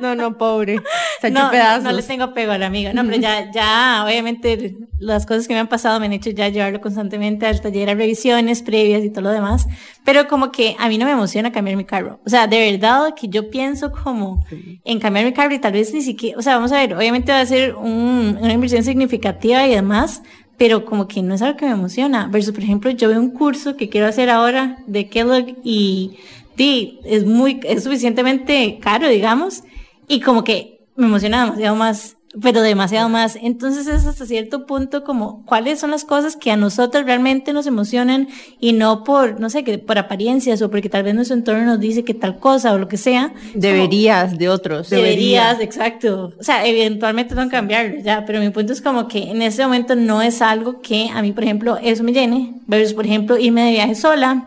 No, 0.00 0.14
no, 0.14 0.36
pobre. 0.36 0.80
Hecho 1.22 1.30
no, 1.32 1.52
no, 1.52 1.78
no 1.80 1.92
le 1.92 2.02
tengo 2.02 2.24
apego 2.24 2.52
a 2.52 2.58
la 2.58 2.66
amiga. 2.66 2.92
No, 2.92 3.04
pero 3.04 3.16
ya, 3.16 3.50
ya, 3.52 4.02
obviamente, 4.04 4.74
las 5.02 5.26
cosas 5.26 5.46
que 5.48 5.54
me 5.54 5.60
han 5.60 5.68
pasado 5.68 5.98
me 6.00 6.06
han 6.06 6.12
hecho 6.12 6.30
ya 6.30 6.48
llevarlo 6.48 6.80
constantemente 6.80 7.46
al 7.46 7.60
taller 7.60 7.90
a 7.90 7.94
revisiones 7.94 8.62
previas 8.62 9.04
y 9.04 9.10
todo 9.10 9.22
lo 9.22 9.30
demás. 9.30 9.66
Pero 10.04 10.28
como 10.28 10.50
que 10.52 10.76
a 10.78 10.88
mí 10.88 10.96
no 10.98 11.04
me 11.06 11.12
emociona 11.12 11.52
cambiar 11.52 11.76
mi 11.76 11.84
carro. 11.84 12.20
O 12.24 12.30
sea, 12.30 12.46
de 12.46 12.70
verdad 12.72 13.14
que 13.14 13.28
yo 13.28 13.50
pienso 13.50 13.90
como 13.92 14.44
en 14.84 14.98
cambiar 15.00 15.24
mi 15.24 15.32
carro 15.32 15.54
y 15.54 15.58
tal 15.58 15.72
vez 15.72 15.92
ni 15.92 16.02
siquiera, 16.02 16.38
o 16.38 16.42
sea, 16.42 16.54
vamos 16.56 16.72
a 16.72 16.76
ver, 16.76 16.94
obviamente 16.94 17.32
va 17.32 17.40
a 17.40 17.46
ser 17.46 17.74
un- 17.74 18.38
una 18.40 18.52
inversión 18.52 18.82
significativa 18.84 19.66
y 19.66 19.70
demás, 19.74 20.22
pero 20.56 20.84
como 20.84 21.08
que 21.08 21.22
no 21.22 21.34
es 21.34 21.42
algo 21.42 21.56
que 21.56 21.66
me 21.66 21.72
emociona. 21.72 22.28
Versus, 22.28 22.52
por 22.54 22.62
ejemplo, 22.62 22.90
yo 22.90 23.08
veo 23.08 23.18
un 23.20 23.30
curso 23.30 23.76
que 23.76 23.88
quiero 23.88 24.06
hacer 24.06 24.30
ahora 24.30 24.76
de 24.86 25.08
Kellogg 25.08 25.56
y, 25.64 26.18
di, 26.56 27.00
es 27.04 27.24
muy, 27.26 27.58
es 27.64 27.82
suficientemente 27.84 28.78
caro, 28.80 29.08
digamos, 29.08 29.64
y 30.06 30.20
como 30.20 30.44
que 30.44 30.78
me 30.94 31.06
emociona 31.06 31.44
demasiado 31.46 31.74
más, 31.74 32.16
pero 32.40 32.62
demasiado 32.62 33.08
más. 33.08 33.36
Entonces 33.40 33.86
es 33.86 34.06
hasta 34.06 34.26
cierto 34.26 34.66
punto 34.66 35.04
como 35.04 35.44
cuáles 35.44 35.80
son 35.80 35.90
las 35.90 36.04
cosas 36.04 36.36
que 36.36 36.50
a 36.50 36.56
nosotros 36.56 37.04
realmente 37.04 37.52
nos 37.52 37.66
emocionan 37.66 38.28
y 38.58 38.72
no 38.72 39.04
por, 39.04 39.40
no 39.40 39.50
sé, 39.50 39.64
que 39.64 39.78
por 39.78 39.98
apariencias 39.98 40.62
o 40.62 40.70
porque 40.70 40.88
tal 40.88 41.02
vez 41.02 41.14
nuestro 41.14 41.36
entorno 41.36 41.64
nos 41.64 41.80
dice 41.80 42.04
que 42.04 42.14
tal 42.14 42.38
cosa 42.38 42.72
o 42.72 42.78
lo 42.78 42.88
que 42.88 42.96
sea. 42.96 43.34
Deberías 43.54 44.38
de 44.38 44.48
otros. 44.48 44.90
Deberías, 44.90 45.60
exacto. 45.60 46.32
O 46.38 46.42
sea, 46.42 46.66
eventualmente 46.66 47.34
tengo 47.34 47.48
que 47.48 47.56
cambiarlo 47.56 48.00
ya, 48.02 48.24
pero 48.24 48.40
mi 48.40 48.50
punto 48.50 48.72
es 48.72 48.80
como 48.80 49.08
que 49.08 49.30
en 49.30 49.42
ese 49.42 49.62
momento 49.62 49.94
no 49.94 50.22
es 50.22 50.42
algo 50.42 50.80
que 50.80 51.10
a 51.12 51.22
mí, 51.22 51.32
por 51.32 51.44
ejemplo, 51.44 51.78
eso 51.82 52.02
me 52.02 52.12
llene, 52.12 52.54
versus, 52.66 52.94
por 52.94 53.06
ejemplo, 53.06 53.38
irme 53.38 53.64
de 53.64 53.72
viaje 53.72 53.94
sola 53.94 54.46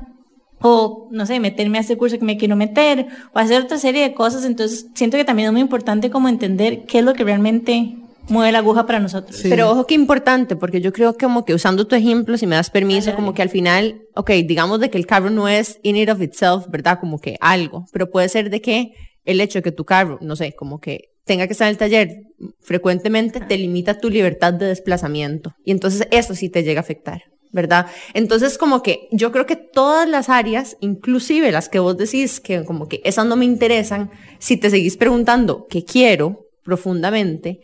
o, 0.67 1.07
no 1.11 1.27
sé, 1.27 1.39
meterme 1.39 1.77
a 1.77 1.81
este 1.81 1.95
curso 1.95 2.17
que 2.17 2.25
me 2.25 2.37
quiero 2.37 2.55
meter 2.55 3.05
o 3.33 3.37
hacer 3.37 3.61
otra 3.61 3.77
serie 3.77 4.01
de 4.01 4.15
cosas. 4.15 4.45
Entonces, 4.45 4.87
siento 4.95 5.15
que 5.15 5.23
también 5.23 5.45
es 5.47 5.51
muy 5.51 5.61
importante 5.61 6.09
como 6.09 6.27
entender 6.27 6.85
qué 6.85 6.99
es 6.99 7.05
lo 7.05 7.13
que 7.13 7.23
realmente 7.23 7.97
mueve 8.29 8.51
la 8.51 8.57
aguja 8.57 8.87
para 8.87 8.99
nosotros. 8.99 9.37
Sí. 9.37 9.47
Pero 9.47 9.69
ojo 9.69 9.85
que 9.85 9.93
importante, 9.93 10.55
porque 10.55 10.81
yo 10.81 10.91
creo 10.91 11.13
que 11.13 11.27
como 11.27 11.45
que 11.45 11.53
usando 11.53 11.85
tu 11.85 11.95
ejemplo, 11.95 12.35
si 12.39 12.47
me 12.47 12.55
das 12.55 12.71
permiso, 12.71 13.15
como 13.15 13.35
que 13.35 13.43
al 13.43 13.49
final, 13.49 14.01
ok, 14.15 14.31
digamos 14.43 14.79
de 14.79 14.89
que 14.89 14.97
el 14.97 15.05
carro 15.05 15.29
no 15.29 15.47
es 15.47 15.79
in 15.83 15.97
it 15.97 16.09
of 16.09 16.19
itself, 16.19 16.65
¿verdad? 16.67 16.99
Como 16.99 17.19
que 17.19 17.37
algo, 17.41 17.85
pero 17.91 18.09
puede 18.09 18.27
ser 18.27 18.49
de 18.49 18.59
que 18.59 18.93
el 19.23 19.41
hecho 19.41 19.59
de 19.59 19.63
que 19.63 19.71
tu 19.71 19.85
carro, 19.85 20.17
no 20.21 20.35
sé, 20.35 20.53
como 20.53 20.79
que 20.79 21.11
tenga 21.25 21.45
que 21.45 21.53
estar 21.53 21.67
en 21.67 21.73
el 21.73 21.77
taller 21.77 22.23
frecuentemente, 22.59 23.39
te 23.39 23.55
limita 23.55 23.99
tu 23.99 24.09
libertad 24.09 24.53
de 24.53 24.65
desplazamiento. 24.65 25.53
Y 25.63 25.69
entonces 25.69 26.07
eso 26.09 26.33
sí 26.33 26.49
te 26.49 26.63
llega 26.63 26.79
a 26.79 26.83
afectar. 26.83 27.21
¿Verdad? 27.51 27.87
Entonces, 28.13 28.57
como 28.57 28.83
que 28.83 29.07
yo 29.11 29.31
creo 29.31 29.45
que 29.45 29.55
todas 29.55 30.09
las 30.09 30.29
áreas, 30.29 30.75
inclusive 30.81 31.51
las 31.51 31.69
que 31.69 31.79
vos 31.79 31.95
decís 31.97 32.39
que 32.39 32.65
como 32.65 32.87
que 32.87 33.01
esas 33.05 33.25
no 33.25 33.35
me 33.35 33.45
interesan, 33.45 34.11
si 34.39 34.57
te 34.57 34.69
seguís 34.69 34.97
preguntando 34.97 35.67
qué 35.69 35.85
quiero 35.85 36.47
profundamente, 36.63 37.61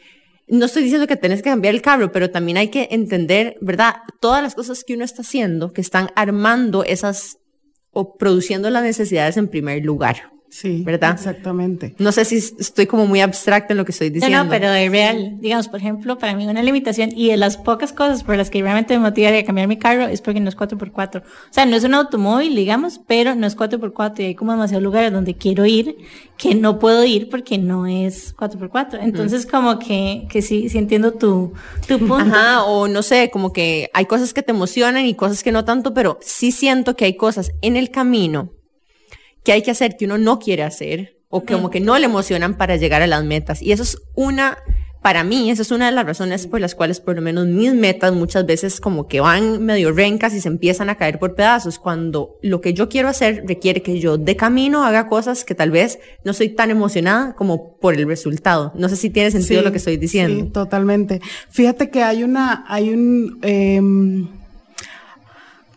no 0.48 0.66
estoy 0.66 0.84
diciendo 0.84 1.08
que 1.08 1.16
tenés 1.16 1.42
que 1.42 1.50
cambiar 1.50 1.74
el 1.74 1.82
carro, 1.82 2.12
pero 2.12 2.30
también 2.30 2.58
hay 2.58 2.68
que 2.68 2.90
entender, 2.92 3.58
¿verdad? 3.62 3.96
Todas 4.20 4.44
las 4.44 4.54
cosas 4.54 4.84
que 4.84 4.94
uno 4.94 5.06
está 5.06 5.22
haciendo 5.22 5.72
que 5.72 5.82
están 5.82 6.10
armando 6.16 6.84
esas 6.84 7.38
o 7.92 8.18
produciendo 8.18 8.70
las 8.70 8.84
necesidades 8.84 9.38
en 9.38 9.48
primer 9.48 9.84
lugar. 9.86 10.32
Sí, 10.54 10.84
¿Verdad? 10.86 11.14
Exactamente. 11.14 11.96
No 11.98 12.12
sé 12.12 12.26
si 12.26 12.36
estoy 12.36 12.86
como 12.86 13.08
muy 13.08 13.22
abstracta 13.22 13.74
en 13.74 13.78
lo 13.78 13.86
que 13.86 13.94
estoy 13.94 14.10
No, 14.10 14.14
diciendo. 14.16 14.44
no, 14.44 14.50
pero 14.50 14.70
de 14.70 14.90
real, 14.90 15.38
digamos, 15.40 15.70
por 15.70 15.80
ejemplo, 15.80 16.18
para 16.18 16.36
mí 16.36 16.46
una 16.46 16.62
limitación 16.62 17.10
y 17.16 17.30
de 17.30 17.38
las 17.38 17.56
pocas 17.56 17.94
cosas 17.94 18.24
por 18.26 18.36
las 18.36 18.50
que 18.50 18.62
realmente 18.62 18.94
me 18.96 19.00
motivaría 19.00 19.40
a 19.40 19.44
cambiar 19.46 19.70
mi 19.70 19.78
carro 19.78 20.08
es 20.08 20.20
porque 20.20 20.42
no 20.42 20.50
es 20.50 20.58
4x4. 20.58 21.22
O 21.22 21.24
sea, 21.52 21.66
no 21.66 21.78
es 21.78 21.86
un 21.86 21.94
automóvil, 21.94 22.54
digamos, 22.54 23.00
pero 23.08 23.34
no 23.34 23.48
es 23.48 23.56
4x4 23.56 24.20
y 24.20 24.24
hay 24.24 24.36
como 24.36 24.52
demasiados 24.52 24.84
lugares 24.84 25.14
donde 25.14 25.36
quiero 25.36 25.66
ir 25.66 25.96
que 26.38 26.54
no 26.54 26.80
puedo 26.80 27.06
ir 27.06 27.30
porque 27.30 27.58
no 27.58 27.88
es 27.88 28.36
4x4. 28.36 29.00
Entonces, 29.04 29.46
como 29.46 29.80
que, 29.80 30.28
que 30.30 30.42
sí, 30.42 30.68
sí 30.68 30.78
entiendo 30.78 31.14
tu, 31.14 31.54
tu 31.88 31.98
punto. 31.98 32.16
Ajá, 32.36 32.66
o 32.66 32.90
no 32.90 33.04
sé, 33.04 33.30
como 33.32 33.54
que 33.54 33.90
hay 33.94 34.06
cosas 34.06 34.34
que 34.34 34.44
te 34.44 34.52
emocionan 34.52 35.06
y 35.06 35.14
cosas 35.16 35.44
que 35.44 35.54
no 35.54 35.64
tanto, 35.64 35.94
pero 35.94 36.20
sí 36.22 36.52
siento 36.52 36.98
que 36.98 37.06
hay 37.06 37.16
cosas 37.16 37.52
en 37.62 37.78
el 37.78 37.90
camino 37.90 38.52
que 39.44 39.52
hay 39.52 39.62
que 39.62 39.72
hacer 39.72 39.98
que 39.98 40.06
uno 40.06 40.18
no 40.18 40.40
quiere 40.40 40.64
hacer 40.64 41.18
o 41.30 41.44
que 41.44 41.54
como 41.54 41.70
que 41.70 41.80
no 41.80 41.98
le 41.98 42.06
emocionan 42.06 42.58
para 42.58 42.76
llegar 42.76 43.02
a 43.02 43.08
las 43.08 43.24
metas. 43.24 43.62
Y 43.62 43.72
eso 43.72 43.84
es 43.84 43.98
una 44.16 44.58
para 45.02 45.24
mí 45.24 45.50
esa 45.50 45.64
es 45.64 45.72
una 45.72 45.88
de 45.88 45.92
las 45.94 46.06
razones 46.06 46.46
por 46.46 46.62
las 46.62 46.76
cuales 46.76 47.00
por 47.00 47.16
lo 47.16 47.22
menos 47.22 47.48
mis 47.48 47.74
metas 47.74 48.14
muchas 48.14 48.46
veces 48.46 48.80
como 48.80 49.08
que 49.08 49.20
van 49.20 49.66
medio 49.66 49.92
rencas 49.92 50.34
y 50.34 50.42
se 50.42 50.48
empiezan 50.48 50.90
a 50.90 50.96
caer 50.96 51.18
por 51.18 51.34
pedazos, 51.34 51.80
cuando 51.80 52.38
lo 52.44 52.62
que 52.62 52.74
yo 52.74 52.88
quiero 52.88 53.08
hacer 53.08 53.44
requiere 53.48 53.82
que 53.82 54.00
yo 54.00 54.18
de 54.18 54.36
camino 54.36 54.84
haga 54.84 55.08
cosas 55.08 55.44
que 55.44 55.56
tal 55.56 55.72
vez 55.72 56.00
no 56.24 56.34
soy 56.34 56.50
tan 56.50 56.70
emocionada 56.70 57.34
como 57.34 57.78
por 57.78 57.96
el 57.96 58.08
resultado. 58.08 58.72
No 58.76 58.90
sé 58.90 58.96
si 58.96 59.10
tiene 59.10 59.32
sentido 59.32 59.62
Sí, 59.62 59.66
lo 59.66 59.72
que 59.72 59.80
estoy 59.80 59.98
diciendo. 59.98 60.46
Sí, 60.46 60.52
totalmente. 60.52 61.20
Fíjate 61.50 61.90
que 61.90 62.04
hay 62.04 62.24
una, 62.24 62.64
hay 62.68 62.92
un, 62.92 63.40
em, 63.42 64.28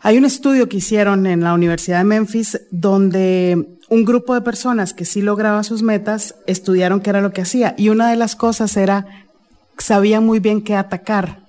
hay 0.05 0.19
un 0.19 0.25
estudio 0.25 0.69
que 0.69 0.77
hicieron 0.77 1.25
en 1.25 1.41
la 1.41 1.55
Universidad 1.55 1.97
de 1.97 2.03
Memphis 2.03 2.61
donde 2.69 3.79
un 3.89 4.05
grupo 4.05 4.35
de 4.35 4.41
personas 4.41 4.93
que 4.93 5.03
sí 5.03 5.19
lograba 5.19 5.63
sus 5.63 5.81
metas 5.81 6.35
estudiaron 6.45 6.99
qué 6.99 7.09
era 7.09 7.21
lo 7.21 7.33
que 7.33 7.41
hacía 7.41 7.73
y 7.75 7.89
una 7.89 8.11
de 8.11 8.15
las 8.15 8.35
cosas 8.35 8.77
era 8.77 9.07
sabían 9.79 10.23
muy 10.23 10.37
bien 10.39 10.61
qué 10.61 10.75
atacar, 10.75 11.47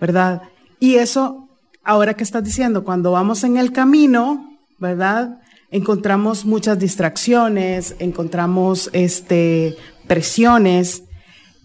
¿verdad? 0.00 0.42
Y 0.78 0.94
eso, 0.94 1.48
ahora 1.82 2.14
que 2.14 2.22
estás 2.22 2.44
diciendo, 2.44 2.84
cuando 2.84 3.10
vamos 3.10 3.42
en 3.42 3.56
el 3.56 3.72
camino, 3.72 4.48
¿verdad? 4.78 5.40
Encontramos 5.72 6.44
muchas 6.44 6.78
distracciones, 6.78 7.96
encontramos 7.98 8.90
este, 8.92 9.76
presiones 10.06 11.02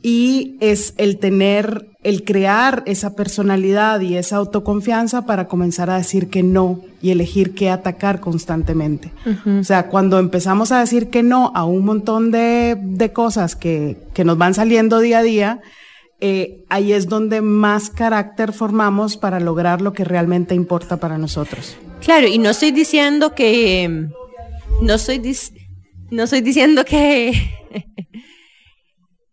y 0.06 0.58
es 0.60 0.94
el 0.98 1.18
tener, 1.18 1.88
el 2.04 2.24
crear 2.26 2.84
esa 2.86 3.16
personalidad 3.16 4.02
y 4.02 4.18
esa 4.18 4.36
autoconfianza 4.36 5.26
para 5.26 5.48
comenzar 5.48 5.90
a 5.90 5.96
decir 5.98 6.30
que 6.30 6.44
no 6.44 6.82
y 7.02 7.12
elegir 7.12 7.56
qué 7.56 7.70
atacar 7.70 8.20
constantemente. 8.20 9.12
O 9.60 9.64
sea, 9.64 9.88
cuando 9.88 10.20
empezamos 10.20 10.74
a 10.74 10.82
decir 10.82 11.08
que 11.10 11.24
no 11.24 11.52
a 11.56 11.64
un 11.64 11.86
montón 11.86 12.32
de, 12.32 12.78
de 12.80 13.14
cosas 13.14 13.56
que, 13.56 13.96
que 14.14 14.26
nos 14.26 14.38
van 14.38 14.54
saliendo 14.54 15.00
día 15.00 15.20
a 15.20 15.24
día, 15.24 15.62
eh, 16.20 16.64
ahí 16.70 16.92
es 16.94 17.08
donde 17.08 17.42
más 17.42 17.90
carácter 17.90 18.52
formamos 18.54 19.16
para 19.18 19.40
lograr 19.40 19.82
lo 19.82 19.94
que 19.94 20.04
realmente 20.04 20.54
importa 20.54 20.98
para 20.98 21.18
nosotros. 21.18 21.78
Claro, 22.02 22.28
y 22.28 22.38
no 22.40 22.50
estoy 22.50 22.72
diciendo 22.72 23.34
que, 23.36 24.08
no 24.82 24.94
estoy, 24.94 25.20
dis- 25.20 25.54
no 26.12 26.24
estoy 26.24 26.42
diciendo 26.42 26.84
que, 26.86 27.32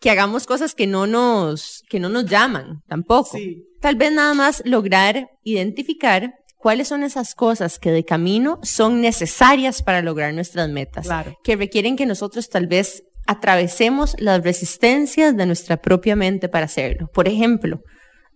que 0.00 0.10
hagamos 0.10 0.46
cosas 0.46 0.74
que 0.74 0.86
no 0.86 1.06
nos, 1.06 1.84
que 1.88 2.00
no 2.00 2.08
nos 2.08 2.24
llaman, 2.26 2.80
tampoco. 2.88 3.36
Sí. 3.36 3.64
Tal 3.80 3.96
vez 3.96 4.12
nada 4.12 4.34
más 4.34 4.62
lograr 4.64 5.28
identificar 5.44 6.34
cuáles 6.56 6.88
son 6.88 7.02
esas 7.02 7.34
cosas 7.34 7.78
que 7.78 7.90
de 7.90 8.04
camino 8.04 8.58
son 8.62 9.00
necesarias 9.00 9.82
para 9.82 10.02
lograr 10.02 10.34
nuestras 10.34 10.68
metas, 10.68 11.06
Claro. 11.06 11.36
que 11.44 11.56
requieren 11.56 11.96
que 11.96 12.06
nosotros 12.06 12.48
tal 12.48 12.66
vez 12.66 13.02
atravesemos 13.26 14.16
las 14.18 14.42
resistencias 14.42 15.36
de 15.36 15.46
nuestra 15.46 15.76
propia 15.76 16.16
mente 16.16 16.48
para 16.48 16.64
hacerlo. 16.66 17.08
Por 17.14 17.28
ejemplo, 17.28 17.80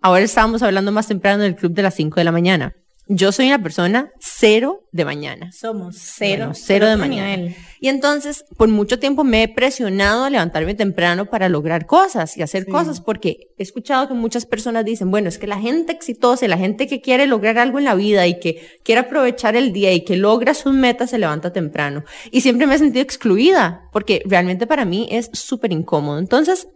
ahora 0.00 0.22
estábamos 0.24 0.62
hablando 0.62 0.92
más 0.92 1.08
temprano 1.08 1.42
del 1.42 1.56
club 1.56 1.72
de 1.72 1.82
las 1.82 1.94
5 1.94 2.20
de 2.20 2.24
la 2.24 2.32
mañana. 2.32 2.74
Yo 3.06 3.32
soy 3.32 3.48
una 3.48 3.62
persona 3.62 4.10
cero 4.18 4.80
de 4.90 5.04
mañana. 5.04 5.52
Somos 5.52 5.96
cero. 5.98 6.44
Bueno, 6.46 6.54
cero 6.54 6.86
de 6.88 6.96
mañana. 6.96 7.36
nivel. 7.36 7.56
Y 7.78 7.88
entonces, 7.88 8.44
por 8.56 8.68
mucho 8.68 8.98
tiempo 8.98 9.24
me 9.24 9.42
he 9.42 9.48
presionado 9.48 10.24
a 10.24 10.30
levantarme 10.30 10.74
temprano 10.74 11.26
para 11.26 11.50
lograr 11.50 11.84
cosas 11.84 12.34
y 12.38 12.42
hacer 12.42 12.64
Sí. 12.64 12.70
cosas, 12.70 13.02
porque 13.02 13.48
he 13.58 13.62
escuchado 13.62 14.08
que 14.08 14.14
muchas 14.14 14.46
personas 14.46 14.86
dicen, 14.86 15.10
bueno, 15.10 15.28
es 15.28 15.36
que 15.36 15.46
la 15.46 15.60
gente 15.60 15.92
exitosa 15.92 16.46
y 16.46 16.48
la 16.48 16.56
gente 16.56 16.86
que 16.86 17.02
quiere 17.02 17.26
lograr 17.26 17.58
algo 17.58 17.78
en 17.78 17.84
la 17.84 17.94
vida 17.94 18.26
y 18.26 18.40
que 18.40 18.78
quiere 18.84 19.02
aprovechar 19.02 19.54
el 19.54 19.74
día 19.74 19.92
y 19.92 20.02
que 20.04 20.16
logra 20.16 20.54
sus 20.54 20.72
metas 20.72 21.10
se 21.10 21.18
levanta 21.18 21.52
temprano. 21.52 22.04
Y 22.30 22.40
siempre 22.40 22.66
me 22.66 22.74
he 22.74 22.78
sentido 22.78 23.02
excluida, 23.02 23.82
porque 23.92 24.22
realmente 24.24 24.66
para 24.66 24.86
mí 24.86 25.08
es 25.10 25.28
súper 25.34 25.72
incómodo. 25.72 26.18
Entonces, 26.18 26.68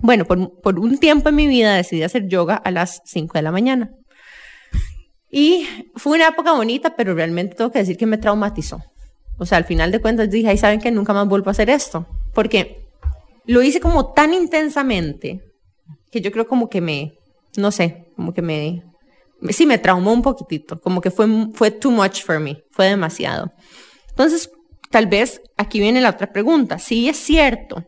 bueno, 0.00 0.26
por, 0.26 0.60
por 0.60 0.78
un 0.78 0.98
tiempo 0.98 1.30
en 1.30 1.34
mi 1.36 1.46
vida 1.46 1.74
decidí 1.76 2.02
hacer 2.02 2.28
yoga 2.28 2.56
a 2.56 2.70
las 2.70 3.00
5 3.06 3.38
de 3.38 3.42
la 3.42 3.52
mañana. 3.52 3.90
Y 5.36 5.66
fue 5.96 6.12
una 6.16 6.28
época 6.28 6.52
bonita, 6.52 6.94
pero 6.94 7.12
realmente 7.12 7.56
tengo 7.56 7.72
que 7.72 7.80
decir 7.80 7.96
que 7.96 8.06
me 8.06 8.18
traumatizó. 8.18 8.80
O 9.36 9.44
sea, 9.44 9.58
al 9.58 9.64
final 9.64 9.90
de 9.90 10.00
cuentas 10.00 10.30
dije, 10.30 10.48
ay, 10.48 10.56
¿saben 10.58 10.80
que 10.80 10.92
Nunca 10.92 11.12
más 11.12 11.26
vuelvo 11.26 11.48
a 11.48 11.50
hacer 11.50 11.70
esto. 11.70 12.06
Porque 12.32 12.86
lo 13.44 13.60
hice 13.60 13.80
como 13.80 14.12
tan 14.12 14.32
intensamente 14.32 15.40
que 16.12 16.20
yo 16.20 16.30
creo 16.30 16.46
como 16.46 16.70
que 16.70 16.80
me, 16.80 17.14
no 17.56 17.72
sé, 17.72 18.12
como 18.14 18.32
que 18.32 18.42
me- 18.42 18.84
sí, 19.50 19.66
me 19.66 19.78
traumó 19.78 20.12
un 20.12 20.22
poquitito. 20.22 20.80
Como 20.80 21.00
que 21.00 21.10
fue, 21.10 21.26
fue 21.52 21.72
too 21.72 21.90
much 21.90 22.22
for 22.22 22.38
me, 22.38 22.62
fue 22.70 22.86
demasiado. 22.86 23.50
Entonces, 24.10 24.48
tal 24.92 25.08
vez 25.08 25.42
aquí 25.56 25.80
viene 25.80 26.00
la 26.00 26.10
otra 26.10 26.32
pregunta. 26.32 26.78
Sí 26.78 27.08
es 27.08 27.16
cierto 27.16 27.82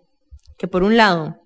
que 0.58 0.66
por 0.66 0.82
un 0.82 0.96
lado 0.96 1.36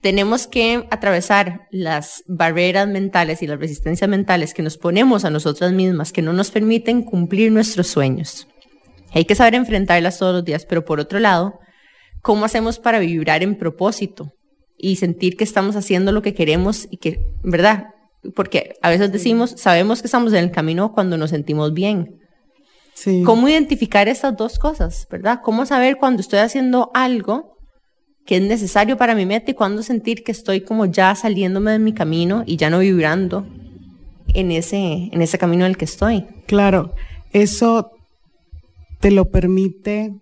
tenemos 0.00 0.46
que 0.46 0.86
atravesar 0.90 1.66
las 1.70 2.22
barreras 2.26 2.86
mentales 2.86 3.42
y 3.42 3.46
las 3.46 3.58
resistencias 3.58 4.08
mentales 4.08 4.54
que 4.54 4.62
nos 4.62 4.78
ponemos 4.78 5.24
a 5.24 5.30
nosotras 5.30 5.72
mismas, 5.72 6.12
que 6.12 6.22
no 6.22 6.32
nos 6.32 6.50
permiten 6.50 7.02
cumplir 7.02 7.50
nuestros 7.50 7.88
sueños. 7.88 8.46
Hay 9.12 9.24
que 9.24 9.34
saber 9.34 9.54
enfrentarlas 9.54 10.18
todos 10.18 10.34
los 10.34 10.44
días, 10.44 10.66
pero 10.66 10.84
por 10.84 11.00
otro 11.00 11.18
lado, 11.18 11.58
¿cómo 12.22 12.44
hacemos 12.44 12.78
para 12.78 13.00
vibrar 13.00 13.42
en 13.42 13.56
propósito 13.56 14.32
y 14.76 14.96
sentir 14.96 15.36
que 15.36 15.44
estamos 15.44 15.74
haciendo 15.74 16.12
lo 16.12 16.22
que 16.22 16.34
queremos 16.34 16.86
y 16.90 16.98
que, 16.98 17.20
¿verdad? 17.42 17.88
Porque 18.36 18.74
a 18.82 18.90
veces 18.90 19.10
decimos, 19.10 19.54
sabemos 19.56 20.00
que 20.00 20.06
estamos 20.06 20.32
en 20.32 20.44
el 20.44 20.50
camino 20.52 20.92
cuando 20.92 21.16
nos 21.16 21.30
sentimos 21.30 21.72
bien. 21.72 22.20
Sí. 22.94 23.22
¿Cómo 23.24 23.48
identificar 23.48 24.08
estas 24.08 24.36
dos 24.36 24.58
cosas, 24.58 25.08
verdad? 25.10 25.40
¿Cómo 25.42 25.66
saber 25.66 25.96
cuando 25.96 26.20
estoy 26.20 26.40
haciendo 26.40 26.90
algo 26.94 27.57
que 28.28 28.36
es 28.36 28.42
necesario 28.42 28.98
para 28.98 29.14
mi 29.14 29.24
meta 29.24 29.50
y 29.50 29.54
cuándo 29.54 29.82
sentir 29.82 30.22
que 30.22 30.32
estoy 30.32 30.60
como 30.60 30.84
ya 30.84 31.14
saliéndome 31.14 31.70
de 31.70 31.78
mi 31.78 31.94
camino 31.94 32.42
y 32.44 32.58
ya 32.58 32.68
no 32.68 32.80
vibrando 32.80 33.46
en 34.34 34.50
ese, 34.50 35.08
en 35.10 35.22
ese 35.22 35.38
camino 35.38 35.64
en 35.64 35.70
el 35.70 35.78
que 35.78 35.86
estoy? 35.86 36.26
Claro, 36.46 36.94
eso 37.32 37.90
te 39.00 39.10
lo 39.10 39.30
permite 39.30 40.12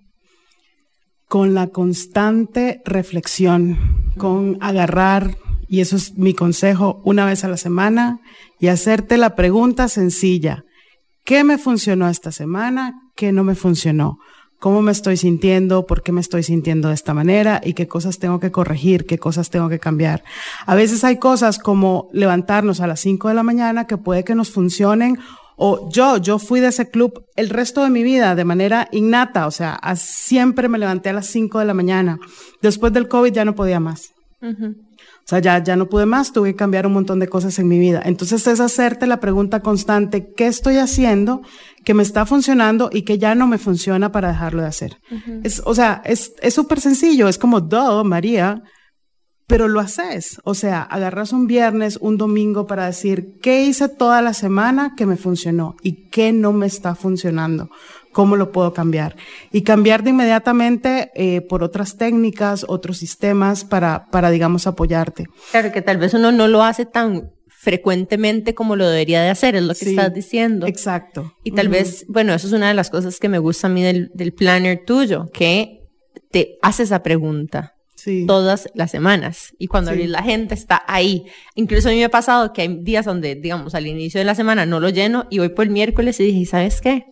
con 1.27 1.53
la 1.53 1.67
constante 1.67 2.81
reflexión, 2.85 4.13
con 4.17 4.57
agarrar, 4.61 5.37
y 5.67 5.81
eso 5.81 5.97
es 5.97 6.17
mi 6.17 6.33
consejo, 6.33 7.01
una 7.03 7.27
vez 7.27 7.43
a 7.43 7.49
la 7.49 7.57
semana 7.57 8.21
y 8.61 8.69
hacerte 8.69 9.17
la 9.17 9.35
pregunta 9.35 9.89
sencilla, 9.89 10.63
¿qué 11.25 11.43
me 11.43 11.59
funcionó 11.59 12.09
esta 12.09 12.31
semana? 12.31 12.95
¿Qué 13.17 13.33
no 13.33 13.43
me 13.43 13.57
funcionó? 13.57 14.21
¿Cómo 14.59 14.81
me 14.81 14.93
estoy 14.93 15.17
sintiendo? 15.17 15.87
¿Por 15.87 16.03
qué 16.03 16.13
me 16.13 16.21
estoy 16.21 16.43
sintiendo 16.43 16.89
de 16.89 16.95
esta 16.95 17.13
manera? 17.13 17.61
¿Y 17.63 17.75
qué 17.75 17.87
cosas 17.87 18.19
tengo 18.19 18.41
que 18.41 18.51
corregir? 18.51 19.07
¿Qué 19.07 19.19
cosas 19.19 19.51
tengo 19.51 19.69
que 19.69 19.79
cambiar? 19.79 20.25
A 20.65 20.75
veces 20.75 21.05
hay 21.05 21.19
cosas 21.19 21.59
como 21.59 22.09
levantarnos 22.13 22.81
a 22.81 22.87
las 22.87 23.01
5 23.01 23.29
de 23.29 23.35
la 23.35 23.43
mañana 23.43 23.87
que 23.87 23.99
puede 23.99 24.25
que 24.25 24.35
nos 24.35 24.51
funcionen 24.51 25.19
o 25.57 25.89
yo, 25.91 26.19
yo 26.19 26.39
fui 26.39 26.61
de 26.61 26.69
ese 26.69 26.91
club 26.91 27.25
el 27.35 27.49
resto 27.49 27.83
de 27.83 27.91
mi 27.91 28.03
vida 28.03 28.35
de 28.35 28.45
manera 28.45 28.89
innata, 28.93 29.47
o 29.47 29.51
sea, 29.51 29.81
siempre 29.97 30.69
me 30.69 30.79
levanté 30.79 31.09
a 31.09 31.15
las 31.15 31.27
5 31.27 31.59
de 31.59 31.65
la 31.65 31.75
mañana. 31.75 32.19
Después 32.61 32.93
del 32.93 33.09
COVID 33.09 33.33
ya 33.33 33.45
no 33.45 33.55
podía 33.55 33.81
más. 33.81 34.13
O 35.27 35.29
sea, 35.29 35.41
ya, 35.41 35.61
ya 35.61 35.75
no 35.75 35.89
pude 35.89 36.07
más, 36.07 36.33
tuve 36.33 36.53
que 36.53 36.57
cambiar 36.57 36.87
un 36.87 36.93
montón 36.93 37.19
de 37.19 37.27
cosas 37.27 37.59
en 37.59 37.67
mi 37.67 37.81
vida. 37.81 38.01
Entonces 38.05 38.47
es 38.47 38.61
hacerte 38.61 39.09
la 39.09 39.19
pregunta 39.19 39.59
constante, 39.59 40.33
¿qué 40.37 40.47
estoy 40.47 40.77
haciendo 40.77 41.43
que 41.85 41.95
me 41.95 42.05
está 42.05 42.27
funcionando 42.27 42.91
y 42.93 43.03
que 43.03 43.19
ya 43.19 43.35
no 43.35 43.49
me 43.49 43.59
funciona 43.59 44.13
para 44.13 44.29
dejarlo 44.29 44.63
de 44.63 44.69
hacer? 44.69 45.01
es, 45.43 45.61
o 45.65 45.75
sea, 45.75 46.01
es 46.05 46.33
es 46.41 46.55
súper 46.55 46.81
sencillo, 46.81 47.27
es 47.27 47.39
como, 47.39 47.61
do, 47.61 48.05
María, 48.05 48.63
pero 49.47 49.69
lo 49.69 49.81
haces. 49.81 50.41
O 50.45 50.55
sea, 50.55 50.83
agarras 50.83 51.33
un 51.33 51.47
viernes, 51.47 51.99
un 52.01 52.19
domingo 52.19 52.67
para 52.67 52.87
decir, 52.87 53.39
¿qué 53.41 53.65
hice 53.65 53.89
toda 53.89 54.23
la 54.23 54.35
semana 54.35 54.95
que 54.97 55.07
me 55.07 55.17
funcionó 55.17 55.77
y 55.83 56.09
qué 56.11 56.33
no 56.33 56.53
me 56.53 56.67
está 56.67 56.95
funcionando? 56.95 57.71
¿Cómo 58.13 58.37
lo 58.37 58.51
puedo 58.51 58.73
cambiar? 58.73 59.15
Y 59.53 59.63
cambiar 59.63 60.03
de 60.03 60.11
inmediatamente 60.11 61.11
eh, 61.15 61.43
por 61.43 61.63
otras 61.63 61.97
técnicas, 61.97 62.65
otros 62.67 62.99
sistemas 62.99 63.65
para, 63.65 64.07
para, 64.11 64.31
digamos, 64.31 64.67
apoyarte. 64.67 65.27
Claro 65.51 65.71
que 65.71 65.83
tal 65.83 65.99
vez 65.99 66.15
uno 66.15 66.33
no 66.33 66.49
lo 66.49 66.63
hace 66.63 66.87
tan 66.87 67.31
frecuentemente 67.49 68.55
como 68.55 68.75
lo 68.77 68.89
debería 68.89 69.23
de 69.23 69.29
hacer, 69.29 69.57
es 69.57 69.63
lo 69.63 69.75
que 69.75 69.85
Sí, 69.85 69.91
estás 69.91 70.15
diciendo. 70.15 70.67
Exacto. 70.67 71.35
Y 71.45 71.53
tal 71.53 71.69
vez, 71.69 72.05
bueno, 72.09 72.33
eso 72.33 72.47
es 72.47 72.53
una 72.53 72.69
de 72.69 72.75
las 72.75 72.91
cosas 72.91 73.19
que 73.19 73.29
me 73.29 73.39
gusta 73.39 73.67
a 73.67 73.71
mí 73.71 73.83
del, 73.83 74.11
del 74.15 74.33
planner 74.33 74.85
tuyo, 74.87 75.29
que 75.33 75.81
te 76.31 76.59
hace 76.63 76.85
esa 76.85 77.03
pregunta 77.03 77.76
Sí. 77.97 78.25
todas 78.27 78.69
las 78.75 78.91
semanas. 78.93 79.55
Y 79.59 79.67
cuando 79.67 79.93
Sí. 79.93 80.07
la 80.07 80.23
gente 80.23 80.55
está 80.55 80.83
ahí. 80.87 81.25
Incluso 81.57 81.89
a 81.89 81.93
mí 81.93 81.99
me 81.99 82.05
ha 82.05 82.11
pasado 82.11 82.53
que 82.53 82.63
hay 82.63 82.77
días 82.83 83.05
donde, 83.05 83.35
digamos, 83.35 83.75
al 83.75 83.87
inicio 83.87 84.21
de 84.21 84.25
la 84.25 84.35
semana 84.37 84.65
no 84.67 84.79
lo 84.81 84.91
lleno 84.91 85.27
y 85.31 85.39
voy 85.39 85.49
por 85.49 85.65
el 85.65 85.71
miércoles 85.73 86.21
y 86.21 86.25
dije, 86.25 86.45
¿sabes 86.47 86.81
qué? 86.81 87.07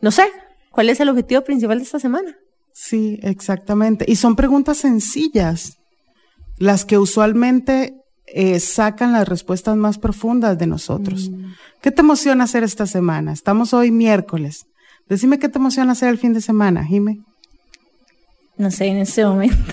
No 0.00 0.10
sé, 0.10 0.24
¿cuál 0.70 0.88
es 0.88 1.00
el 1.00 1.08
objetivo 1.08 1.42
principal 1.42 1.78
de 1.78 1.84
esta 1.84 1.98
semana? 1.98 2.36
Sí, 2.72 3.18
exactamente. 3.22 4.04
Y 4.08 4.16
son 4.16 4.36
preguntas 4.36 4.78
sencillas, 4.78 5.78
las 6.58 6.84
que 6.84 6.96
usualmente 6.98 7.94
eh, 8.26 8.60
sacan 8.60 9.12
las 9.12 9.26
respuestas 9.28 9.76
más 9.76 9.98
profundas 9.98 10.58
de 10.58 10.66
nosotros. 10.68 11.30
¿Qué 11.82 11.90
te 11.90 12.02
emociona 12.02 12.44
hacer 12.44 12.62
esta 12.62 12.86
semana? 12.86 13.32
Estamos 13.32 13.74
hoy 13.74 13.90
miércoles. 13.90 14.66
Decime 15.08 15.38
qué 15.38 15.48
te 15.48 15.58
emociona 15.58 15.92
hacer 15.92 16.10
el 16.10 16.18
fin 16.18 16.34
de 16.34 16.40
semana, 16.40 16.84
Jime. 16.84 17.20
No 18.58 18.70
sé, 18.70 18.86
en 18.86 18.98
ese 18.98 19.24
momento. 19.24 19.56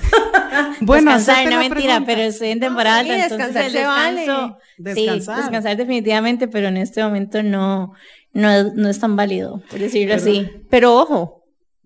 Bueno, 0.81 1.13
descansar, 1.13 1.51
no 1.51 1.59
mentira, 1.59 1.95
pregunta. 1.95 2.05
pero 2.05 2.21
estoy 2.21 2.49
en 2.49 2.59
temporada 2.61 3.03
sí, 3.03 3.09
alta, 3.11 3.25
entonces 3.35 3.75
el 3.75 3.85
vale. 3.85 4.19
descanso, 4.21 4.57
Descansar. 4.77 5.35
sí, 5.35 5.41
descansar 5.41 5.77
definitivamente, 5.77 6.47
pero 6.47 6.67
en 6.67 6.77
este 6.77 7.03
momento 7.03 7.43
no, 7.43 7.93
no, 8.33 8.63
no 8.73 8.89
es 8.89 8.99
tan 8.99 9.15
válido, 9.17 9.61
por 9.69 9.79
decirlo 9.79 10.15
así. 10.15 10.49
Pero 10.69 10.95
ojo, 10.97 11.43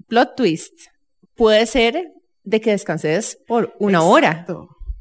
plot 0.07 0.35
twist. 0.35 0.73
Puede 1.35 1.65
ser 1.65 2.11
de 2.43 2.61
que 2.61 2.71
descanses 2.71 3.39
por 3.47 3.75
una 3.79 4.01
hora. 4.03 4.45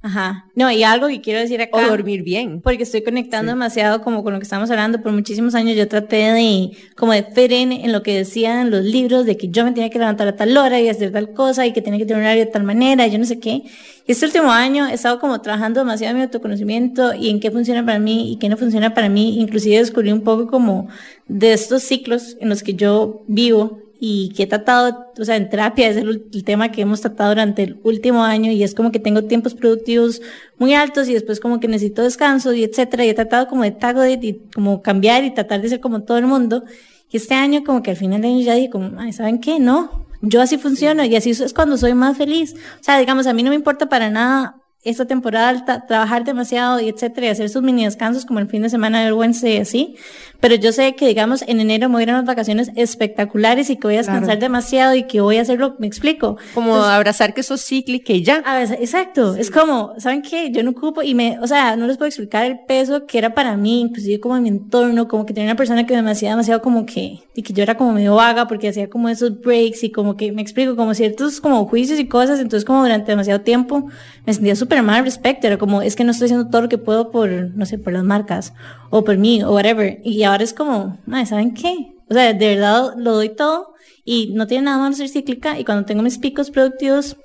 Ajá. 0.09 0.47
No, 0.55 0.71
y 0.71 0.85
algo 0.85 1.09
que 1.09 1.21
quiero 1.21 1.38
decir 1.38 1.61
acá. 1.61 1.77
o 1.77 1.90
dormir 1.90 2.23
bien. 2.23 2.62
Porque 2.62 2.85
estoy 2.85 3.03
conectando 3.03 3.53
demasiado 3.53 4.01
como 4.01 4.25
con 4.25 4.33
lo 4.33 4.38
que 4.38 4.44
estamos 4.44 4.71
hablando. 4.71 5.03
Por 5.03 5.12
muchísimos 5.12 5.55
años 5.55 5.77
yo 5.77 5.87
traté 5.87 6.16
de 6.16 6.71
como 6.97 7.12
de 7.12 7.27
in 7.37 7.73
en 7.73 7.92
lo 7.92 8.03
que 8.03 8.16
decían 8.16 8.71
los 8.71 8.85
libros 8.85 9.27
de 9.27 9.37
que 9.37 9.49
yo 9.49 9.64
me 9.64 9.73
tenía 9.73 9.90
que 9.90 9.99
levantar 9.99 10.27
a 10.27 10.35
tal 10.35 10.57
hora 10.57 10.81
y 10.81 10.88
hacer 10.88 11.12
tal 11.12 11.35
cosa 11.35 11.66
y 11.66 11.73
que 11.73 11.83
tenía 11.83 11.99
que 11.99 12.07
tener 12.07 12.21
un 12.21 12.25
horario 12.25 12.47
de 12.47 12.51
tal 12.51 12.64
manera 12.64 13.07
y 13.07 13.11
yo 13.11 13.18
no 13.18 13.27
sé 13.27 13.38
qué. 13.38 13.64
Y 14.07 14.12
este 14.12 14.25
último 14.25 14.51
año 14.51 14.87
he 14.87 14.94
estado 14.94 15.21
como 15.21 15.42
trabajando 15.42 15.81
demasiado 15.81 16.12
en 16.12 16.16
mi 16.16 16.23
autoconocimiento 16.23 17.12
y 17.12 17.29
en 17.29 17.38
qué 17.38 17.51
funciona 17.51 17.85
para 17.85 17.99
mí 17.99 18.33
y 18.33 18.38
qué 18.38 18.49
no 18.49 18.57
funciona 18.57 18.94
para 18.94 19.11
mí. 19.11 19.38
Inclusive 19.40 19.77
descubrí 19.77 20.11
un 20.11 20.23
poco 20.23 20.47
como 20.47 20.88
de 21.27 21.53
estos 21.53 21.83
ciclos 21.83 22.38
en 22.40 22.49
los 22.49 22.62
que 22.62 22.73
yo 22.73 23.25
vivo 23.27 23.88
y 24.00 24.32
que 24.37 24.44
he 24.44 24.46
tratado, 24.46 25.12
o 25.18 25.24
sea, 25.24 25.37
en 25.37 25.48
terapia 25.50 25.88
es 25.88 25.96
el, 25.96 26.30
tema 26.44 26.70
que 26.70 26.82
hemos 26.82 27.00
tratado 27.00 27.30
durante 27.30 27.64
el 27.64 27.80
último 27.82 28.22
año 28.22 28.52
y 28.52 28.62
es 28.62 28.74
como 28.74 28.92
que 28.92 29.00
tengo 29.00 29.24
tiempos 29.24 29.54
productivos 29.54 30.22
muy 30.56 30.74
altos 30.74 31.08
y 31.08 31.14
después 31.14 31.40
como 31.40 31.58
que 31.58 31.68
necesito 31.68 32.02
descanso 32.02 32.52
y 32.52 32.62
etcétera 32.62 33.04
y 33.04 33.11
he 33.11 33.14
tratado 33.14 33.48
como 33.48 33.64
de 33.64 33.72
tago 33.72 34.06
y 34.06 34.42
como 34.54 34.82
cambiar 34.82 35.24
y 35.24 35.34
tratar 35.34 35.61
de 35.61 35.68
ser 35.68 35.80
como 35.80 36.02
todo 36.02 36.18
el 36.18 36.26
mundo 36.26 36.64
y 37.11 37.16
este 37.16 37.34
año 37.34 37.64
como 37.64 37.82
que 37.82 37.90
al 37.90 37.96
final 37.96 38.20
de 38.20 38.28
año 38.28 38.40
ya 38.40 38.54
dije 38.54 38.70
como, 38.70 39.00
ay, 39.00 39.12
¿saben 39.12 39.40
qué? 39.40 39.58
No, 39.58 40.06
yo 40.20 40.42
así 40.42 40.58
funciono 40.58 41.04
y 41.04 41.16
así 41.16 41.30
es 41.30 41.54
cuando 41.54 41.78
soy 41.78 41.94
más 41.94 42.16
feliz. 42.16 42.54
O 42.80 42.84
sea, 42.84 42.98
digamos, 42.98 43.26
a 43.26 43.32
mí 43.32 43.42
no 43.42 43.50
me 43.50 43.56
importa 43.56 43.88
para 43.88 44.11
nada 44.11 44.56
esta 44.88 45.07
temporada 45.07 45.48
alta, 45.48 45.87
trabajar 45.87 46.24
demasiado 46.24 46.81
y 46.81 46.88
etcétera, 46.88 47.29
y 47.29 47.31
hacer 47.31 47.48
sus 47.48 47.62
mini 47.62 47.85
descansos 47.85 48.24
como 48.24 48.38
el 48.40 48.48
fin 48.48 48.62
de 48.62 48.70
semana 48.70 49.05
del 49.05 49.12
Wednesday 49.12 49.55
y 49.57 49.59
así. 49.59 49.96
Pero 50.40 50.55
yo 50.55 50.70
sé 50.72 50.94
que, 50.94 51.07
digamos, 51.07 51.42
en 51.48 51.61
enero 51.61 51.88
me 51.88 51.94
voy 51.94 52.03
a 52.03 52.05
ir 52.05 52.11
a 52.11 52.14
unas 52.14 52.24
vacaciones 52.27 52.70
espectaculares 52.77 53.70
y 53.70 53.77
que 53.77 53.87
voy 53.88 53.94
a 53.94 53.98
descansar 53.98 54.27
Claro. 54.38 54.40
demasiado 54.40 54.94
y 54.94 55.05
que 55.05 55.20
voy 55.20 55.38
a 55.38 55.42
hacerlo, 55.42 55.74
me 55.79 55.87
explico. 55.87 56.37
Como 56.55 56.77
abrazar 56.77 57.35
que 57.35 57.42
sos 57.42 57.64
cíclica 57.64 58.12
y 58.12 58.22
ya. 58.22 58.37
A 58.46 58.57
ver, 58.59 58.72
exacto, 58.81 59.35
es 59.35 59.51
como, 59.51 59.94
¿saben 59.98 60.22
qué? 60.22 60.51
Yo 60.53 60.62
no 60.62 60.70
ocupo 60.70 61.03
y 61.03 61.14
me, 61.14 61.38
o 61.40 61.46
sea, 61.46 61.77
no 61.77 61.87
les 61.87 61.96
puedo 61.96 62.07
explicar 62.09 62.44
el 62.44 62.61
peso 62.66 63.07
que 63.07 63.18
era 63.18 63.35
para 63.35 63.57
mí, 63.57 63.81
inclusive 63.81 64.20
como 64.20 64.37
en 64.37 64.42
mi 64.44 64.48
entorno, 64.48 65.09
como 65.09 65.27
que 65.27 65.35
tenía 65.35 65.48
una 65.51 65.57
persona 65.57 65.87
que 65.87 66.01
me 66.03 66.11
hacía 66.11 66.31
demasiado 66.31 66.62
como 66.62 66.87
que, 66.87 67.20
y 67.35 67.42
que 67.42 67.53
yo 67.53 67.62
era 67.62 67.77
como 67.77 67.92
medio 67.92 68.14
vaga 68.14 68.46
porque 68.46 68.68
hacía 68.68 68.88
como 68.88 69.09
esos 69.09 69.40
breaks 69.40 69.83
y 69.85 69.90
como 69.90 70.16
que, 70.16 70.31
me 70.33 70.42
explico, 70.42 70.77
como 70.77 70.94
ciertos 70.94 71.40
como 71.40 71.66
juicios 71.66 71.98
y 71.98 72.07
cosas, 72.07 72.38
entonces 72.40 72.64
como 72.64 72.83
durante 72.83 73.11
demasiado 73.12 73.40
tiempo 73.40 73.88
me 74.27 74.33
sentía 74.35 74.55
súper 74.57 74.77
mal 74.82 74.96
al 74.96 75.04
respecto, 75.04 75.46
era 75.46 75.58
como, 75.58 75.82
es 75.82 75.96
que 75.96 76.04
no 76.04 76.12
estoy 76.12 76.26
haciendo 76.26 76.48
todo 76.48 76.62
lo 76.62 76.68
que 76.68 76.78
puedo 76.78 77.10
por, 77.10 77.30
no 77.30 77.66
sé, 77.66 77.78
por 77.78 77.92
las 77.92 78.04
marcas, 78.04 78.52
o 78.90 79.04
por 79.04 79.18
mí, 79.18 79.42
o 79.42 79.52
whatever, 79.54 80.00
y 80.04 80.22
ahora 80.22 80.44
es 80.44 80.54
como, 80.54 80.98
"Mae, 81.06 81.26
¿saben 81.26 81.54
qué? 81.54 81.94
O 82.08 82.14
sea, 82.14 82.32
de 82.32 82.56
verdad 82.56 82.94
lo 82.96 83.12
doy 83.12 83.30
todo 83.30 83.74
y 84.04 84.32
no 84.34 84.46
tiene 84.46 84.64
nada 84.64 84.78
malo 84.78 84.94
ser 84.94 85.08
cíclica 85.08 85.58
y 85.58 85.64
cuando 85.64 85.84
tengo 85.84 86.02
mis 86.02 86.18
picos 86.18 86.50
productivos 86.50 87.16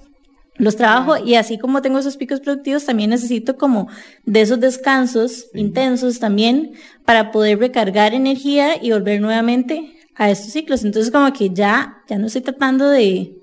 los 0.57 0.75
trabajo 0.75 1.17
y 1.17 1.35
así 1.35 1.57
como 1.57 1.81
tengo 1.81 1.99
esos 1.99 2.17
picos 2.17 2.39
productivos, 2.39 2.85
también 2.85 3.09
necesito 3.09 3.57
como 3.57 3.87
de 4.25 4.41
esos 4.41 4.59
descansos 4.59 5.47
intensos 5.53 6.19
también 6.19 6.73
para 7.05 7.31
poder 7.31 7.59
recargar 7.59 8.13
energía 8.13 8.75
y 8.81 8.91
volver 8.91 9.19
nuevamente 9.19 9.95
a 10.15 10.29
estos 10.29 10.51
ciclos. 10.51 10.83
Entonces 10.83 11.11
como 11.11 11.31
que 11.33 11.49
ya, 11.49 12.03
ya 12.07 12.17
no 12.17 12.27
estoy 12.27 12.41
tratando 12.41 12.87
de, 12.89 13.35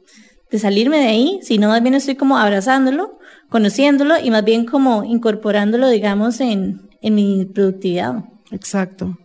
de 0.51 0.59
salirme 0.59 0.99
de 0.99 1.09
ahí, 1.09 1.41
sino 1.43 1.69
más 1.69 1.83
bien 1.83 1.95
estoy 1.95 2.15
como 2.15 2.39
abrazándolo, 2.39 3.19
conociéndolo 3.51 4.15
y 4.19 4.31
más 4.31 4.45
bien 4.45 4.65
como 4.65 5.05
incorporándolo, 5.05 5.91
digamos, 5.91 6.41
en, 6.41 6.89
en 7.03 7.15
mi 7.15 7.45
productividad. 7.45 8.25
Exacto. 8.51 9.19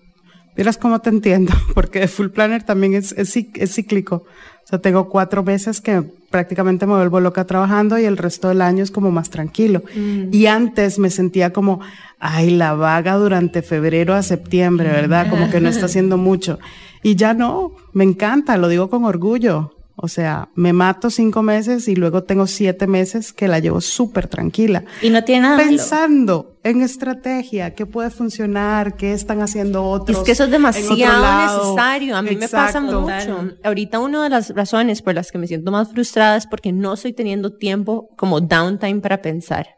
Vieras 0.56 0.78
cómo 0.78 1.00
te 1.00 1.10
entiendo, 1.10 1.54
porque 1.74 2.08
Full 2.08 2.30
Planner 2.30 2.64
también 2.64 2.94
es, 2.96 3.14
es, 3.14 3.32
cíclico. 3.74 4.24
O 4.64 4.68
sea, 4.68 4.80
tengo 4.80 5.10
cuatro 5.10 5.44
meses 5.44 5.80
que 5.80 6.02
prácticamente 6.32 6.88
me 6.88 6.96
vuelvo 6.96 7.20
loca 7.20 7.46
trabajando 7.46 8.00
y 8.00 8.06
el 8.06 8.18
resto 8.18 8.48
del 8.48 8.62
año 8.62 8.84
es 8.84 8.90
como 8.90 9.12
más 9.12 9.30
tranquilo. 9.30 9.84
Y 9.96 10.48
antes 10.48 10.98
me 10.98 11.12
sentía 11.12 11.54
como, 11.54 11.82
ay, 12.20 12.50
la 12.50 12.74
vaga 12.74 13.14
durante 13.16 13.62
febrero 13.62 14.16
a 14.16 14.24
septiembre, 14.24 14.90
¿verdad? 14.90 15.30
Como 15.30 15.52
que 15.52 15.62
no 15.62 15.70
está 15.70 15.86
haciendo 15.86 16.18
mucho. 16.18 16.58
Y 17.04 17.16
ya 17.16 17.36
no, 17.36 17.74
me 17.94 18.04
encanta, 18.04 18.58
lo 18.58 18.68
digo 18.70 18.90
con 18.90 19.06
orgullo. 19.06 19.75
O 19.98 20.08
sea, 20.10 20.50
me 20.56 20.74
mato 20.74 21.10
cinco 21.10 21.42
meses 21.42 21.88
y 21.88 21.96
luego 21.96 22.24
tengo 22.24 22.48
siete 22.48 22.86
meses 22.86 23.32
que 23.32 23.48
la 23.48 23.60
llevo 23.60 23.80
súper 23.80 24.28
tranquila 24.28 24.84
Y 25.02 25.10
no 25.10 25.24
tiene 25.24 25.44
nada 25.44 25.58
malo. 25.58 25.70
pensando 25.70 26.58
en 26.64 26.82
estrategia, 26.82 27.76
qué 27.76 27.86
puede 27.86 28.10
funcionar, 28.10 28.98
qué 28.98 29.14
están 29.14 29.42
haciendo 29.42 29.82
Y 29.84 29.86
otros. 30.02 30.18
es 30.18 30.24
que 30.24 30.32
eso 30.34 30.46
es 30.46 30.52
demasiado 30.52 30.96
necesario. 30.96 32.18
A 32.18 32.22
mí 32.22 32.36
me 32.36 32.50
pasa 32.50 32.82
mucho. 32.82 33.54
Ahorita 33.64 34.00
una 34.00 34.24
de 34.24 34.30
las 34.30 34.50
razones 34.54 35.02
por 35.02 35.14
las 35.14 35.32
que 35.32 35.38
me 35.38 35.48
siento 35.48 35.72
más 35.72 35.90
frustrada 35.92 36.36
es 36.36 36.46
porque 36.48 36.72
no 36.72 36.94
estoy 36.96 37.14
teniendo 37.14 37.54
tiempo 37.54 38.10
como 38.18 38.42
downtime 38.42 39.00
para 39.00 39.22
pensar. 39.22 39.75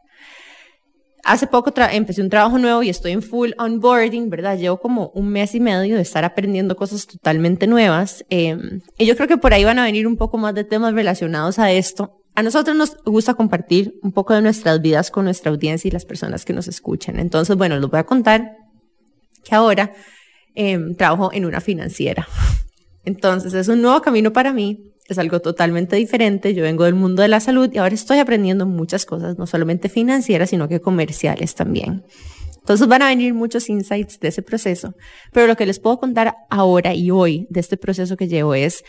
Hace 1.28 1.46
poco 1.46 1.74
empecé 1.92 2.22
un 2.22 2.30
trabajo 2.30 2.58
nuevo 2.58 2.84
y 2.84 2.90
estoy 2.90 3.12
en 3.12 3.22
full 3.22 3.52
onboarding, 3.58 4.30
¿verdad? 4.30 4.58
Llevo 4.58 4.78
como 4.78 5.12
un 5.14 5.28
mes 5.28 5.54
y 5.56 5.60
medio 5.60 5.98
de 5.98 6.02
estar 6.02 6.24
aprendiendo 6.24 6.78
cosas 6.78 7.06
totalmente 7.06 7.68
nuevas. 7.68 8.24
eh, 8.30 8.58
y 8.98 9.06
yo 9.06 9.14
creo 9.18 9.28
que 9.28 9.36
por 9.36 9.54
ahí 9.54 9.66
van 9.66 9.78
a 9.78 9.84
venir 9.84 10.08
un 10.08 10.16
poco 10.16 10.38
más 10.38 10.56
de 10.56 10.64
temas 10.64 10.94
relacionados 10.94 11.60
a 11.60 11.70
esto. 11.74 12.22
A 12.34 12.44
nosotros 12.44 12.78
nos 12.78 12.96
gusta 13.04 13.34
compartir 13.34 14.00
un 14.04 14.14
poco 14.14 14.36
de 14.36 14.42
nuestras 14.42 14.82
vidas 14.82 15.12
con 15.12 15.26
nuestra 15.26 15.52
audiencia 15.52 15.90
y 15.90 15.92
las 15.92 16.06
personas 16.06 16.46
que 16.46 16.54
nos 16.54 16.70
escuchan. 16.70 17.20
Entonces, 17.20 17.58
bueno, 17.58 17.78
les 17.78 17.90
voy 17.90 18.00
a 18.00 18.06
contar 18.06 18.56
que 19.44 19.54
ahora 19.54 19.92
em, 20.56 20.96
trabajo 20.96 21.34
en 21.34 21.44
una 21.44 21.60
financiera. 21.60 22.26
Entonces 23.04 23.54
es 23.54 23.68
un 23.68 23.82
nuevo 23.82 24.02
camino 24.02 24.32
para 24.32 24.54
mí, 24.54 24.94
es 25.08 25.18
algo 25.18 25.40
totalmente 25.40 25.96
diferente. 25.96 26.54
Yo 26.54 26.64
vengo 26.64 26.84
del 26.84 26.96
mundo 26.96 27.22
de 27.22 27.28
la 27.28 27.40
salud 27.40 27.70
y 27.72 27.78
ahora 27.78 27.96
estoy 27.96 28.20
aprendiendo 28.20 28.66
muchas 28.66 29.06
cosas, 29.06 29.38
no 29.38 29.48
solamente 29.48 29.90
financieras, 29.90 30.50
sino 30.50 30.68
que 30.68 30.82
comerciales 30.82 31.56
también. 31.56 32.04
Entonces 32.58 32.88
van 32.88 33.02
a 33.02 33.08
venir 33.08 33.34
muchos 33.34 33.70
insights 33.70 34.20
de 34.20 34.28
ese 34.28 34.42
proceso, 34.42 34.94
pero 35.32 35.48
lo 35.48 35.56
que 35.56 35.66
les 35.66 35.80
puedo 35.80 36.00
contar 36.00 36.36
ahora 36.50 36.94
y 36.94 37.12
hoy 37.12 37.48
de 37.50 37.62
este 37.62 37.78
proceso 37.78 38.18
que 38.18 38.28
llevo 38.28 38.56
es 38.56 38.84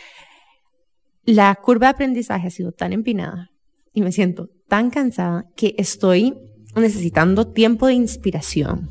la 1.25 1.55
curva 1.55 1.87
de 1.87 1.91
aprendizaje 1.91 2.49
ha 2.49 2.51
sido 2.51 2.73
tan 2.73 2.93
empinada 2.93 3.51
y 3.93 4.03
me 4.03 4.11
siento 4.11 4.49
tan 4.67 4.91
cansada 4.91 5.45
que 5.55 5.75
estoy 5.79 6.35
necesitando 6.75 7.53
tiempo 7.53 7.87
de 7.87 7.95
inspiración. 7.95 8.91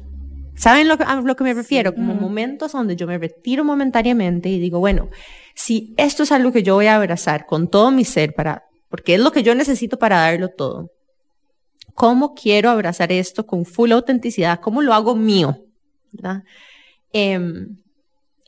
¿Saben 0.56 0.88
lo 0.88 0.98
que, 0.98 1.04
a 1.04 1.22
lo 1.22 1.36
que 1.36 1.44
me 1.44 1.54
refiero? 1.54 1.94
Como 1.94 2.16
momentos 2.16 2.72
donde 2.72 2.96
yo 2.96 3.06
me 3.06 3.18
retiro 3.18 3.64
momentáneamente 3.64 4.50
y 4.50 4.60
digo, 4.60 4.80
bueno, 4.80 5.10
si 5.58 5.96
esto 5.98 6.22
es 6.22 6.32
algo 6.32 6.52
que 6.52 6.62
yo 6.62 6.76
voy 6.76 6.86
a 6.86 6.96
abrazar 6.96 7.48
con 7.48 7.68
todo 7.68 7.90
mi 7.90 8.06
ser 8.06 8.36
para, 8.36 8.66
porque 8.90 9.16
es 9.16 9.20
lo 9.20 9.32
que 9.32 9.42
yo 9.42 9.56
necesito 9.56 9.98
para 9.98 10.20
darlo 10.20 10.50
todo. 10.50 10.92
¿Cómo 11.96 12.36
quiero 12.36 12.70
abrazar 12.70 13.12
esto 13.12 13.48
con 13.48 13.66
full 13.66 13.92
autenticidad? 13.92 14.60
¿Cómo 14.62 14.84
lo 14.84 14.94
hago 14.94 15.16
mío? 15.16 15.66
¿Verdad? 16.12 16.44
Em, 17.12 17.80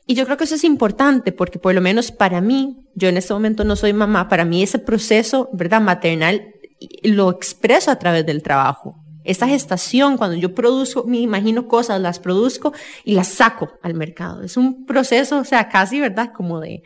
y 0.06 0.14
yo 0.14 0.24
creo 0.24 0.36
que 0.36 0.44
eso 0.44 0.54
es 0.54 0.62
importante 0.62 1.32
porque 1.32 1.58
por 1.58 1.74
lo 1.74 1.80
menos 1.80 2.12
para 2.12 2.40
mí, 2.40 2.86
yo 2.94 3.08
en 3.08 3.16
este 3.16 3.34
momento 3.34 3.64
no 3.64 3.74
soy 3.74 3.92
mamá, 3.92 4.28
para 4.28 4.44
mí 4.44 4.62
ese 4.62 4.78
proceso, 4.78 5.50
¿verdad? 5.52 5.80
Maternal 5.80 6.54
lo 7.02 7.28
expreso 7.28 7.90
a 7.90 7.98
través 7.98 8.24
del 8.24 8.40
trabajo. 8.40 8.99
Esa 9.24 9.46
gestación, 9.46 10.16
cuando 10.16 10.36
yo 10.36 10.54
produzco, 10.54 11.04
me 11.04 11.18
imagino 11.18 11.68
cosas, 11.68 12.00
las 12.00 12.18
produzco 12.18 12.72
y 13.04 13.14
las 13.14 13.28
saco 13.28 13.72
al 13.82 13.94
mercado. 13.94 14.42
Es 14.42 14.56
un 14.56 14.86
proceso, 14.86 15.38
o 15.38 15.44
sea, 15.44 15.68
casi, 15.68 16.00
¿verdad? 16.00 16.32
Como 16.34 16.60
de, 16.60 16.82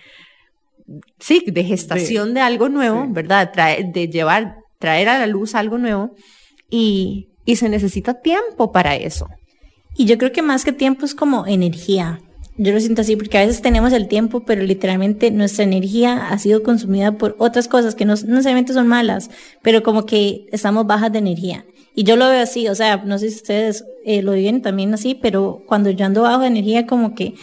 sí, 1.19 1.45
de 1.47 1.65
gestación 1.65 2.35
de, 2.35 2.41
algo 2.41 2.69
nuevo, 2.69 3.05
sí. 3.05 3.09
¿verdad? 3.13 3.53
Traer, 3.53 3.93
de 3.93 4.09
llevar, 4.09 4.57
traer 4.79 5.09
a 5.09 5.19
la 5.19 5.27
luz 5.27 5.55
algo 5.55 5.79
nuevo 5.79 6.15
y, 6.69 7.29
y 7.45 7.57
se 7.57 7.69
necesita 7.69 8.21
tiempo 8.21 8.73
para 8.73 8.97
eso. 8.97 9.29
Y 9.97 10.07
yo 10.07 10.19
creo 10.19 10.33
que 10.33 10.43
más 10.43 10.65
que 10.65 10.73
tiempo 10.73 11.07
es 11.07 11.15
como 11.15 11.47
energía. 11.47 12.21
Yo 12.57 12.73
lo 12.73 12.81
siento 12.81 13.03
así 13.03 13.17
porque 13.17 13.39
a 13.39 13.47
veces 13.47 13.63
tenemos 13.63 13.93
el 13.93 14.07
tiempo, 14.07 14.45
pero 14.45 14.63
literalmente 14.63 15.31
nuestra 15.31 15.65
energía 15.65 16.29
ha 16.29 16.39
sido 16.39 16.63
consumida 16.63 17.13
por 17.13 17.35
otras 17.39 17.67
cosas 17.67 17.95
que 17.95 18.05
no, 18.05 18.15
no 18.15 18.35
necesariamente 18.35 18.73
son 18.73 18.87
malas, 18.87 19.31
pero 19.63 19.83
como 19.83 20.07
que 20.07 20.47
estamos 20.53 20.87
bajas 20.87 21.13
de 21.13 21.19
energía. 21.19 21.65
Y 21.95 22.05
yo 22.05 22.17
lo 22.17 22.29
veo 22.29 22.43
así, 22.43 22.69
o 22.69 22.75
sea, 22.75 22.97
no 22.99 23.19
sé 23.19 23.31
si 23.31 23.37
ustedes 23.37 23.85
eh, 24.05 24.23
lo 24.23 24.33
viven 24.33 24.63
también 24.63 24.93
así, 24.93 25.15
pero 25.15 25.63
cuando 25.67 25.91
yo 25.91 26.05
ando 26.05 26.23
bajo 26.23 26.41
de 26.41 26.49
energía, 26.49 26.87
como 26.87 27.15
que 27.15 27.35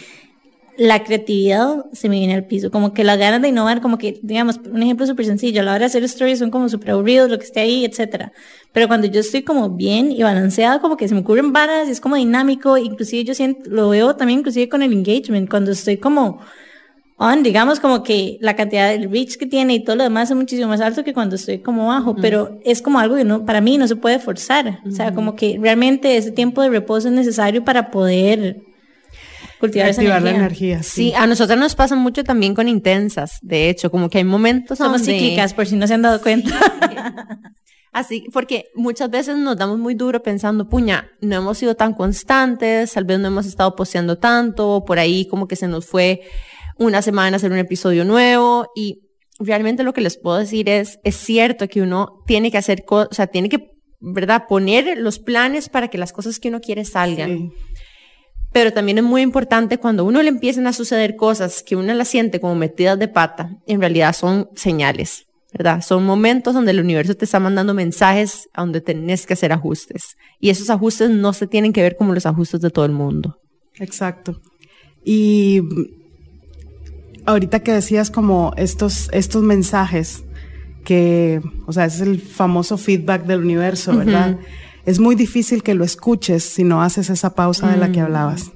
la 0.76 1.04
creatividad 1.04 1.86
se 1.92 2.08
me 2.08 2.18
viene 2.18 2.34
al 2.34 2.46
piso, 2.46 2.70
como 2.70 2.92
que 2.94 3.04
las 3.04 3.18
ganas 3.18 3.42
de 3.42 3.48
innovar, 3.48 3.80
como 3.80 3.98
que, 3.98 4.18
digamos, 4.22 4.58
un 4.70 4.82
ejemplo 4.82 5.06
súper 5.06 5.26
sencillo, 5.26 5.60
a 5.60 5.64
la 5.64 5.72
hora 5.72 5.80
de 5.80 5.84
hacer 5.86 6.04
stories 6.04 6.38
son 6.38 6.50
como 6.50 6.68
súper 6.68 6.92
aburridos, 6.92 7.30
lo 7.30 7.38
que 7.38 7.44
esté 7.44 7.60
ahí, 7.60 7.84
etcétera. 7.84 8.32
Pero 8.72 8.88
cuando 8.88 9.06
yo 9.06 9.20
estoy 9.20 9.42
como 9.42 9.70
bien 9.70 10.12
y 10.12 10.22
balanceada, 10.22 10.80
como 10.80 10.96
que 10.96 11.08
se 11.08 11.14
me 11.14 11.20
ocurren 11.20 11.52
varas 11.52 11.88
y 11.88 11.92
es 11.92 12.00
como 12.00 12.16
dinámico, 12.16 12.78
inclusive 12.78 13.24
yo 13.24 13.34
siento, 13.34 13.70
lo 13.70 13.90
veo 13.90 14.16
también 14.16 14.40
inclusive 14.40 14.68
con 14.68 14.82
el 14.82 14.92
engagement, 14.92 15.48
cuando 15.48 15.72
estoy 15.72 15.98
como 15.98 16.40
on, 17.22 17.42
digamos 17.42 17.78
como 17.80 18.02
que 18.02 18.38
la 18.40 18.56
cantidad 18.56 18.90
del 18.90 19.10
reach 19.10 19.36
que 19.36 19.46
tiene 19.46 19.74
y 19.74 19.84
todo 19.84 19.96
lo 19.96 20.02
demás 20.02 20.30
es 20.30 20.36
muchísimo 20.36 20.68
más 20.68 20.80
alto 20.80 21.04
que 21.04 21.14
cuando 21.14 21.36
estoy 21.36 21.58
como 21.60 21.86
bajo, 21.86 22.16
pero 22.16 22.58
es 22.64 22.82
como 22.82 22.98
algo 22.98 23.16
que 23.16 23.24
no, 23.24 23.44
para 23.44 23.60
mí 23.60 23.78
no 23.78 23.86
se 23.86 23.96
puede 23.96 24.18
forzar. 24.18 24.80
O 24.86 24.90
sea, 24.90 25.14
como 25.14 25.36
que 25.36 25.58
realmente 25.60 26.16
ese 26.16 26.32
tiempo 26.32 26.62
de 26.62 26.70
reposo 26.70 27.08
es 27.08 27.14
necesario 27.14 27.64
para 27.64 27.90
poder 27.90 28.56
cultivar 29.60 29.88
esa 29.88 30.02
energía. 30.02 30.20
la 30.20 30.30
energía. 30.36 30.82
Sí, 30.82 31.12
a 31.14 31.26
nosotros 31.26 31.58
nos 31.58 31.74
pasa 31.76 31.94
mucho 31.94 32.24
también 32.24 32.54
con 32.54 32.66
intensas. 32.68 33.38
De 33.42 33.70
hecho, 33.70 33.90
como 33.90 34.10
que 34.10 34.18
hay 34.18 34.24
momentos 34.24 34.78
Somos 34.78 35.02
donde- 35.02 35.12
cíclicas, 35.18 35.54
por 35.54 35.66
si 35.66 35.76
no 35.76 35.86
se 35.86 35.94
han 35.94 36.02
dado 36.02 36.20
cuenta. 36.20 36.50
Así, 37.92 38.24
porque 38.32 38.70
muchas 38.74 39.10
veces 39.10 39.36
nos 39.36 39.56
damos 39.58 39.78
muy 39.78 39.94
duro 39.94 40.22
pensando, 40.22 40.66
puña, 40.66 41.10
no 41.20 41.36
hemos 41.36 41.58
sido 41.58 41.74
tan 41.74 41.92
constantes, 41.92 42.90
tal 42.94 43.04
vez 43.04 43.18
no 43.18 43.28
hemos 43.28 43.44
estado 43.44 43.76
posteando 43.76 44.16
tanto, 44.16 44.82
por 44.86 44.98
ahí 44.98 45.26
como 45.26 45.46
que 45.46 45.56
se 45.56 45.68
nos 45.68 45.84
fue 45.84 46.22
una 46.82 47.02
semana 47.02 47.36
hacer 47.36 47.52
un 47.52 47.58
episodio 47.58 48.04
nuevo 48.04 48.70
y 48.74 49.00
realmente 49.38 49.82
lo 49.82 49.92
que 49.92 50.00
les 50.00 50.16
puedo 50.16 50.38
decir 50.38 50.68
es, 50.68 50.98
es 51.04 51.16
cierto 51.16 51.68
que 51.68 51.82
uno 51.82 52.22
tiene 52.26 52.50
que 52.50 52.58
hacer 52.58 52.84
cosas, 52.84 53.08
o 53.10 53.14
sea, 53.14 53.26
tiene 53.26 53.48
que, 53.48 53.70
¿verdad? 54.00 54.44
Poner 54.48 54.98
los 54.98 55.18
planes 55.18 55.68
para 55.68 55.88
que 55.88 55.98
las 55.98 56.12
cosas 56.12 56.38
que 56.38 56.48
uno 56.48 56.60
quiere 56.60 56.84
salgan. 56.84 57.38
Sí. 57.38 57.52
Pero 58.52 58.72
también 58.72 58.98
es 58.98 59.04
muy 59.04 59.22
importante 59.22 59.78
cuando 59.78 60.02
a 60.02 60.06
uno 60.06 60.22
le 60.22 60.28
empiezan 60.28 60.66
a 60.66 60.72
suceder 60.72 61.16
cosas 61.16 61.62
que 61.62 61.74
uno 61.74 61.94
las 61.94 62.08
siente 62.08 62.40
como 62.40 62.54
metidas 62.54 62.98
de 62.98 63.08
pata, 63.08 63.56
en 63.66 63.80
realidad 63.80 64.14
son 64.14 64.50
señales, 64.54 65.24
¿verdad? 65.52 65.80
Son 65.80 66.04
momentos 66.04 66.52
donde 66.52 66.72
el 66.72 66.80
universo 66.80 67.14
te 67.14 67.24
está 67.24 67.40
mandando 67.40 67.72
mensajes 67.72 68.48
a 68.52 68.60
donde 68.60 68.82
tenés 68.82 69.26
que 69.26 69.32
hacer 69.32 69.52
ajustes. 69.52 70.16
Y 70.38 70.50
esos 70.50 70.68
ajustes 70.68 71.08
no 71.08 71.32
se 71.32 71.46
tienen 71.46 71.72
que 71.72 71.80
ver 71.80 71.96
como 71.96 72.12
los 72.12 72.26
ajustes 72.26 72.60
de 72.60 72.70
todo 72.70 72.84
el 72.84 72.92
mundo. 72.92 73.38
Exacto. 73.76 74.42
Y 75.02 75.62
ahorita 77.26 77.60
que 77.60 77.72
decías 77.72 78.10
como 78.10 78.52
estos, 78.56 79.08
estos 79.12 79.42
mensajes 79.42 80.24
que, 80.84 81.40
o 81.66 81.72
sea, 81.72 81.84
es 81.84 82.00
el 82.00 82.20
famoso 82.20 82.76
feedback 82.76 83.24
del 83.24 83.40
universo, 83.40 83.96
¿verdad? 83.96 84.38
Es 84.84 84.98
muy 84.98 85.14
difícil 85.14 85.62
que 85.62 85.74
lo 85.74 85.84
escuches 85.84 86.42
si 86.42 86.64
no 86.64 86.82
haces 86.82 87.08
esa 87.08 87.34
pausa 87.34 87.70
de 87.70 87.76
la 87.76 87.92
que 87.92 88.00
hablabas. 88.00 88.50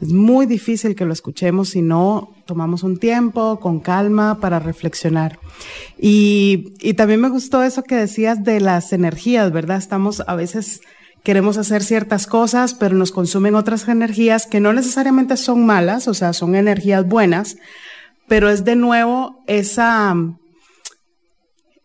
Es 0.00 0.12
muy 0.12 0.46
difícil 0.46 0.94
que 0.94 1.04
lo 1.04 1.12
escuchemos 1.12 1.70
si 1.70 1.82
no 1.82 2.32
tomamos 2.46 2.84
un 2.84 2.98
tiempo 2.98 3.58
con 3.58 3.80
calma 3.80 4.38
para 4.40 4.60
reflexionar. 4.60 5.40
Y, 5.98 6.74
y 6.80 6.94
también 6.94 7.20
me 7.20 7.28
gustó 7.28 7.64
eso 7.64 7.82
que 7.82 7.96
decías 7.96 8.44
de 8.44 8.60
las 8.60 8.92
energías, 8.92 9.50
¿verdad? 9.50 9.78
Estamos 9.78 10.22
a 10.24 10.36
veces 10.36 10.80
queremos 11.28 11.58
hacer 11.58 11.84
ciertas 11.84 12.26
cosas, 12.26 12.72
pero 12.72 12.94
nos 12.94 13.12
consumen 13.12 13.54
otras 13.54 13.86
energías 13.86 14.46
que 14.46 14.60
no 14.60 14.72
necesariamente 14.72 15.36
son 15.36 15.66
malas, 15.66 16.08
o 16.08 16.14
sea, 16.14 16.32
son 16.32 16.54
energías 16.54 17.06
buenas, 17.06 17.58
pero 18.28 18.48
es 18.48 18.64
de 18.64 18.76
nuevo 18.76 19.44
esa, 19.46 20.16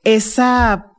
esa 0.06 0.94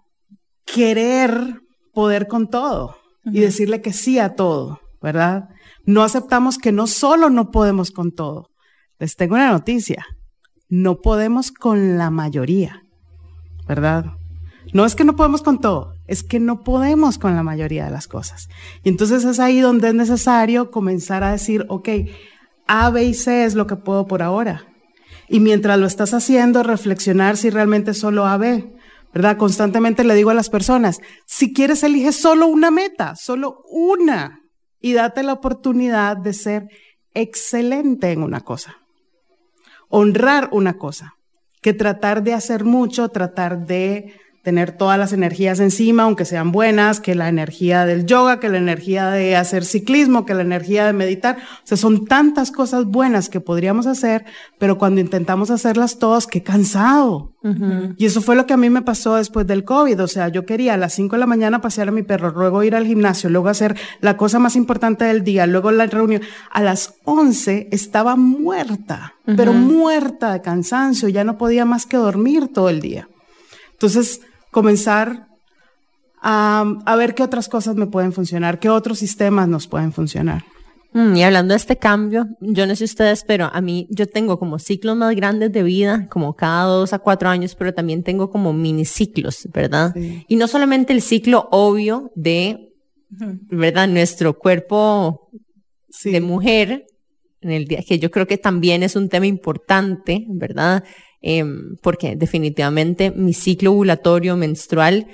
querer 0.66 1.62
poder 1.94 2.28
con 2.28 2.50
todo 2.50 2.98
y 3.24 3.40
decirle 3.40 3.80
que 3.80 3.94
sí 3.94 4.18
a 4.18 4.34
todo, 4.34 4.78
¿verdad? 5.00 5.48
No 5.86 6.02
aceptamos 6.02 6.58
que 6.58 6.70
no 6.70 6.86
solo 6.86 7.30
no 7.30 7.50
podemos 7.50 7.90
con 7.92 8.12
todo. 8.12 8.50
Les 8.98 9.16
tengo 9.16 9.36
una 9.36 9.52
noticia. 9.52 10.04
No 10.68 11.00
podemos 11.00 11.50
con 11.50 11.96
la 11.96 12.10
mayoría, 12.10 12.82
¿verdad? 13.66 14.04
No 14.74 14.84
es 14.84 14.94
que 14.94 15.06
no 15.06 15.16
podemos 15.16 15.40
con 15.40 15.62
todo, 15.62 15.93
es 16.06 16.22
que 16.22 16.40
no 16.40 16.62
podemos 16.62 17.18
con 17.18 17.34
la 17.34 17.42
mayoría 17.42 17.84
de 17.86 17.90
las 17.90 18.08
cosas. 18.08 18.48
Y 18.82 18.88
entonces 18.88 19.24
es 19.24 19.40
ahí 19.40 19.60
donde 19.60 19.88
es 19.88 19.94
necesario 19.94 20.70
comenzar 20.70 21.22
a 21.22 21.32
decir, 21.32 21.64
ok, 21.68 21.88
A, 22.66 22.90
B 22.90 23.04
y 23.04 23.14
C 23.14 23.44
es 23.44 23.54
lo 23.54 23.66
que 23.66 23.76
puedo 23.76 24.06
por 24.06 24.22
ahora. 24.22 24.66
Y 25.28 25.40
mientras 25.40 25.78
lo 25.78 25.86
estás 25.86 26.12
haciendo, 26.12 26.62
reflexionar 26.62 27.36
si 27.36 27.50
realmente 27.50 27.94
solo 27.94 28.26
A, 28.26 28.36
B. 28.36 28.74
¿Verdad? 29.12 29.36
Constantemente 29.36 30.02
le 30.02 30.14
digo 30.14 30.30
a 30.30 30.34
las 30.34 30.50
personas, 30.50 31.00
si 31.24 31.52
quieres 31.52 31.84
elige 31.84 32.10
solo 32.10 32.48
una 32.48 32.72
meta, 32.72 33.14
solo 33.14 33.62
una, 33.70 34.40
y 34.80 34.92
date 34.92 35.22
la 35.22 35.34
oportunidad 35.34 36.16
de 36.16 36.32
ser 36.32 36.68
excelente 37.14 38.10
en 38.10 38.22
una 38.22 38.40
cosa. 38.40 38.78
Honrar 39.88 40.48
una 40.50 40.78
cosa, 40.78 41.14
que 41.62 41.72
tratar 41.72 42.24
de 42.24 42.34
hacer 42.34 42.64
mucho, 42.64 43.08
tratar 43.08 43.66
de 43.66 44.12
tener 44.44 44.72
todas 44.72 44.98
las 44.98 45.14
energías 45.14 45.58
encima, 45.58 46.02
aunque 46.02 46.26
sean 46.26 46.52
buenas, 46.52 47.00
que 47.00 47.14
la 47.14 47.30
energía 47.30 47.86
del 47.86 48.04
yoga, 48.04 48.40
que 48.40 48.50
la 48.50 48.58
energía 48.58 49.10
de 49.10 49.36
hacer 49.36 49.64
ciclismo, 49.64 50.26
que 50.26 50.34
la 50.34 50.42
energía 50.42 50.84
de 50.84 50.92
meditar. 50.92 51.38
O 51.38 51.66
sea, 51.66 51.78
son 51.78 52.04
tantas 52.04 52.50
cosas 52.50 52.84
buenas 52.84 53.30
que 53.30 53.40
podríamos 53.40 53.86
hacer, 53.86 54.26
pero 54.58 54.76
cuando 54.76 55.00
intentamos 55.00 55.50
hacerlas 55.50 55.98
todas, 55.98 56.26
qué 56.26 56.42
cansado. 56.42 57.32
Y 57.98 58.06
eso 58.06 58.20
fue 58.20 58.36
lo 58.36 58.46
que 58.46 58.54
a 58.54 58.58
mí 58.58 58.70
me 58.70 58.82
pasó 58.82 59.16
después 59.16 59.46
del 59.46 59.64
COVID. 59.64 60.02
O 60.02 60.08
sea, 60.08 60.28
yo 60.28 60.44
quería 60.44 60.74
a 60.74 60.76
las 60.76 60.92
5 60.94 61.16
de 61.16 61.20
la 61.20 61.26
mañana 61.26 61.62
pasear 61.62 61.88
a 61.88 61.92
mi 61.92 62.02
perro, 62.02 62.30
luego 62.30 62.62
ir 62.62 62.74
al 62.74 62.86
gimnasio, 62.86 63.30
luego 63.30 63.48
hacer 63.48 63.76
la 64.00 64.16
cosa 64.18 64.38
más 64.38 64.56
importante 64.56 65.06
del 65.06 65.24
día, 65.24 65.46
luego 65.46 65.70
la 65.70 65.86
reunión. 65.86 66.20
A 66.50 66.62
las 66.62 66.94
11 67.04 67.68
estaba 67.70 68.16
muerta, 68.16 69.14
pero 69.24 69.54
muerta 69.54 70.34
de 70.34 70.42
cansancio, 70.42 71.08
ya 71.08 71.24
no 71.24 71.38
podía 71.38 71.64
más 71.64 71.86
que 71.86 71.96
dormir 71.96 72.48
todo 72.48 72.68
el 72.68 72.80
día. 72.80 73.08
Entonces, 73.72 74.20
comenzar 74.54 75.26
a, 76.22 76.64
a 76.86 76.96
ver 76.96 77.14
qué 77.16 77.22
otras 77.24 77.48
cosas 77.48 77.74
me 77.74 77.86
pueden 77.88 78.12
funcionar, 78.12 78.60
qué 78.60 78.70
otros 78.70 78.98
sistemas 79.00 79.48
nos 79.48 79.66
pueden 79.66 79.92
funcionar. 79.92 80.44
Mm, 80.92 81.16
y 81.16 81.22
hablando 81.24 81.54
de 81.54 81.56
este 81.58 81.76
cambio, 81.76 82.28
yo 82.40 82.66
no 82.68 82.76
sé 82.76 82.84
ustedes, 82.84 83.24
pero 83.26 83.50
a 83.52 83.60
mí 83.60 83.88
yo 83.90 84.06
tengo 84.06 84.38
como 84.38 84.60
ciclos 84.60 84.96
más 84.96 85.14
grandes 85.16 85.50
de 85.50 85.64
vida, 85.64 86.06
como 86.08 86.34
cada 86.36 86.66
dos 86.66 86.92
a 86.92 87.00
cuatro 87.00 87.28
años, 87.28 87.56
pero 87.56 87.74
también 87.74 88.04
tengo 88.04 88.30
como 88.30 88.52
mini 88.52 88.84
ciclos, 88.84 89.48
¿verdad? 89.52 89.92
Sí. 89.92 90.24
Y 90.28 90.36
no 90.36 90.46
solamente 90.46 90.92
el 90.92 91.02
ciclo 91.02 91.48
obvio 91.50 92.12
de, 92.14 92.70
¿verdad? 93.10 93.88
Nuestro 93.88 94.38
cuerpo 94.38 95.30
Sí. 95.90 96.10
de 96.12 96.20
mujer, 96.20 96.86
en 97.40 97.50
el 97.50 97.66
día, 97.66 97.82
que 97.86 97.98
yo 97.98 98.10
creo 98.10 98.26
que 98.26 98.38
también 98.38 98.82
es 98.84 98.94
un 98.96 99.08
tema 99.08 99.26
importante, 99.26 100.24
¿verdad? 100.28 100.82
Em, 101.26 101.76
porque 101.80 102.16
definitivamente 102.16 103.10
mi 103.10 103.32
ciclo 103.32 103.72
ovulatorio 103.72 104.36
menstrual 104.36 105.06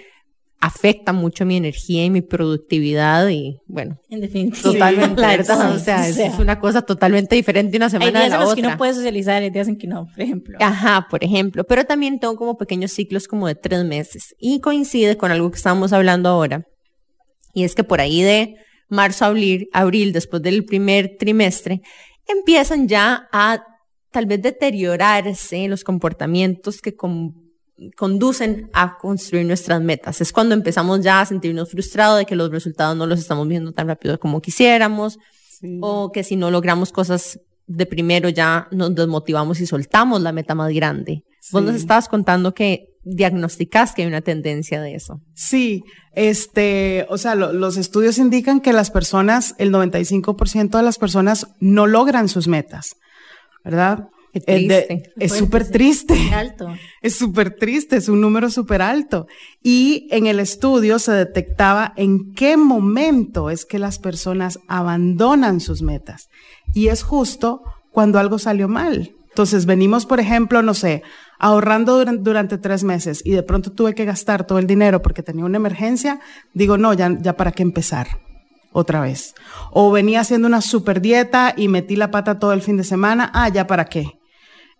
afecta 0.58 1.12
mucho 1.12 1.46
mi 1.46 1.56
energía 1.56 2.04
y 2.04 2.10
mi 2.10 2.20
productividad 2.20 3.28
y 3.28 3.60
bueno, 3.68 3.96
En 4.10 4.20
definitiva. 4.20 4.72
totalmente, 4.72 5.20
La 5.20 5.28
¿verdad? 5.28 5.72
O 5.72 5.78
sea, 5.78 6.00
o 6.00 6.02
es 6.02 6.38
una 6.40 6.58
cosa 6.58 6.82
totalmente 6.82 7.36
diferente 7.36 7.76
una 7.76 7.86
Hay 7.86 7.90
semana 7.92 8.10
de 8.10 8.26
días 8.26 8.30
la 8.30 8.34
en 8.36 8.40
los 8.42 8.54
que 8.54 8.60
otra. 8.60 8.68
uno 8.70 8.78
puede 8.78 8.94
socializar, 8.94 9.40
hay 9.40 9.50
días 9.50 9.68
en 9.68 9.78
que 9.78 9.86
no, 9.86 10.06
por 10.12 10.20
ejemplo. 10.20 10.58
Ajá, 10.60 11.06
por 11.08 11.22
ejemplo, 11.22 11.62
pero 11.62 11.84
también 11.84 12.18
tengo 12.18 12.34
como 12.34 12.58
pequeños 12.58 12.90
ciclos 12.90 13.28
como 13.28 13.46
de 13.46 13.54
tres 13.54 13.84
meses 13.84 14.34
y 14.40 14.58
coincide 14.58 15.16
con 15.16 15.30
algo 15.30 15.48
que 15.52 15.58
estamos 15.58 15.92
hablando 15.92 16.28
ahora 16.28 16.64
y 17.54 17.62
es 17.62 17.76
que 17.76 17.84
por 17.84 18.00
ahí 18.00 18.20
de 18.22 18.56
marzo 18.88 19.24
a 19.26 19.28
abril, 19.28 19.68
abril 19.72 20.12
después 20.12 20.42
del 20.42 20.64
primer 20.64 21.16
trimestre, 21.20 21.82
empiezan 22.26 22.88
ya 22.88 23.28
a 23.32 23.62
tal 24.10 24.26
vez 24.26 24.42
deteriorarse 24.42 25.68
los 25.68 25.84
comportamientos 25.84 26.80
que 26.80 26.94
con- 26.96 27.34
conducen 27.96 28.68
a 28.74 28.98
construir 28.98 29.46
nuestras 29.46 29.80
metas. 29.80 30.20
Es 30.20 30.32
cuando 30.32 30.54
empezamos 30.54 31.00
ya 31.00 31.20
a 31.20 31.26
sentirnos 31.26 31.70
frustrados 31.70 32.18
de 32.18 32.26
que 32.26 32.36
los 32.36 32.50
resultados 32.50 32.96
no 32.96 33.06
los 33.06 33.18
estamos 33.18 33.48
viendo 33.48 33.72
tan 33.72 33.86
rápido 33.88 34.18
como 34.20 34.40
quisiéramos 34.42 35.18
Sí. 35.60 35.78
o 35.82 36.10
que 36.12 36.24
si 36.24 36.36
no 36.36 36.50
logramos 36.50 36.90
cosas 36.92 37.38
de 37.66 37.86
primero 37.86 38.28
ya 38.28 38.66
nos 38.72 38.94
desmotivamos 38.94 39.60
y 39.60 39.66
soltamos 39.66 40.20
la 40.20 40.32
meta 40.32 40.54
más 40.54 40.72
grande. 40.72 41.22
Vos 41.52 41.62
nos 41.62 41.74
estabas 41.74 42.08
contando 42.08 42.52
que 42.54 42.86
diagnosticás 43.02 43.92
que 43.94 44.02
hay 44.02 44.08
una 44.08 44.20
tendencia 44.20 44.80
de 44.82 44.94
eso. 44.94 45.20
Sí, 45.34 45.82
este, 46.14 47.06
o 47.08 47.16
sea, 47.18 47.34
lo- 47.34 47.52
los 47.52 47.76
estudios 47.76 48.18
indican 48.18 48.60
que 48.60 48.72
las 48.72 48.90
personas, 48.90 49.54
el 49.58 49.70
95% 49.70 50.78
de 50.78 50.84
las 50.84 50.98
personas 50.98 51.46
no 51.60 51.86
logran 51.86 52.28
sus 52.28 52.46
metas, 52.48 52.94
¿verdad? 53.64 54.08
Qué 54.32 54.40
triste. 54.40 55.12
es 55.16 55.32
súper 55.32 55.68
triste. 55.70 56.14
Alto. 56.32 56.68
Es 57.02 57.16
súper 57.16 57.56
triste, 57.56 57.96
es 57.96 58.08
un 58.08 58.20
número 58.20 58.48
súper 58.50 58.80
alto. 58.82 59.26
Y 59.62 60.06
en 60.12 60.26
el 60.26 60.38
estudio 60.38 60.98
se 61.00 61.12
detectaba 61.12 61.92
en 61.96 62.32
qué 62.34 62.56
momento 62.56 63.50
es 63.50 63.64
que 63.64 63.78
las 63.80 63.98
personas 63.98 64.60
abandonan 64.68 65.60
sus 65.60 65.82
metas. 65.82 66.28
Y 66.74 66.88
es 66.88 67.02
justo 67.02 67.62
cuando 67.90 68.18
algo 68.20 68.38
salió 68.38 68.68
mal. 68.68 69.12
Entonces 69.30 69.66
venimos, 69.66 70.06
por 70.06 70.20
ejemplo, 70.20 70.62
no 70.62 70.74
sé, 70.74 71.02
ahorrando 71.38 71.96
duran- 71.98 72.22
durante, 72.22 72.58
tres 72.58 72.84
meses 72.84 73.22
y 73.24 73.30
de 73.32 73.42
pronto 73.42 73.72
tuve 73.72 73.94
que 73.94 74.04
gastar 74.04 74.46
todo 74.46 74.58
el 74.58 74.66
dinero 74.66 75.02
porque 75.02 75.22
tenía 75.24 75.44
una 75.44 75.56
emergencia. 75.56 76.20
Digo, 76.54 76.76
no, 76.78 76.92
ya, 76.94 77.16
ya 77.20 77.36
para 77.36 77.50
qué 77.52 77.62
empezar 77.62 78.20
otra 78.72 79.00
vez. 79.00 79.34
O 79.70 79.90
venía 79.90 80.20
haciendo 80.20 80.48
una 80.48 80.60
super 80.60 81.00
dieta 81.00 81.54
y 81.56 81.68
metí 81.68 81.96
la 81.96 82.10
pata 82.10 82.38
todo 82.38 82.52
el 82.52 82.62
fin 82.62 82.76
de 82.76 82.84
semana. 82.84 83.30
Ah, 83.34 83.48
ya 83.48 83.66
para 83.66 83.84
qué. 83.86 84.18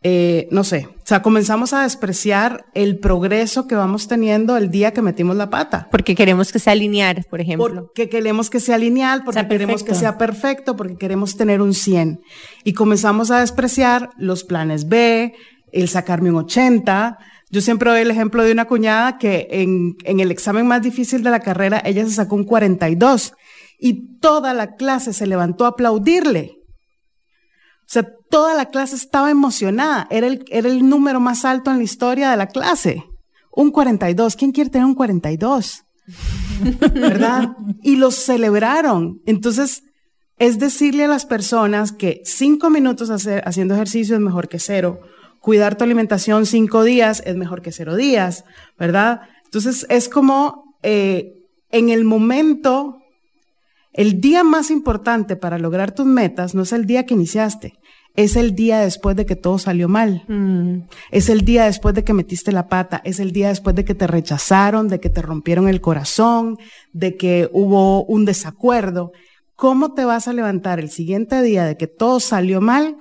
eh, 0.03 0.49
no 0.51 0.65
sé, 0.65 0.89
o 0.91 1.05
sea, 1.05 1.21
comenzamos 1.21 1.75
a 1.75 1.83
despreciar 1.83 2.65
el 2.73 2.99
progreso 2.99 3.67
que 3.67 3.75
vamos 3.75 4.09
teniendo 4.09 4.57
el 4.57 4.71
día 4.71 4.93
que 4.93 5.03
metimos 5.03 5.37
la 5.37 5.51
pata. 5.51 5.89
Porque 5.91 6.15
queremos 6.15 6.53
que 6.53 6.59
sea 6.59 6.75
lineal, 6.75 7.27
por 7.29 7.43
ejemplo. 7.43 7.67
Porque 7.87 8.09
queremos 8.09 8.49
que 8.49 8.61
sea 8.61 8.79
lineal, 8.79 9.25
porque 9.25 9.41
Sea 9.41 9.49
queremos 9.49 9.83
que 9.83 9.95
sea 9.95 10.17
perfecto, 10.17 10.75
porque 10.75 10.97
queremos 10.97 11.37
tener 11.37 11.61
un 11.61 11.75
100. 11.75 12.21
Y 12.65 12.73
comenzamos 12.73 13.31
a 13.31 13.41
despreciar 13.41 14.09
los 14.17 14.43
planes 14.45 14.89
B, 14.89 15.35
el 15.71 15.89
sacarme 15.91 16.31
un 16.31 16.37
80. 16.37 17.19
Yo 17.51 17.61
siempre 17.61 17.91
doy 17.91 18.01
el 18.01 18.11
ejemplo 18.11 18.43
de 18.43 18.53
una 18.53 18.65
cuñada 18.65 19.19
que 19.19 19.49
en, 19.51 19.97
en 20.05 20.21
el 20.21 20.31
examen 20.31 20.67
más 20.67 20.81
difícil 20.81 21.23
de 21.23 21.31
la 21.31 21.41
carrera, 21.41 21.83
ella 21.85 22.05
se 22.05 22.13
sacó 22.13 22.37
un 22.37 22.45
42 22.45 23.35
y 23.81 24.19
toda 24.19 24.55
la 24.55 24.77
clase 24.77 25.13
se 25.13 25.27
levantó 25.27 25.65
a 25.65 25.69
aplaudirle. 25.69 26.59
O 27.81 27.93
sea, 27.93 28.07
toda 28.31 28.55
la 28.55 28.67
clase 28.67 28.95
estaba 28.95 29.31
emocionada. 29.31 30.07
Era 30.11 30.29
el, 30.29 30.45
era 30.51 30.69
el 30.69 30.89
número 30.89 31.19
más 31.19 31.45
alto 31.45 31.71
en 31.71 31.79
la 31.79 31.83
historia 31.83 32.31
de 32.31 32.37
la 32.37 32.47
clase. 32.47 33.05
Un 33.51 33.71
42. 33.73 34.37
¿Quién 34.37 34.53
quiere 34.53 34.71
tener 34.71 34.87
un 34.87 34.95
42? 34.95 35.85
¿Verdad? 36.95 37.57
Y 37.83 37.97
los 37.97 38.15
celebraron. 38.15 39.21
Entonces, 39.27 39.83
es 40.39 40.59
decirle 40.59 41.05
a 41.05 41.09
las 41.09 41.27
personas 41.27 41.91
que 41.91 42.23
cinco 42.25 42.71
minutos 42.71 43.11
haciendo 43.11 43.75
ejercicio 43.75 44.15
es 44.15 44.21
mejor 44.21 44.49
que 44.49 44.59
cero. 44.59 45.01
Cuidar 45.41 45.77
tu 45.77 45.85
alimentación 45.85 46.47
cinco 46.47 46.85
días 46.85 47.23
es 47.27 47.35
mejor 47.35 47.61
que 47.63 47.73
cero 47.73 47.97
días, 47.97 48.45
¿verdad? 48.79 49.23
Entonces, 49.47 49.87
es 49.89 50.09
como 50.09 50.77
eh, 50.83 51.35
en 51.71 51.89
el 51.89 52.05
momento 52.05 53.00
el 53.93 54.21
día 54.21 54.45
más 54.45 54.71
importante 54.71 55.37
para 55.37 55.59
lograr 55.59 55.93
tus 55.93 56.07
metas 56.07 56.55
no 56.55 56.63
es 56.63 56.73
el 56.73 56.87
día 56.87 57.07
que 57.07 57.15
iniciaste, 57.15 57.75
es 58.17 58.37
el 58.37 58.55
día 58.55 58.81
después 58.81 59.17
de 59.17 59.27
que 59.27 59.37
todo 59.37 59.59
salió 59.59 59.89
mal. 59.89 60.25
Mm, 60.29 60.89
Es 61.11 61.29
el 61.29 61.43
día 61.43 61.65
después 61.65 61.95
de 61.95 62.05
que 62.05 62.13
metiste 62.13 62.53
la 62.53 62.69
pata, 62.69 63.01
es 63.05 63.21
el 63.21 63.33
día 63.33 63.49
después 63.49 63.77
de 63.77 63.85
que 63.85 63.95
te 63.95 64.07
rechazaron, 64.07 64.89
de 64.89 65.01
que 65.01 65.11
te 65.11 65.23
rompieron 65.23 65.69
el 65.69 65.81
corazón, 65.81 66.59
de 66.93 67.17
que 67.17 67.49
hubo 67.53 68.05
un 68.05 68.25
desacuerdo. 68.25 69.13
¿Cómo 69.55 69.95
te 69.95 70.05
vas 70.05 70.27
a 70.27 70.33
levantar 70.33 70.81
el 70.81 70.91
siguiente 70.91 71.41
día 71.43 71.65
de 71.65 71.77
que 71.77 71.87
todo 71.87 72.21
salió 72.21 72.61
mal? 72.61 72.97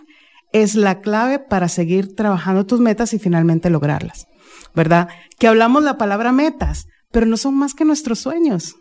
Es 0.52 0.76
la 0.76 1.00
clave 1.00 1.40
para 1.40 1.70
seguir 1.70 2.16
trabajando 2.16 2.66
tus 2.66 2.80
metas 2.80 3.14
y 3.14 3.20
finalmente 3.20 3.70
lograrlas, 3.70 4.28
¿verdad? 4.76 5.10
Que 5.38 5.48
hablamos 5.48 5.84
la 5.84 5.98
palabra 5.98 6.32
metas, 6.32 6.88
pero 7.12 7.26
no 7.26 7.38
son 7.38 7.56
más 7.56 7.74
que 7.74 7.86
nuestros 7.86 8.20
sueños. 8.20 8.76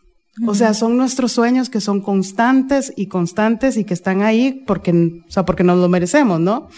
O 0.47 0.55
sea, 0.55 0.75
son 0.75 0.97
nuestros 0.97 1.33
sueños 1.33 1.71
que 1.71 1.81
son 1.81 2.01
constantes 2.01 2.93
y 2.97 3.07
constantes 3.07 3.77
y 3.77 3.85
que 3.85 3.95
están 3.95 4.23
ahí 4.23 4.65
porque, 4.67 4.93
o 5.27 5.31
sea, 5.31 5.45
porque 5.45 5.65
nos 5.65 5.79
lo 5.79 5.89
merecemos, 5.89 6.41
¿no? 6.41 6.69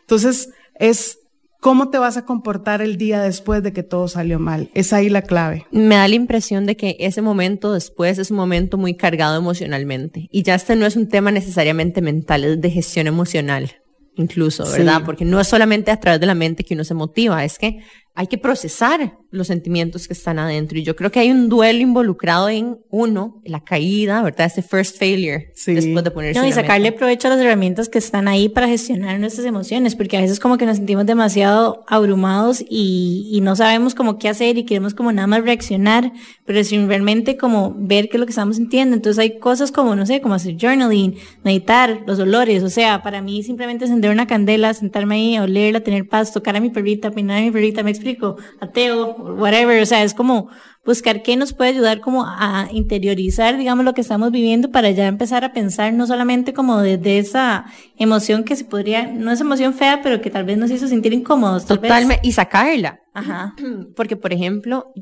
Entonces, 0.00 0.50
es 0.74 1.18
cómo 1.60 1.90
te 1.90 1.98
vas 1.98 2.16
a 2.16 2.24
comportar 2.24 2.82
el 2.82 2.96
día 2.96 3.22
después 3.22 3.62
de 3.62 3.72
que 3.72 3.82
todo 3.82 4.08
salió 4.08 4.38
mal. 4.38 4.70
Es 4.74 4.92
ahí 4.92 5.08
la 5.08 5.22
clave. 5.22 5.66
Me 5.70 5.96
da 5.96 6.08
la 6.08 6.14
impresión 6.14 6.66
de 6.66 6.76
que 6.76 6.96
ese 6.98 7.22
momento 7.22 7.72
después 7.72 8.18
es 8.18 8.30
un 8.30 8.38
momento 8.38 8.78
muy 8.78 8.96
cargado 8.96 9.36
emocionalmente. 9.36 10.28
Y 10.32 10.42
ya 10.42 10.54
este 10.54 10.74
no 10.76 10.86
es 10.86 10.96
un 10.96 11.08
tema 11.08 11.30
necesariamente 11.30 12.00
mental, 12.00 12.44
es 12.44 12.60
de 12.60 12.70
gestión 12.70 13.06
emocional, 13.06 13.72
incluso, 14.16 14.64
¿verdad? 14.70 14.98
Sí. 14.98 15.02
Porque 15.04 15.24
no 15.24 15.38
es 15.38 15.46
solamente 15.46 15.90
a 15.90 16.00
través 16.00 16.20
de 16.20 16.26
la 16.26 16.34
mente 16.34 16.64
que 16.64 16.74
uno 16.74 16.84
se 16.84 16.94
motiva, 16.94 17.44
es 17.44 17.58
que 17.58 17.80
hay 18.14 18.26
que 18.26 18.38
procesar 18.38 19.16
los 19.30 19.46
sentimientos 19.46 20.08
que 20.08 20.12
están 20.12 20.38
adentro. 20.40 20.76
Y 20.76 20.82
yo 20.82 20.96
creo 20.96 21.12
que 21.12 21.20
hay 21.20 21.30
un 21.30 21.48
duelo 21.48 21.78
involucrado 21.80 22.48
en 22.48 22.78
uno, 22.90 23.40
la 23.44 23.60
caída, 23.62 24.20
¿verdad? 24.22 24.46
Ese 24.48 24.60
first 24.62 24.98
failure, 24.98 25.52
Sí. 25.54 25.72
después 25.72 26.02
de 26.02 26.10
ponerse 26.10 26.40
No, 26.40 26.46
y 26.46 26.52
sacarle 26.52 26.88
meta. 26.90 26.98
provecho 26.98 27.28
a 27.28 27.30
las 27.30 27.40
herramientas 27.40 27.88
que 27.88 27.98
están 27.98 28.26
ahí 28.26 28.48
para 28.48 28.66
gestionar 28.66 29.20
nuestras 29.20 29.46
emociones, 29.46 29.94
porque 29.94 30.16
a 30.16 30.20
veces 30.20 30.40
como 30.40 30.58
que 30.58 30.66
nos 30.66 30.78
sentimos 30.78 31.06
demasiado 31.06 31.84
abrumados 31.86 32.64
y, 32.68 33.28
y 33.32 33.40
no 33.40 33.54
sabemos 33.54 33.94
como 33.94 34.18
qué 34.18 34.28
hacer 34.28 34.58
y 34.58 34.64
queremos 34.64 34.92
como 34.94 35.12
nada 35.12 35.28
más 35.28 35.44
reaccionar, 35.44 36.12
pero 36.44 36.64
sin 36.64 36.88
realmente 36.88 37.36
como 37.36 37.72
ver 37.78 38.08
qué 38.08 38.16
es 38.16 38.20
lo 38.20 38.26
que 38.26 38.30
estamos 38.30 38.56
sintiendo. 38.56 38.96
Entonces 38.96 39.20
hay 39.20 39.38
cosas 39.38 39.70
como, 39.70 39.94
no 39.94 40.04
sé, 40.04 40.20
como 40.20 40.34
hacer 40.34 40.56
journaling, 40.60 41.14
meditar, 41.44 42.02
los 42.06 42.18
olores, 42.18 42.64
o 42.64 42.68
sea, 42.70 43.02
para 43.04 43.22
mí 43.22 43.44
simplemente 43.44 43.84
encender 43.84 44.10
una 44.10 44.26
candela, 44.26 44.74
sentarme 44.74 45.14
ahí, 45.14 45.38
olerla, 45.38 45.80
tener 45.80 46.08
paz, 46.08 46.32
tocar 46.32 46.56
a 46.56 46.60
mi 46.60 46.70
perrita, 46.70 47.12
peinar 47.12 47.38
a 47.38 47.42
mi 47.42 47.52
perrita, 47.52 47.84
me 47.84 47.99
explico, 48.00 48.36
ateo, 48.60 49.14
whatever, 49.16 49.82
o 49.82 49.86
sea, 49.86 50.02
es 50.02 50.14
como 50.14 50.48
buscar 50.84 51.22
qué 51.22 51.36
nos 51.36 51.52
puede 51.52 51.70
ayudar 51.70 52.00
como 52.00 52.24
a 52.26 52.68
interiorizar, 52.72 53.56
digamos, 53.56 53.84
lo 53.84 53.94
que 53.94 54.00
estamos 54.00 54.30
viviendo 54.30 54.70
para 54.70 54.90
ya 54.90 55.06
empezar 55.06 55.44
a 55.44 55.52
pensar 55.52 55.92
no 55.92 56.06
solamente 56.06 56.54
como 56.54 56.80
desde 56.80 57.18
esa 57.18 57.66
emoción 57.98 58.44
que 58.44 58.56
se 58.56 58.64
podría, 58.64 59.06
no 59.06 59.30
es 59.30 59.40
emoción 59.40 59.74
fea, 59.74 60.00
pero 60.02 60.20
que 60.20 60.30
tal 60.30 60.44
vez 60.44 60.58
nos 60.58 60.70
hizo 60.70 60.88
sentir 60.88 61.12
incómodos. 61.12 61.66
Totalmente, 61.66 62.26
y 62.26 62.32
sacarla. 62.32 63.00
Ajá. 63.14 63.54
Porque, 63.96 64.16
por 64.16 64.32
ejemplo, 64.32 64.92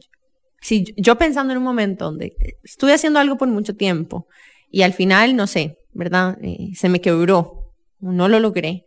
si 0.61 0.93
yo 0.97 1.17
pensando 1.17 1.53
en 1.53 1.59
un 1.59 1.65
momento 1.65 2.07
donde 2.07 2.35
estuve 2.63 2.93
haciendo 2.93 3.21
algo 3.21 3.37
por 3.37 3.49
mucho 3.49 3.77
tiempo 3.77 4.27
y 4.71 4.83
al 4.83 4.93
final, 4.93 5.37
no 5.37 5.47
sé, 5.47 5.79
¿verdad? 5.93 6.37
Eh, 6.43 6.71
se 6.75 6.89
me 6.89 7.01
quebró, 7.01 7.73
no 8.01 8.29
lo 8.29 8.41
logré. 8.41 8.85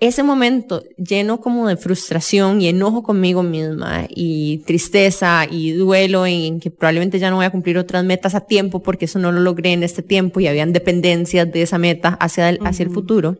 Ese 0.00 0.22
momento 0.22 0.82
lleno 0.96 1.40
como 1.40 1.68
de 1.68 1.76
frustración 1.76 2.62
y 2.62 2.68
enojo 2.68 3.02
conmigo 3.02 3.42
misma 3.42 4.06
y 4.08 4.58
tristeza 4.66 5.46
y 5.48 5.72
duelo 5.72 6.24
en 6.24 6.58
que 6.58 6.70
probablemente 6.70 7.18
ya 7.18 7.28
no 7.28 7.36
voy 7.36 7.44
a 7.44 7.50
cumplir 7.50 7.76
otras 7.76 8.02
metas 8.02 8.34
a 8.34 8.40
tiempo 8.40 8.82
porque 8.82 9.04
eso 9.04 9.18
no 9.18 9.30
lo 9.30 9.40
logré 9.40 9.72
en 9.72 9.82
este 9.82 10.02
tiempo 10.02 10.40
y 10.40 10.46
habían 10.46 10.72
dependencias 10.72 11.52
de 11.52 11.62
esa 11.62 11.76
meta 11.76 12.16
hacia 12.18 12.48
el, 12.48 12.58
hacia 12.64 12.84
el 12.84 12.90
futuro 12.90 13.36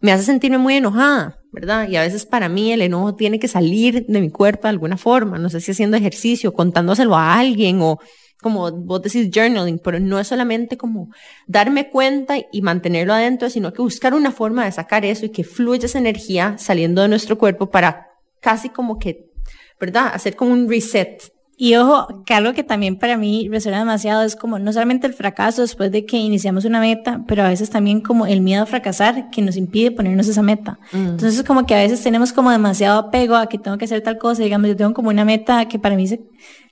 me 0.00 0.12
hace 0.12 0.24
sentirme 0.24 0.58
muy 0.58 0.74
enojada, 0.74 1.38
¿verdad? 1.52 1.88
Y 1.88 1.96
a 1.96 2.02
veces 2.02 2.26
para 2.26 2.48
mí 2.48 2.72
el 2.72 2.82
enojo 2.82 3.14
tiene 3.14 3.38
que 3.38 3.48
salir 3.48 4.06
de 4.06 4.20
mi 4.20 4.30
cuerpo 4.30 4.62
de 4.64 4.70
alguna 4.70 4.96
forma, 4.96 5.38
no 5.38 5.50
sé 5.50 5.60
si 5.60 5.72
haciendo 5.72 5.96
ejercicio, 5.96 6.52
contándoselo 6.52 7.16
a 7.16 7.38
alguien 7.38 7.80
o 7.80 7.98
como 8.46 8.70
vos 8.70 9.02
decís 9.02 9.28
journaling, 9.34 9.80
pero 9.80 9.98
no 9.98 10.20
es 10.20 10.28
solamente 10.28 10.76
como 10.76 11.10
darme 11.48 11.90
cuenta 11.90 12.36
y 12.52 12.62
mantenerlo 12.62 13.12
adentro, 13.12 13.50
sino 13.50 13.72
que 13.72 13.82
buscar 13.82 14.14
una 14.14 14.30
forma 14.30 14.64
de 14.64 14.70
sacar 14.70 15.04
eso 15.04 15.26
y 15.26 15.30
que 15.30 15.42
fluya 15.42 15.86
esa 15.86 15.98
energía 15.98 16.54
saliendo 16.56 17.02
de 17.02 17.08
nuestro 17.08 17.38
cuerpo 17.38 17.70
para 17.70 18.12
casi 18.38 18.68
como 18.68 19.00
que, 19.00 19.32
¿verdad? 19.80 20.12
Hacer 20.14 20.36
como 20.36 20.52
un 20.52 20.68
reset. 20.68 21.24
Y 21.58 21.74
ojo, 21.76 22.22
que 22.26 22.34
algo 22.34 22.52
que 22.52 22.62
también 22.62 22.96
para 22.96 23.16
mí 23.16 23.48
resuena 23.50 23.78
demasiado 23.78 24.22
es 24.22 24.36
como 24.36 24.58
no 24.58 24.74
solamente 24.74 25.06
el 25.06 25.14
fracaso 25.14 25.62
después 25.62 25.90
de 25.90 26.04
que 26.04 26.18
iniciamos 26.18 26.66
una 26.66 26.80
meta, 26.80 27.24
pero 27.26 27.44
a 27.44 27.48
veces 27.48 27.70
también 27.70 28.02
como 28.02 28.26
el 28.26 28.42
miedo 28.42 28.62
a 28.62 28.66
fracasar 28.66 29.30
que 29.30 29.40
nos 29.40 29.56
impide 29.56 29.90
ponernos 29.90 30.28
esa 30.28 30.42
meta. 30.42 30.78
Entonces 30.92 31.42
como 31.44 31.64
que 31.64 31.74
a 31.74 31.78
veces 31.78 32.02
tenemos 32.02 32.34
como 32.34 32.50
demasiado 32.50 32.98
apego 32.98 33.36
a 33.36 33.48
que 33.48 33.56
tengo 33.56 33.78
que 33.78 33.86
hacer 33.86 34.02
tal 34.02 34.18
cosa, 34.18 34.42
digamos, 34.42 34.68
yo 34.68 34.76
tengo 34.76 34.92
como 34.92 35.08
una 35.08 35.24
meta 35.24 35.66
que 35.66 35.78
para 35.78 35.96
mí 35.96 36.06
se, 36.06 36.20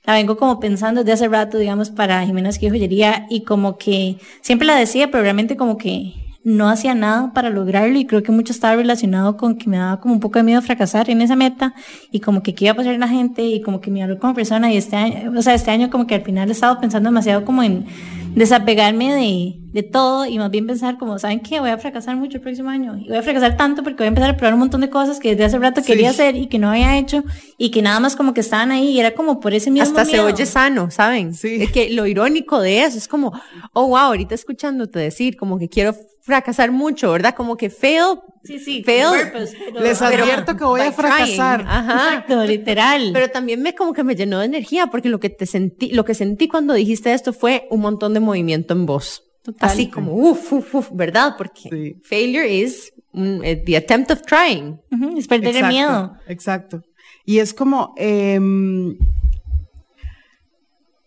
la 0.03 0.13
vengo 0.13 0.37
como 0.37 0.59
pensando 0.59 1.03
desde 1.03 1.13
hace 1.13 1.27
rato, 1.29 1.57
digamos, 1.57 1.89
para 1.89 2.23
Jimena 2.23 2.49
Esquivel 2.49 2.73
Joyería 2.73 3.25
y 3.27 3.41
como 3.41 3.77
que 3.77 4.17
siempre 4.41 4.67
la 4.67 4.75
decía, 4.75 5.09
pero 5.09 5.23
realmente 5.23 5.57
como 5.57 5.77
que 5.77 6.13
no 6.45 6.69
hacía 6.69 6.93
nada 6.93 7.33
para 7.33 7.49
lograrlo 7.49 7.97
y 7.97 8.05
creo 8.05 8.21
que 8.21 8.31
mucho 8.31 8.53
estaba 8.53 8.75
relacionado 8.75 9.35
con 9.35 9.57
que 9.57 9.67
me 9.67 9.77
daba 9.77 9.99
como 9.99 10.13
un 10.13 10.19
poco 10.19 10.37
de 10.37 10.43
miedo 10.43 10.61
fracasar 10.61 11.09
en 11.09 11.21
esa 11.21 11.35
meta 11.35 11.73
y 12.11 12.19
como 12.19 12.43
que 12.43 12.53
qué 12.53 12.65
iba 12.65 12.73
a 12.73 12.75
pasar 12.75 12.93
en 12.93 12.99
la 12.99 13.07
gente 13.07 13.41
y 13.43 13.61
como 13.61 13.81
que 13.81 13.89
me 13.89 14.03
habló 14.03 14.19
como 14.19 14.35
persona 14.35 14.71
y 14.71 14.77
este 14.77 14.95
año, 14.95 15.33
o 15.35 15.41
sea, 15.41 15.55
este 15.55 15.71
año 15.71 15.89
como 15.89 16.05
que 16.05 16.13
al 16.13 16.21
final 16.21 16.47
he 16.47 16.51
estado 16.51 16.79
pensando 16.79 17.09
demasiado 17.09 17.45
como 17.45 17.63
en 17.63 17.87
desapegarme 18.35 19.11
de, 19.15 19.64
de 19.75 19.83
todo 19.83 20.25
y 20.25 20.37
más 20.39 20.49
bien 20.49 20.65
pensar 20.65 20.97
como, 20.97 21.19
¿saben 21.19 21.41
qué? 21.41 21.59
Voy 21.59 21.69
a 21.69 21.77
fracasar 21.77 22.15
mucho 22.15 22.37
el 22.37 22.41
próximo 22.41 22.69
año 22.69 22.97
y 22.97 23.09
voy 23.09 23.17
a 23.17 23.21
fracasar 23.21 23.57
tanto 23.57 23.83
porque 23.83 23.97
voy 23.97 24.05
a 24.05 24.07
empezar 24.07 24.29
a 24.29 24.37
probar 24.37 24.53
un 24.53 24.61
montón 24.61 24.79
de 24.79 24.89
cosas 24.89 25.19
que 25.19 25.31
desde 25.31 25.43
hace 25.43 25.59
rato 25.59 25.81
Sí. 25.81 25.87
quería 25.87 26.11
hacer 26.11 26.37
y 26.37 26.47
que 26.47 26.57
no 26.59 26.69
había 26.69 26.97
hecho 26.97 27.23
y 27.57 27.71
que 27.71 27.81
nada 27.81 27.99
más 27.99 28.15
como 28.15 28.33
que 28.33 28.39
estaban 28.39 28.71
ahí 28.71 28.91
y 28.91 28.99
era 29.01 29.13
como 29.13 29.41
por 29.41 29.53
ese 29.53 29.69
mismo 29.71 29.83
Hasta 29.85 30.05
se 30.05 30.13
miedo. 30.13 30.27
oye 30.27 30.45
sano, 30.45 30.89
¿saben? 30.91 31.33
Sí. 31.33 31.57
Es 31.61 31.71
que 31.73 31.89
lo 31.89 32.07
irónico 32.07 32.61
de 32.61 32.83
eso 32.83 32.97
es 32.97 33.09
como, 33.09 33.33
oh, 33.73 33.87
wow, 33.87 33.97
ahorita 33.97 34.33
escuchándote 34.33 34.97
decir, 34.97 35.35
como 35.35 35.59
que 35.59 35.67
quiero 35.67 35.93
fracasar 36.21 36.71
mucho, 36.71 37.11
¿verdad? 37.11 37.35
Como 37.35 37.57
que 37.57 37.69
fail, 37.69 38.15
Sí, 38.45 38.57
sí, 38.59 38.81
fail. 38.83 39.05
purpose, 39.31 39.57
pero- 39.65 39.79
Les 39.81 39.99
pero- 39.99 40.23
advierto 40.23 40.55
que 40.55 40.63
voy 40.63 40.79
a 40.81 40.83
trying. 40.85 40.95
fracasar. 40.95 41.65
Ajá. 41.67 41.93
Exacto, 42.13 42.45
literal. 42.45 43.09
Pero 43.13 43.29
también 43.29 43.61
me 43.61 43.75
como 43.75 43.91
que 43.93 44.03
me 44.05 44.15
llenó 44.15 44.39
de 44.39 44.45
energía 44.45 44.87
porque 44.87 45.09
lo 45.09 45.19
que 45.19 45.29
te 45.29 45.45
sentí, 45.45 45.89
lo 45.91 46.05
que 46.05 46.13
sentí 46.15 46.47
cuando 46.47 46.73
dijiste 46.73 47.13
esto 47.13 47.33
fue 47.33 47.67
un 47.69 47.81
montón 47.81 48.13
de 48.13 48.21
movimiento 48.21 48.73
en 48.73 48.85
voz. 48.85 49.21
Total. 49.45 49.69
Así 49.69 49.91
como, 49.91 50.11
uff, 50.13 50.51
uff, 50.53 50.73
uff, 50.75 50.89
¿verdad? 50.91 51.35
Porque 51.37 51.69
Sí. 51.69 51.95
failure 52.03 52.51
is 52.51 52.91
eh, 53.13 53.61
the 53.63 53.77
attempt 53.77 54.09
of 54.11 54.23
trying. 54.23 54.81
Es 55.15 55.27
perder 55.27 55.55
el 55.55 55.67
miedo. 55.67 56.17
Exacto. 56.27 56.81
Y 57.25 57.37
es 57.37 57.53
como, 57.53 57.93
em, 57.95 58.97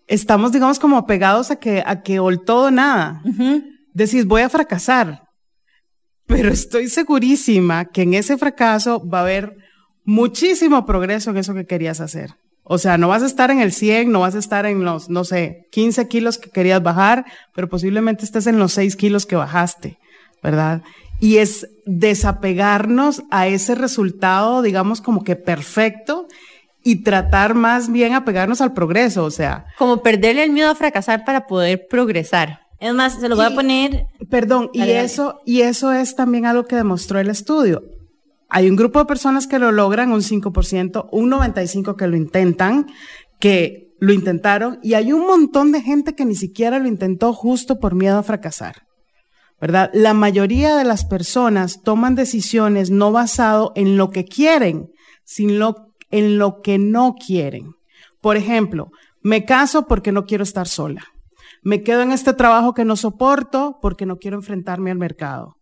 estamos, 0.06 0.52
digamos, 0.52 0.78
como 0.78 1.04
pegados 1.06 1.50
a 1.50 1.56
que, 1.56 1.82
a 1.84 2.02
que 2.02 2.20
o 2.20 2.36
todo 2.38 2.70
nada. 2.70 3.22
Decís, 3.92 4.24
voy 4.24 4.42
a 4.42 4.48
fracasar. 4.48 5.24
Pero 6.26 6.50
estoy 6.50 6.88
segurísima 6.88 7.86
que 7.86 8.02
en 8.02 8.14
ese 8.14 8.36
fracaso 8.38 9.06
va 9.06 9.18
a 9.18 9.22
haber 9.22 9.56
muchísimo 10.04 10.86
progreso 10.86 11.30
en 11.30 11.38
eso 11.38 11.54
que 11.54 11.66
querías 11.66 12.00
hacer. 12.00 12.34
O 12.68 12.78
sea, 12.78 12.98
no 12.98 13.08
vas 13.08 13.22
a 13.22 13.26
estar 13.26 13.50
en 13.50 13.60
el 13.60 13.72
100, 13.72 14.12
no 14.12 14.20
vas 14.20 14.34
a 14.34 14.38
estar 14.38 14.66
en 14.66 14.84
los, 14.84 15.08
no 15.08 15.24
sé, 15.24 15.66
15 15.72 16.06
kilos 16.08 16.36
que 16.38 16.50
querías 16.50 16.82
bajar, 16.82 17.24
pero 17.54 17.68
posiblemente 17.68 18.24
estés 18.24 18.46
en 18.46 18.58
los 18.58 18.72
6 18.74 18.94
kilos 18.96 19.24
que 19.26 19.36
bajaste, 19.36 19.98
¿verdad? 20.42 20.82
y 21.20 21.38
es 21.38 21.66
desapegarnos 22.32 23.22
a 23.30 23.48
ese 23.48 23.74
resultado, 23.74 24.62
digamos, 24.62 25.00
como 25.00 25.24
que 25.24 25.34
perfecto 25.34 26.26
y 26.84 27.02
tratar 27.02 27.54
más 27.54 27.90
bien 27.90 28.14
apegarnos 28.14 28.60
al 28.60 28.72
progreso, 28.72 29.24
o 29.24 29.30
sea. 29.30 29.64
Como 29.78 30.02
perderle 30.02 30.44
el 30.44 30.50
miedo 30.50 30.70
a 30.70 30.74
fracasar 30.74 31.24
para 31.24 31.46
poder 31.46 31.86
progresar. 31.90 32.60
Es 32.78 32.94
más, 32.94 33.18
se 33.20 33.28
lo 33.28 33.34
voy 33.36 33.46
Y- 33.48 33.52
a 33.52 33.54
poner. 33.54 34.06
Perdón, 34.30 34.70
y 34.72 34.78
dale. 34.80 35.00
eso, 35.00 35.40
y 35.44 35.62
eso 35.62 35.92
es 35.92 36.14
también 36.14 36.46
algo 36.46 36.66
que 36.66 36.76
demostró 36.76 37.18
el 37.18 37.30
estudio. 37.30 37.82
Hay 38.48 38.70
un 38.70 38.76
grupo 38.76 38.98
de 38.98 39.04
personas 39.04 39.46
que 39.46 39.58
lo 39.58 39.72
logran, 39.72 40.12
un 40.12 40.22
5%, 40.22 41.08
un 41.12 41.30
95% 41.30 41.96
que 41.96 42.06
lo 42.06 42.16
intentan, 42.16 42.86
que 43.38 43.88
lo 44.00 44.12
intentaron, 44.12 44.78
y 44.82 44.94
hay 44.94 45.12
un 45.12 45.26
montón 45.26 45.72
de 45.72 45.82
gente 45.82 46.14
que 46.14 46.24
ni 46.24 46.34
siquiera 46.34 46.78
lo 46.78 46.88
intentó 46.88 47.32
justo 47.32 47.78
por 47.78 47.94
miedo 47.94 48.18
a 48.18 48.22
fracasar. 48.22 48.86
¿Verdad? 49.60 49.90
La 49.92 50.14
mayoría 50.14 50.76
de 50.76 50.84
las 50.84 51.04
personas 51.04 51.82
toman 51.82 52.14
decisiones 52.14 52.90
no 52.90 53.10
basado 53.10 53.72
en 53.74 53.96
lo 53.96 54.10
que 54.10 54.24
quieren, 54.24 54.86
sino 55.24 55.74
en 56.10 56.38
lo 56.38 56.60
que 56.62 56.78
no 56.78 57.14
quieren. 57.14 57.72
Por 58.20 58.36
ejemplo, 58.36 58.90
me 59.20 59.44
caso 59.44 59.86
porque 59.86 60.12
no 60.12 60.24
quiero 60.24 60.44
estar 60.44 60.68
sola. 60.68 61.02
Me 61.62 61.82
quedo 61.82 62.02
en 62.02 62.12
este 62.12 62.32
trabajo 62.32 62.72
que 62.72 62.84
no 62.84 62.96
soporto 62.96 63.78
porque 63.82 64.06
no 64.06 64.16
quiero 64.16 64.36
enfrentarme 64.36 64.92
al 64.92 64.98
mercado. 64.98 65.57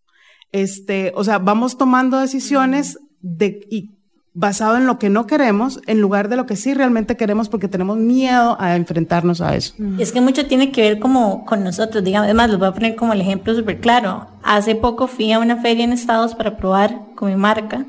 Este, 0.51 1.11
o 1.15 1.23
sea, 1.23 1.39
vamos 1.39 1.77
tomando 1.77 2.19
decisiones 2.19 2.99
de, 3.21 3.59
y 3.69 3.97
basado 4.33 4.77
en 4.77 4.85
lo 4.85 4.99
que 4.99 5.09
no 5.09 5.25
queremos 5.25 5.81
en 5.87 5.99
lugar 5.99 6.29
de 6.29 6.35
lo 6.35 6.45
que 6.45 6.55
sí 6.55 6.75
realmente 6.75 7.17
queremos 7.17 7.49
porque 7.49 7.67
tenemos 7.67 7.97
miedo 7.97 8.55
a 8.59 8.75
enfrentarnos 8.75 9.41
a 9.41 9.55
eso. 9.55 9.73
Y 9.97 9.99
Es 9.99 10.11
que 10.11 10.21
mucho 10.21 10.45
tiene 10.45 10.71
que 10.71 10.81
ver 10.81 10.99
como 10.99 11.43
con 11.43 11.63
nosotros, 11.63 12.03
digamos. 12.03 12.25
Además, 12.25 12.51
les 12.51 12.59
voy 12.59 12.67
a 12.67 12.73
poner 12.73 12.95
como 12.95 13.13
el 13.13 13.21
ejemplo 13.21 13.55
súper 13.55 13.79
claro. 13.79 14.27
Hace 14.43 14.75
poco 14.75 15.07
fui 15.07 15.31
a 15.31 15.39
una 15.39 15.57
feria 15.57 15.83
en 15.83 15.91
Estados 15.91 16.35
para 16.35 16.55
probar 16.55 17.01
con 17.15 17.29
mi 17.29 17.35
marca 17.35 17.87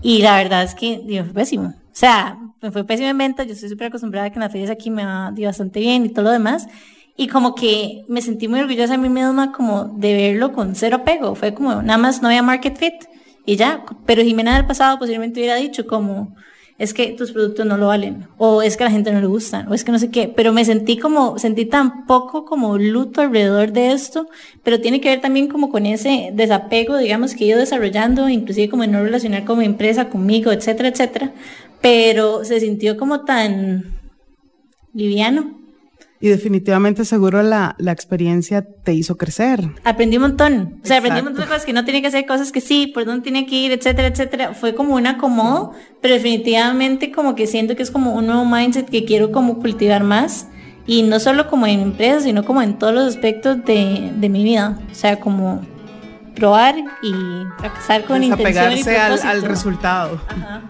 y 0.00 0.22
la 0.22 0.36
verdad 0.36 0.62
es 0.62 0.76
que 0.76 1.02
digo, 1.04 1.24
fue 1.24 1.34
pésimo. 1.34 1.68
O 1.70 2.00
sea, 2.00 2.38
me 2.62 2.70
fue 2.70 2.84
pésimo 2.84 3.08
en 3.08 3.18
venta. 3.18 3.42
Yo 3.42 3.54
estoy 3.54 3.68
súper 3.68 3.88
acostumbrada 3.88 4.28
a 4.28 4.30
que 4.30 4.36
en 4.36 4.42
las 4.42 4.52
ferias 4.52 4.70
aquí 4.70 4.90
me 4.90 5.04
va 5.04 5.32
di, 5.32 5.44
bastante 5.44 5.80
bien 5.80 6.06
y 6.06 6.10
todo 6.10 6.26
lo 6.26 6.30
demás. 6.30 6.68
Y 7.20 7.26
como 7.26 7.56
que 7.56 8.04
me 8.08 8.22
sentí 8.22 8.46
muy 8.46 8.60
orgullosa 8.60 8.92
de 8.92 8.98
mí 8.98 9.08
misma 9.08 9.50
como 9.50 9.86
de 9.86 10.14
verlo 10.14 10.52
con 10.52 10.76
cero 10.76 10.98
apego. 11.00 11.34
Fue 11.34 11.52
como, 11.52 11.82
nada 11.82 11.98
más 11.98 12.22
no 12.22 12.28
había 12.28 12.42
market 12.42 12.78
fit 12.78 12.94
y 13.44 13.56
ya. 13.56 13.84
Pero 14.06 14.22
Jimena 14.22 14.54
del 14.54 14.66
pasado 14.66 15.00
posiblemente 15.00 15.40
hubiera 15.40 15.56
dicho 15.56 15.84
como, 15.86 16.36
es 16.78 16.94
que 16.94 17.08
tus 17.08 17.32
productos 17.32 17.66
no 17.66 17.76
lo 17.76 17.88
valen, 17.88 18.28
o 18.36 18.62
es 18.62 18.76
que 18.76 18.84
a 18.84 18.86
la 18.86 18.92
gente 18.92 19.10
no 19.10 19.20
le 19.20 19.26
gustan, 19.26 19.66
o 19.66 19.74
es 19.74 19.82
que 19.82 19.90
no 19.90 19.98
sé 19.98 20.10
qué, 20.12 20.32
pero 20.34 20.52
me 20.52 20.64
sentí 20.64 20.96
como, 20.96 21.36
sentí 21.36 21.64
tan 21.64 22.06
poco 22.06 22.44
como 22.44 22.78
luto 22.78 23.20
alrededor 23.20 23.72
de 23.72 23.90
esto, 23.90 24.28
pero 24.62 24.80
tiene 24.80 25.00
que 25.00 25.08
ver 25.08 25.20
también 25.20 25.48
como 25.48 25.70
con 25.70 25.86
ese 25.86 26.30
desapego, 26.32 26.96
digamos, 26.96 27.34
que 27.34 27.44
he 27.44 27.48
ido 27.48 27.58
desarrollando, 27.58 28.28
inclusive 28.28 28.68
como 28.68 28.84
en 28.84 28.92
no 28.92 29.02
relacionar 29.02 29.44
como 29.44 29.62
empresa 29.62 30.08
conmigo, 30.08 30.52
etcétera, 30.52 30.90
etcétera, 30.90 31.32
pero 31.80 32.44
se 32.44 32.60
sintió 32.60 32.96
como 32.96 33.24
tan 33.24 33.98
liviano. 34.94 35.58
Y 36.20 36.28
definitivamente 36.28 37.04
seguro 37.04 37.42
la, 37.44 37.76
la 37.78 37.92
experiencia 37.92 38.66
te 38.82 38.92
hizo 38.92 39.16
crecer. 39.16 39.68
Aprendí 39.84 40.16
un 40.16 40.22
montón. 40.22 40.80
O 40.82 40.86
sea, 40.86 40.98
aprendí 40.98 41.20
un 41.20 41.26
montón 41.26 41.42
de 41.42 41.42
Exacto. 41.42 41.48
cosas 41.54 41.64
que 41.66 41.72
no 41.72 41.84
tiene 41.84 42.00
que 42.02 42.08
hacer, 42.08 42.26
cosas 42.26 42.50
que 42.50 42.60
sí, 42.60 42.88
por 42.92 43.04
dónde 43.04 43.22
tiene 43.22 43.46
que 43.46 43.54
ir, 43.54 43.70
etcétera, 43.72 44.08
etcétera. 44.08 44.52
Fue 44.54 44.74
como 44.74 44.96
un 44.96 45.06
acomodo, 45.06 45.72
pero 46.02 46.14
definitivamente 46.14 47.12
como 47.12 47.34
que 47.36 47.46
siento 47.46 47.76
que 47.76 47.84
es 47.84 47.90
como 47.92 48.14
un 48.14 48.26
nuevo 48.26 48.44
mindset 48.44 48.88
que 48.90 49.04
quiero 49.04 49.30
como 49.30 49.60
cultivar 49.60 50.02
más. 50.02 50.48
Y 50.86 51.02
no 51.02 51.20
solo 51.20 51.48
como 51.48 51.66
en 51.66 51.80
empresas, 51.80 52.24
sino 52.24 52.44
como 52.44 52.62
en 52.62 52.78
todos 52.78 52.94
los 52.94 53.04
aspectos 53.06 53.64
de, 53.64 54.10
de 54.16 54.28
mi 54.28 54.42
vida. 54.42 54.78
O 54.90 54.94
sea, 54.94 55.20
como 55.20 55.60
probar 56.34 56.76
y 57.02 57.12
fracasar 57.58 58.04
con 58.04 58.24
intención 58.24 58.72
y 58.72 58.76
Desapegarse 58.76 58.96
al, 58.96 59.12
al 59.12 59.18
propósito. 59.42 59.48
resultado. 59.48 60.20
Ajá. 60.28 60.62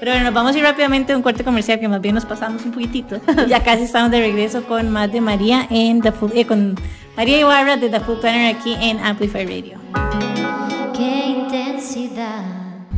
Pero 0.00 0.12
bueno, 0.12 0.26
nos 0.26 0.34
vamos 0.34 0.54
a 0.54 0.58
ir 0.58 0.64
rápidamente 0.64 1.12
a 1.12 1.16
un 1.16 1.22
corte 1.22 1.44
comercial 1.44 1.80
que 1.80 1.88
más 1.88 2.00
bien 2.00 2.14
nos 2.14 2.24
pasamos 2.24 2.64
un 2.64 2.72
poquitito. 2.72 3.20
ya 3.48 3.62
casi 3.62 3.84
estamos 3.84 4.10
de 4.10 4.20
regreso 4.20 4.64
con 4.64 4.90
más 4.90 5.12
de 5.12 5.20
María 5.20 5.66
en 5.70 6.00
The 6.00 6.12
Food, 6.12 6.32
eh, 6.34 6.46
con 6.46 6.76
María 7.16 7.40
Ibarra 7.40 7.76
de 7.76 7.88
The 7.88 8.00
Food 8.00 8.20
Planner 8.20 8.54
aquí 8.54 8.76
en 8.80 9.00
Amplify 9.00 9.44
Radio. 9.44 9.78
qué 10.96 11.26
intensidad. 11.28 12.44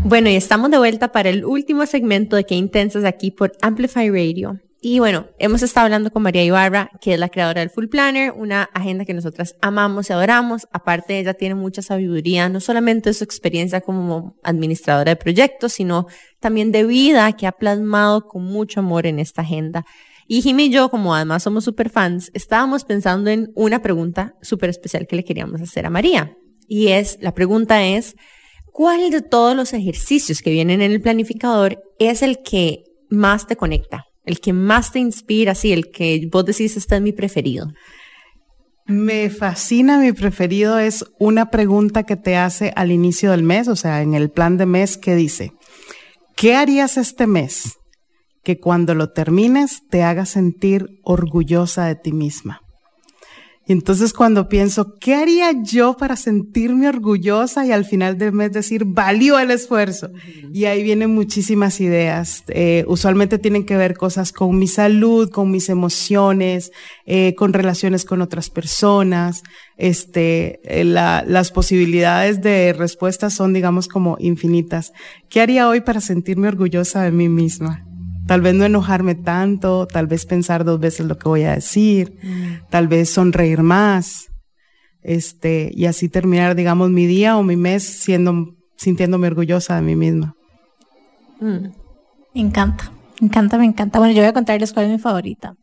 Bueno, 0.05 0.29
y 0.29 0.37
estamos 0.37 0.71
de 0.71 0.79
vuelta 0.79 1.13
para 1.13 1.31
el 1.31 1.45
último 1.45 1.87
segmento 1.87 2.37
de 2.37 2.45
Qué 2.45 2.55
Intensas 2.55 3.05
aquí 3.05 3.31
por 3.31 3.53
Amplify 3.63 4.11
Radio. 4.11 4.59
Y 4.83 4.99
bueno, 4.99 5.27
hemos 5.39 5.63
estado 5.63 5.85
hablando 5.85 6.11
con 6.11 6.23
María 6.23 6.43
Ibarra, 6.43 6.91
que 7.03 7.13
es 7.13 7.21
la 7.21 7.29
creadora 7.29 7.61
del 7.61 7.69
Full 7.69 7.89
Planner, 7.89 8.33
una 8.33 8.63
agenda 8.63 9.05
que 9.05 9.13
nosotras 9.13 9.55
amamos 9.61 10.09
y 10.09 10.15
adoramos. 10.15 10.69
Aparte, 10.73 11.19
ella 11.19 11.35
tiene 11.35 11.55
mucha 11.55 11.83
sabiduría, 11.83 12.49
no 12.49 12.61
solamente 12.61 13.11
de 13.11 13.15
su 13.15 13.23
experiencia 13.23 13.83
como 13.83 14.39
administradora 14.43 15.11
de 15.11 15.17
proyectos, 15.17 15.75
sino 15.75 16.07
también 16.41 16.73
de 16.73 16.85
vida 16.85 17.31
que 17.35 17.47
ha 17.47 17.53
plasmado 17.53 18.27
con 18.27 18.43
mucho 18.45 18.81
amor 18.81 19.07
en 19.07 19.19
esta 19.19 19.43
agenda. 19.43 19.85
Y 20.27 20.41
Jimmy 20.41 20.65
y 20.65 20.71
yo, 20.71 20.91
como 20.91 21.15
además 21.15 21.43
somos 21.43 21.65
super 21.65 21.91
fans, 21.91 22.31
estábamos 22.33 22.85
pensando 22.85 23.29
en 23.29 23.53
una 23.55 23.83
pregunta 23.83 24.35
súper 24.41 24.71
especial 24.71 25.07
que 25.07 25.17
le 25.17 25.25
queríamos 25.25 25.61
hacer 25.61 25.85
a 25.85 25.91
María. 25.91 26.39
Y 26.69 26.89
es, 26.89 27.19
la 27.21 27.35
pregunta 27.35 27.85
es, 27.85 28.17
¿cuál 28.73 29.11
de 29.11 29.21
todos 29.21 29.55
los 29.55 29.75
ejercicios 29.75 30.41
que 30.41 30.51
vienen 30.51 30.81
en 30.81 30.93
el 30.93 31.03
planificador 31.03 31.83
es 31.99 32.23
el 32.23 32.43
que 32.43 32.85
más 33.11 33.47
te 33.47 33.57
conecta? 33.57 34.07
El 34.31 34.39
que 34.39 34.53
más 34.53 34.93
te 34.93 35.01
inspira, 35.01 35.57
sí, 35.57 35.73
el 35.73 35.91
que 35.91 36.29
vos 36.31 36.45
decís, 36.45 36.77
este 36.77 36.95
es 36.95 37.03
mi 37.03 37.11
preferido. 37.11 37.73
Me 38.87 39.29
fascina, 39.29 39.99
mi 39.99 40.13
preferido 40.13 40.79
es 40.79 41.05
una 41.19 41.51
pregunta 41.51 42.05
que 42.05 42.15
te 42.15 42.37
hace 42.37 42.73
al 42.77 42.93
inicio 42.93 43.33
del 43.33 43.43
mes, 43.43 43.67
o 43.67 43.75
sea, 43.75 44.03
en 44.03 44.15
el 44.15 44.31
plan 44.31 44.57
de 44.57 44.67
mes 44.67 44.97
que 44.97 45.17
dice, 45.17 45.53
¿qué 46.37 46.55
harías 46.55 46.97
este 46.97 47.27
mes 47.27 47.79
que 48.45 48.61
cuando 48.61 48.95
lo 48.95 49.11
termines 49.11 49.81
te 49.91 50.05
haga 50.05 50.27
sentir 50.27 51.01
orgullosa 51.03 51.87
de 51.87 51.97
ti 51.97 52.13
misma? 52.13 52.61
Y 53.71 53.73
entonces 53.73 54.13
cuando 54.13 54.49
pienso, 54.49 54.97
¿qué 54.99 55.15
haría 55.15 55.53
yo 55.63 55.97
para 55.97 56.17
sentirme 56.17 56.89
orgullosa 56.89 57.65
y 57.65 57.71
al 57.71 57.85
final 57.85 58.19
del 58.19 58.33
mes 58.33 58.51
decir, 58.51 58.83
valió 58.85 59.39
el 59.39 59.53
esfuerzo? 59.53 60.11
Y 60.53 60.65
ahí 60.65 60.83
vienen 60.83 61.15
muchísimas 61.15 61.81
ideas. 61.81 62.43
Eh, 62.49 62.85
usualmente 62.89 63.39
tienen 63.39 63.65
que 63.65 63.77
ver 63.77 63.97
cosas 63.97 64.33
con 64.33 64.59
mi 64.59 64.67
salud, 64.67 65.31
con 65.31 65.53
mis 65.53 65.69
emociones, 65.69 66.73
eh, 67.07 67.37
con 67.37 67.53
relaciones 67.53 68.05
con 68.05 68.23
otras 68.23 68.51
personas. 68.51 69.45
Este, 69.77 70.59
eh, 70.65 70.83
la- 70.83 71.23
las 71.25 71.53
posibilidades 71.53 72.43
de 72.43 72.73
respuestas 72.73 73.35
son, 73.35 73.53
digamos, 73.53 73.87
como 73.87 74.17
infinitas. 74.19 74.91
¿Qué 75.29 75.43
haría 75.43 75.69
hoy 75.69 75.81
para 75.81 76.01
sentirme 76.01 76.49
orgullosa 76.49 77.03
de 77.05 77.13
mí 77.13 77.29
misma? 77.29 77.87
Tal 78.31 78.43
vez 78.43 78.55
no 78.55 78.65
enojarme 78.65 79.17
tanto, 79.17 79.89
tal 79.89 80.07
vez 80.07 80.25
pensar 80.25 80.65
dos 80.65 80.79
veces 80.79 81.05
lo 81.05 81.19
que 81.19 81.29
voy 81.29 81.43
a 81.43 81.57
decir, 81.57 82.17
tal 82.69 82.87
vez 82.87 83.11
sonreír 83.11 83.65
más, 83.65 84.29
este, 85.03 85.73
y 85.75 85.87
así 85.87 86.09
terminar, 86.09 86.55
digamos, 86.55 86.91
mi 86.91 87.09
día 87.09 87.37
o 87.37 87.43
mi 87.43 87.57
mes 87.57 87.83
siendo, 87.83 88.55
sintiéndome 88.77 89.27
orgullosa 89.27 89.75
de 89.75 89.83
mí 89.83 89.97
misma. 89.97 90.37
Mm. 91.41 91.73
Me 92.33 92.41
encanta, 92.41 92.93
me 93.21 93.27
encanta, 93.27 93.59
me 93.59 93.65
encanta. 93.65 93.99
Bueno, 93.99 94.15
yo 94.15 94.21
voy 94.21 94.29
a 94.29 94.33
contarles 94.33 94.73
cuál 94.73 94.87
es 94.87 94.93
mi 94.93 94.99
favorita. 95.01 95.57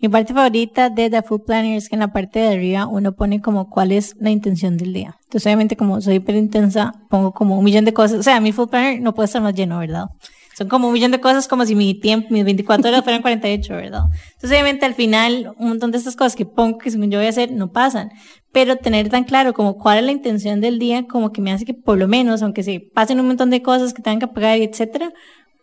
Mi 0.00 0.08
parte 0.08 0.34
favorita 0.34 0.90
de 0.90 1.10
The 1.10 1.22
Food 1.22 1.44
Planner 1.44 1.76
es 1.76 1.88
que 1.88 1.94
en 1.94 2.00
la 2.00 2.12
parte 2.12 2.40
de 2.40 2.48
arriba 2.48 2.88
uno 2.88 3.12
pone 3.12 3.40
como 3.40 3.70
cuál 3.70 3.92
es 3.92 4.16
la 4.18 4.30
intención 4.30 4.76
del 4.76 4.92
día. 4.92 5.14
Entonces, 5.22 5.46
obviamente, 5.46 5.76
como 5.76 6.00
soy 6.00 6.16
hiper 6.16 6.34
intensa, 6.34 6.94
pongo 7.10 7.30
como 7.30 7.56
un 7.56 7.64
millón 7.64 7.84
de 7.84 7.92
cosas. 7.92 8.18
O 8.18 8.22
sea, 8.24 8.40
mi 8.40 8.50
Food 8.50 8.70
Planner 8.70 9.00
no 9.00 9.14
puede 9.14 9.26
estar 9.26 9.40
más 9.40 9.54
lleno, 9.54 9.78
¿verdad? 9.78 10.06
Son 10.58 10.66
como 10.68 10.88
un 10.88 10.92
millón 10.92 11.12
de 11.12 11.20
cosas 11.20 11.46
como 11.46 11.64
si 11.64 11.76
mi 11.76 11.94
tiempo, 11.94 12.26
mis 12.30 12.44
24 12.44 12.88
horas 12.90 13.04
fueran 13.04 13.22
48, 13.22 13.74
¿verdad? 13.76 14.00
Entonces, 14.34 14.50
obviamente, 14.50 14.86
al 14.86 14.94
final, 14.94 15.54
un 15.56 15.68
montón 15.68 15.92
de 15.92 15.98
estas 15.98 16.16
cosas 16.16 16.34
que 16.34 16.46
pongo 16.46 16.78
que 16.78 16.90
según 16.90 17.12
yo 17.12 17.18
voy 17.20 17.26
a 17.26 17.30
hacer 17.30 17.52
no 17.52 17.70
pasan. 17.70 18.10
Pero 18.50 18.74
tener 18.74 19.08
tan 19.08 19.22
claro 19.22 19.54
como 19.54 19.78
cuál 19.78 19.98
es 19.98 20.04
la 20.04 20.10
intención 20.10 20.60
del 20.60 20.80
día, 20.80 21.06
como 21.06 21.30
que 21.30 21.40
me 21.40 21.52
hace 21.52 21.64
que 21.64 21.74
por 21.74 21.96
lo 21.96 22.08
menos, 22.08 22.42
aunque 22.42 22.64
se 22.64 22.80
pasen 22.80 23.20
un 23.20 23.28
montón 23.28 23.50
de 23.50 23.62
cosas 23.62 23.94
que 23.94 24.02
tengan 24.02 24.18
que 24.18 24.26
pagar 24.26 24.58
y 24.58 24.64
etcétera, 24.64 25.12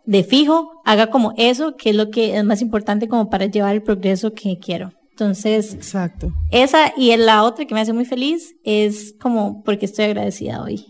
de 0.06 0.24
fijo, 0.24 0.72
haga 0.86 1.08
como 1.08 1.34
eso, 1.36 1.76
que 1.76 1.90
es 1.90 1.96
lo 1.98 2.10
que 2.10 2.38
es 2.38 2.46
más 2.46 2.62
importante 2.62 3.10
como 3.10 3.30
para 3.30 3.48
llevar 3.48 3.76
el 3.76 3.84
progreso 3.84 4.34
que 4.34 4.58
quiero. 4.60 4.94
Entonces, 5.10 5.74
Exacto. 5.74 6.32
esa 6.52 6.94
y 6.96 7.14
la 7.18 7.44
otra 7.44 7.66
que 7.66 7.74
me 7.74 7.82
hace 7.82 7.92
muy 7.92 8.06
feliz 8.06 8.54
es 8.64 9.14
como 9.20 9.62
porque 9.64 9.88
estoy 9.88 10.06
agradecida 10.06 10.62
hoy. 10.64 10.86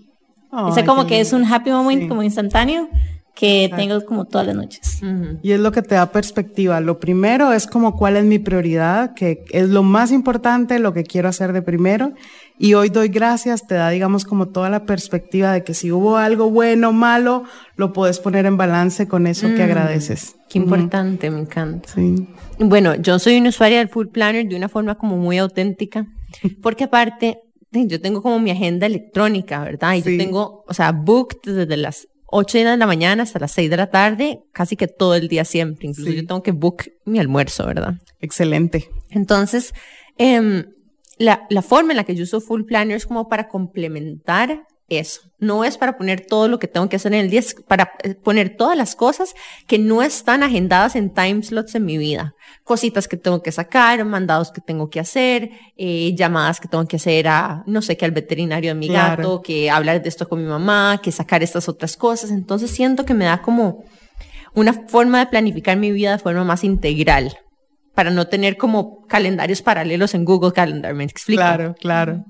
esa 0.69 0.81
Ay, 0.81 0.85
como 0.85 1.05
que 1.07 1.19
es 1.19 1.33
un 1.33 1.43
happy 1.43 1.71
moment, 1.71 2.03
Sí. 2.03 2.07
como 2.07 2.23
instantáneo, 2.23 2.87
que 3.35 3.69
tengo 3.75 4.03
como 4.05 4.25
todas 4.25 4.47
las 4.47 4.55
noches. 4.55 5.01
Y 5.43 5.51
es 5.51 5.59
lo 5.59 5.71
que 5.73 5.81
te 5.81 5.95
da 5.95 6.09
perspectiva. 6.11 6.79
Lo 6.79 6.99
primero 6.99 7.51
es 7.51 7.67
como 7.67 7.97
cuál 7.97 8.15
es 8.15 8.23
mi 8.23 8.39
prioridad, 8.39 9.13
que 9.13 9.43
es 9.51 9.69
lo 9.69 9.83
más 9.83 10.11
importante, 10.11 10.79
lo 10.79 10.93
que 10.93 11.03
quiero 11.03 11.27
hacer 11.27 11.51
de 11.51 11.61
primero. 11.61 12.13
Y 12.57 12.75
hoy 12.75 12.87
doy 12.87 13.09
gracias, 13.09 13.67
te 13.67 13.75
da, 13.75 13.89
digamos, 13.89 14.23
como 14.23 14.47
toda 14.47 14.69
la 14.69 14.85
perspectiva 14.85 15.51
de 15.51 15.65
que 15.65 15.73
si 15.73 15.91
hubo 15.91 16.15
algo 16.15 16.49
bueno 16.49 16.89
o 16.89 16.93
malo, 16.93 17.43
lo 17.75 17.91
puedes 17.91 18.19
poner 18.19 18.45
en 18.45 18.55
balance 18.55 19.07
con 19.09 19.27
eso 19.27 19.53
que 19.53 19.63
agradeces. 19.63 20.37
Qué 20.47 20.59
importante, 20.59 21.29
me 21.29 21.41
encanta. 21.41 21.89
Sí. 21.93 22.27
Bueno, 22.57 22.95
yo 22.95 23.19
soy 23.19 23.37
una 23.37 23.49
usuaria 23.49 23.79
del 23.79 23.89
Full 23.89 24.07
Planner 24.07 24.47
de 24.47 24.55
una 24.55 24.69
forma 24.69 24.95
como 24.95 25.17
muy 25.17 25.37
auténtica, 25.37 26.07
porque 26.61 26.85
aparte 26.85 27.39
yo 27.73 27.99
tengo 27.99 28.21
como 28.21 28.39
mi 28.39 28.51
agenda 28.51 28.85
electrónica, 28.87 29.59
¿verdad? 29.61 29.95
Y 29.95 30.01
Sí. 30.03 30.11
yo 30.17 30.23
tengo, 30.23 30.63
o 30.65 30.73
sea, 30.73 30.93
booked 30.93 31.39
desde 31.53 31.75
las 31.75 32.07
8 32.37 32.57
de 32.59 32.77
la 32.77 32.85
mañana 32.87 33.23
hasta 33.23 33.39
las 33.39 33.51
6 33.53 33.69
de 33.69 33.77
la 33.77 33.89
tarde, 33.89 34.39
casi 34.51 34.75
que 34.75 34.87
todo 34.87 35.15
el 35.15 35.27
día 35.27 35.45
siempre. 35.45 35.87
Incluso 35.87 36.11
Sí. 36.11 36.17
yo 36.17 36.25
tengo 36.27 36.43
que 36.43 36.51
book 36.51 36.83
mi 37.05 37.19
almuerzo, 37.19 37.65
¿verdad? 37.65 37.93
Excelente. 38.19 38.89
Entonces, 39.09 39.73
em, 40.17 40.65
la, 41.17 41.45
la 41.49 41.61
forma 41.61 41.91
en 41.93 41.97
la 41.97 42.03
que 42.03 42.15
yo 42.15 42.23
uso 42.23 42.41
Full 42.41 42.63
Planner 42.65 42.97
es 42.97 43.05
como 43.05 43.29
para 43.29 43.47
complementar 43.47 44.63
eso. 44.87 45.21
No 45.39 45.63
es 45.65 45.77
para 45.77 45.97
poner 45.97 46.25
todo 46.25 46.47
lo 46.47 46.59
que 46.59 46.67
tengo 46.67 46.87
que 46.89 46.95
hacer 46.95 47.13
en 47.13 47.21
el 47.21 47.29
día, 47.29 47.39
es 47.39 47.55
para 47.67 47.93
eh, 48.03 48.13
poner 48.15 48.55
todas 48.55 48.77
las 48.77 48.95
cosas 48.95 49.33
que 49.67 49.79
no 49.79 50.01
están 50.01 50.43
agendadas 50.43 50.95
en 50.95 51.13
time 51.13 51.41
slots 51.43 51.75
en 51.75 51.85
mi 51.85 51.97
vida. 51.97 52.33
Cositas 52.63 53.07
que 53.07 53.17
tengo 53.17 53.41
que 53.41 53.51
sacar, 53.51 54.03
mandados 54.05 54.51
que 54.51 54.61
tengo 54.61 54.89
que 54.89 54.99
hacer, 54.99 55.49
eh, 55.77 56.13
llamadas 56.15 56.59
que 56.59 56.67
tengo 56.67 56.85
que 56.87 56.97
hacer 56.97 57.27
a, 57.27 57.63
no 57.65 57.81
sé, 57.81 57.97
que 57.97 58.05
al 58.05 58.11
veterinario 58.11 58.71
de 58.71 58.75
mi 58.75 58.87
Claro. 58.87 59.21
gato, 59.23 59.41
que 59.41 59.69
hablar 59.69 60.01
de 60.01 60.09
esto 60.09 60.27
con 60.29 60.41
mi 60.41 60.47
mamá, 60.47 60.99
que 61.01 61.11
sacar 61.11 61.41
estas 61.43 61.67
otras 61.67 61.97
cosas. 61.97 62.29
Entonces 62.31 62.71
siento 62.71 63.05
que 63.05 63.13
me 63.13 63.25
da 63.25 63.41
como 63.41 63.83
una 64.53 64.73
forma 64.87 65.19
de 65.19 65.27
planificar 65.27 65.77
mi 65.77 65.91
vida 65.91 66.11
de 66.13 66.19
forma 66.19 66.43
más 66.43 66.63
integral 66.63 67.37
para 67.93 68.09
no 68.11 68.27
tener 68.27 68.57
como 68.57 69.05
calendarios 69.07 69.61
paralelos 69.61 70.13
en 70.13 70.25
Google 70.25 70.51
Calendar, 70.53 70.93
¿me 70.93 71.05
explico? 71.05 71.41
Claro, 71.41 71.75
claro. 71.79 72.23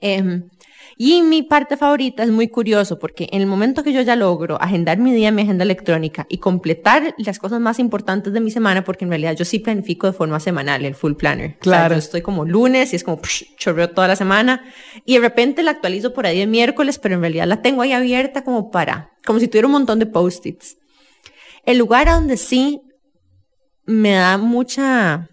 Em, 0.00 0.48
y 0.96 1.22
mi 1.22 1.42
parte 1.42 1.76
favorita 1.76 2.22
es 2.22 2.30
muy 2.30 2.48
curioso 2.48 2.98
porque 2.98 3.28
en 3.32 3.40
el 3.40 3.46
momento 3.46 3.82
que 3.82 3.92
yo 3.92 4.00
ya 4.02 4.16
logro 4.16 4.60
agendar 4.60 4.98
mi 4.98 5.12
día 5.12 5.28
en 5.28 5.34
mi 5.34 5.42
agenda 5.42 5.64
electrónica 5.64 6.26
y 6.28 6.38
completar 6.38 7.14
las 7.18 7.38
cosas 7.38 7.60
más 7.60 7.78
importantes 7.78 8.32
de 8.32 8.40
mi 8.40 8.50
semana, 8.50 8.84
porque 8.84 9.04
en 9.04 9.10
realidad 9.10 9.34
yo 9.36 9.44
sí 9.44 9.58
planifico 9.58 10.06
de 10.06 10.12
forma 10.12 10.38
semanal 10.40 10.84
el 10.84 10.94
full 10.94 11.14
planner. 11.14 11.50
O 11.50 11.52
sea, 11.52 11.58
Claro. 11.60 11.94
yo 11.94 11.98
estoy 11.98 12.22
como 12.22 12.44
lunes 12.44 12.92
y 12.92 12.96
es 12.96 13.04
como 13.04 13.20
psh, 13.20 13.56
chorreo 13.56 13.90
toda 13.90 14.08
la 14.08 14.16
semana 14.16 14.64
y 15.04 15.14
de 15.14 15.20
repente 15.20 15.62
la 15.62 15.72
actualizo 15.72 16.12
por 16.12 16.26
ahí 16.26 16.40
el 16.40 16.48
miércoles, 16.48 16.98
pero 16.98 17.16
en 17.16 17.20
realidad 17.22 17.46
la 17.46 17.62
tengo 17.62 17.82
ahí 17.82 17.92
abierta 17.92 18.44
como 18.44 18.70
para, 18.70 19.12
como 19.26 19.40
si 19.40 19.48
tuviera 19.48 19.66
un 19.66 19.72
montón 19.72 19.98
de 19.98 20.06
post-its. 20.06 20.76
El 21.64 21.78
lugar 21.78 22.08
a 22.08 22.14
donde 22.14 22.36
sí 22.36 22.80
me 23.84 24.12
da 24.12 24.38
mucha, 24.38 25.28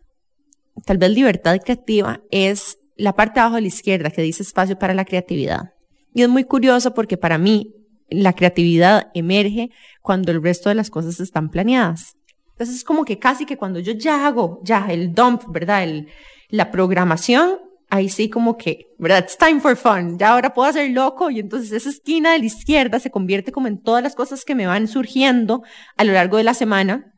tal 0.85 0.97
vez 0.97 1.11
libertad 1.11 1.59
creativa, 1.63 2.21
es 2.31 2.78
la 2.99 3.13
parte 3.13 3.39
abajo 3.39 3.55
a 3.55 3.61
la 3.61 3.67
izquierda 3.67 4.11
que 4.11 4.21
dice 4.21 4.43
espacio 4.43 4.77
para 4.77 4.93
la 4.93 5.05
creatividad. 5.05 5.73
Y 6.13 6.21
es 6.21 6.29
muy 6.29 6.43
curioso 6.43 6.93
porque 6.93 7.17
para 7.17 7.37
mí 7.37 7.73
la 8.09 8.33
creatividad 8.33 9.09
emerge 9.13 9.69
cuando 10.01 10.31
el 10.31 10.43
resto 10.43 10.69
de 10.69 10.75
las 10.75 10.89
cosas 10.89 11.19
están 11.19 11.49
planeadas. 11.49 12.15
Entonces 12.51 12.75
es 12.75 12.83
como 12.83 13.05
que 13.05 13.17
casi 13.17 13.45
que 13.45 13.57
cuando 13.57 13.79
yo 13.79 13.93
ya 13.93 14.27
hago 14.27 14.59
ya 14.63 14.87
el 14.89 15.13
dump, 15.13 15.43
¿verdad? 15.47 15.83
El, 15.83 16.09
la 16.49 16.71
programación, 16.71 17.59
ahí 17.89 18.09
sí 18.09 18.29
como 18.29 18.57
que, 18.57 18.87
¿verdad? 18.97 19.23
It's 19.23 19.37
time 19.37 19.61
for 19.61 19.77
fun. 19.77 20.19
Ya 20.19 20.31
ahora 20.31 20.53
puedo 20.53 20.67
hacer 20.67 20.89
loco 20.91 21.29
y 21.29 21.39
entonces 21.39 21.71
esa 21.71 21.89
esquina 21.89 22.33
de 22.33 22.39
la 22.39 22.45
izquierda 22.45 22.99
se 22.99 23.11
convierte 23.11 23.53
como 23.53 23.67
en 23.67 23.81
todas 23.81 24.03
las 24.03 24.13
cosas 24.13 24.43
que 24.43 24.55
me 24.55 24.67
van 24.67 24.89
surgiendo 24.89 25.63
a 25.95 26.03
lo 26.03 26.11
largo 26.11 26.35
de 26.35 26.43
la 26.43 26.53
semana 26.53 27.13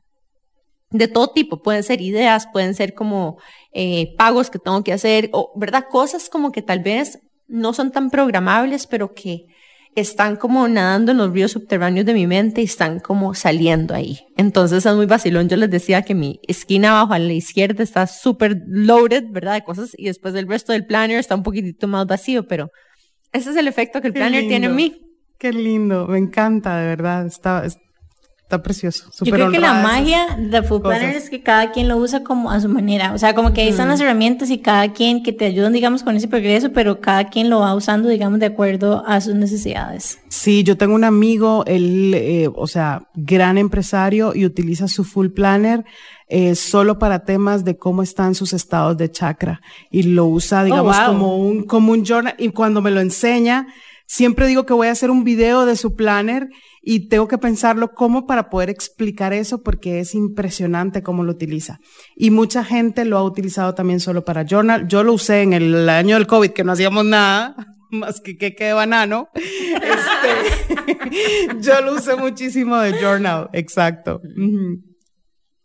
de 0.92 1.08
todo 1.08 1.30
tipo, 1.30 1.62
pueden 1.62 1.84
ser 1.84 2.02
ideas, 2.02 2.48
pueden 2.52 2.76
ser 2.76 2.94
como 2.94 3.38
eh, 3.74 4.14
pagos 4.18 4.50
que 4.50 4.60
tengo 4.60 4.84
que 4.84 4.94
hacer, 4.94 5.30
o, 5.32 5.52
¿verdad? 5.56 5.86
Cosas 5.90 6.30
como 6.30 6.52
que 6.52 6.62
tal 6.62 6.80
vez 6.80 7.20
no 7.48 7.74
son 7.74 7.92
tan 7.92 8.10
programables, 8.10 8.88
pero 8.88 9.14
que 9.14 9.46
están 9.96 10.38
como 10.38 10.68
nadando 10.68 11.12
en 11.12 11.18
los 11.18 11.32
ríos 11.32 11.52
subterráneos 11.52 12.06
de 12.06 12.14
mi 12.14 12.26
mente 12.26 12.62
y 12.62 12.66
están 12.66 13.00
como 13.00 13.34
saliendo 13.34 13.94
ahí. 13.94 14.20
Entonces 14.38 14.86
es 14.86 14.96
muy 14.96 15.06
vacilón. 15.06 15.50
Yo 15.50 15.58
les 15.58 15.70
decía 15.70 16.04
que 16.04 16.16
mi 16.16 16.40
esquina 16.48 16.92
abajo 16.92 17.14
a 17.14 17.20
la 17.20 17.34
izquierda 17.34 17.84
está 17.84 18.08
súper 18.08 18.62
loaded, 18.68 19.26
¿verdad? 19.32 19.56
De 19.56 19.64
cosas 19.64 19.92
y 19.98 20.06
después 20.06 20.34
el 20.36 20.48
resto 20.48 20.72
del 20.72 20.86
planner 20.86 21.20
está 21.20 21.36
un 21.36 21.44
poquitito 21.44 21.88
más 21.88 22.08
vacío, 22.08 22.48
pero 22.48 22.70
ese 23.34 23.50
es 23.50 23.58
el 23.58 23.68
efecto 23.68 24.02
que 24.02 24.08
el 24.08 24.14
Qué 24.14 24.20
planner 24.20 24.48
tiene 24.48 24.68
en 24.68 24.76
mí. 24.76 25.02
Qué 25.38 25.52
lindo, 25.52 26.08
me 26.08 26.20
encanta, 26.20 26.78
de 26.78 26.88
verdad. 26.88 27.26
Está, 27.26 27.66
está 27.66 27.82
precioso. 28.60 29.10
Yo 29.22 29.32
creo 29.32 29.52
que 29.52 29.60
la 29.60 29.74
magia 29.74 30.38
de 30.38 30.62
Food 30.64 30.82
cosas. 30.82 31.00
Planner 31.00 31.16
es 31.16 31.30
que 31.30 31.42
cada 31.42 31.72
quien 31.72 31.88
lo 31.88 31.98
usa 31.98 32.24
como 32.24 32.52
a 32.52 32.60
su 32.60 32.70
manera. 32.70 33.14
O 33.14 33.18
sea, 33.18 33.34
como 33.34 33.54
que 33.54 33.62
ahí 33.62 33.70
están 33.70 33.88
las 33.88 34.00
herramientas 34.02 34.50
y 34.50 34.60
cada 34.60 34.94
quien 34.94 35.24
que 35.24 35.34
te 35.34 35.46
ayudan, 35.46 35.74
digamos, 35.74 36.04
con 36.04 36.16
ese 36.16 36.28
progreso, 36.28 36.72
pero 36.72 37.02
cada 37.02 37.30
quien 37.30 37.50
lo 37.50 37.60
va 37.60 37.76
usando, 37.76 38.10
digamos, 38.10 38.40
de 38.40 38.48
acuerdo 38.48 39.04
a 39.06 39.22
sus 39.22 39.36
necesidades. 39.36 40.20
Sí, 40.30 40.64
yo 40.64 40.78
tengo 40.78 40.96
un 40.96 41.04
amigo, 41.04 41.64
él, 41.68 42.14
eh, 42.16 42.50
o 42.54 42.68
sea, 42.68 43.08
gran 43.16 43.58
empresario 43.58 44.34
y 44.36 44.46
utiliza 44.46 44.88
su 44.88 45.04
full 45.04 45.30
planner 45.30 45.84
eh, 46.34 46.56
solo 46.56 46.98
para 46.98 47.26
temas 47.26 47.66
de 47.66 47.78
cómo 47.78 48.02
están 48.02 48.36
sus 48.36 48.54
estados 48.54 48.96
de 48.96 49.12
chakra 49.12 49.60
y 49.90 50.04
lo 50.04 50.28
usa, 50.28 50.64
digamos, 50.64 50.96
wow. 50.98 51.08
como 51.08 51.38
un 51.38 51.64
como 51.64 51.92
un 51.92 52.06
journal 52.06 52.36
y 52.38 52.48
cuando 52.52 52.82
me 52.82 52.90
lo 52.90 53.02
enseña, 53.02 53.68
siempre 54.06 54.48
digo 54.48 54.66
que 54.66 54.72
voy 54.72 54.88
a 54.88 54.92
hacer 54.92 55.12
un 55.12 55.26
video 55.26 55.66
de 55.66 55.76
su 55.76 55.94
planner 55.94 56.48
y 56.82 57.08
tengo 57.08 57.28
que 57.28 57.38
pensarlo 57.38 57.94
cómo 57.94 58.26
para 58.26 58.50
poder 58.50 58.70
explicar 58.70 59.34
eso 59.34 59.62
porque 59.62 60.00
es 60.00 60.16
impresionante 60.16 61.04
cómo 61.04 61.24
lo 61.24 61.32
utiliza. 61.32 61.80
Y 62.16 62.32
mucha 62.32 62.64
gente 62.64 63.06
lo 63.06 63.18
ha 63.18 63.24
utilizado 63.24 63.76
también 63.76 64.00
solo 64.00 64.26
para 64.26 64.46
journal. 64.46 64.88
Yo 64.88 65.04
lo 65.04 65.14
usé 65.14 65.44
en 65.44 65.54
el 65.54 65.88
año 65.90 66.16
del 66.16 66.28
COVID 66.28 66.50
que 66.52 66.64
no 66.64 66.72
hacíamos 66.72 67.06
nada 67.06 67.56
más 67.92 68.20
que 68.22 68.38
que 68.38 68.64
de 68.64 68.74
banano. 68.74 69.30
Este, 69.82 71.58
yo 71.62 71.82
lo 71.82 71.94
usé 71.94 72.16
muchísimo 72.16 72.78
de 72.78 72.94
journal, 73.00 73.50
exacto. 73.54 74.22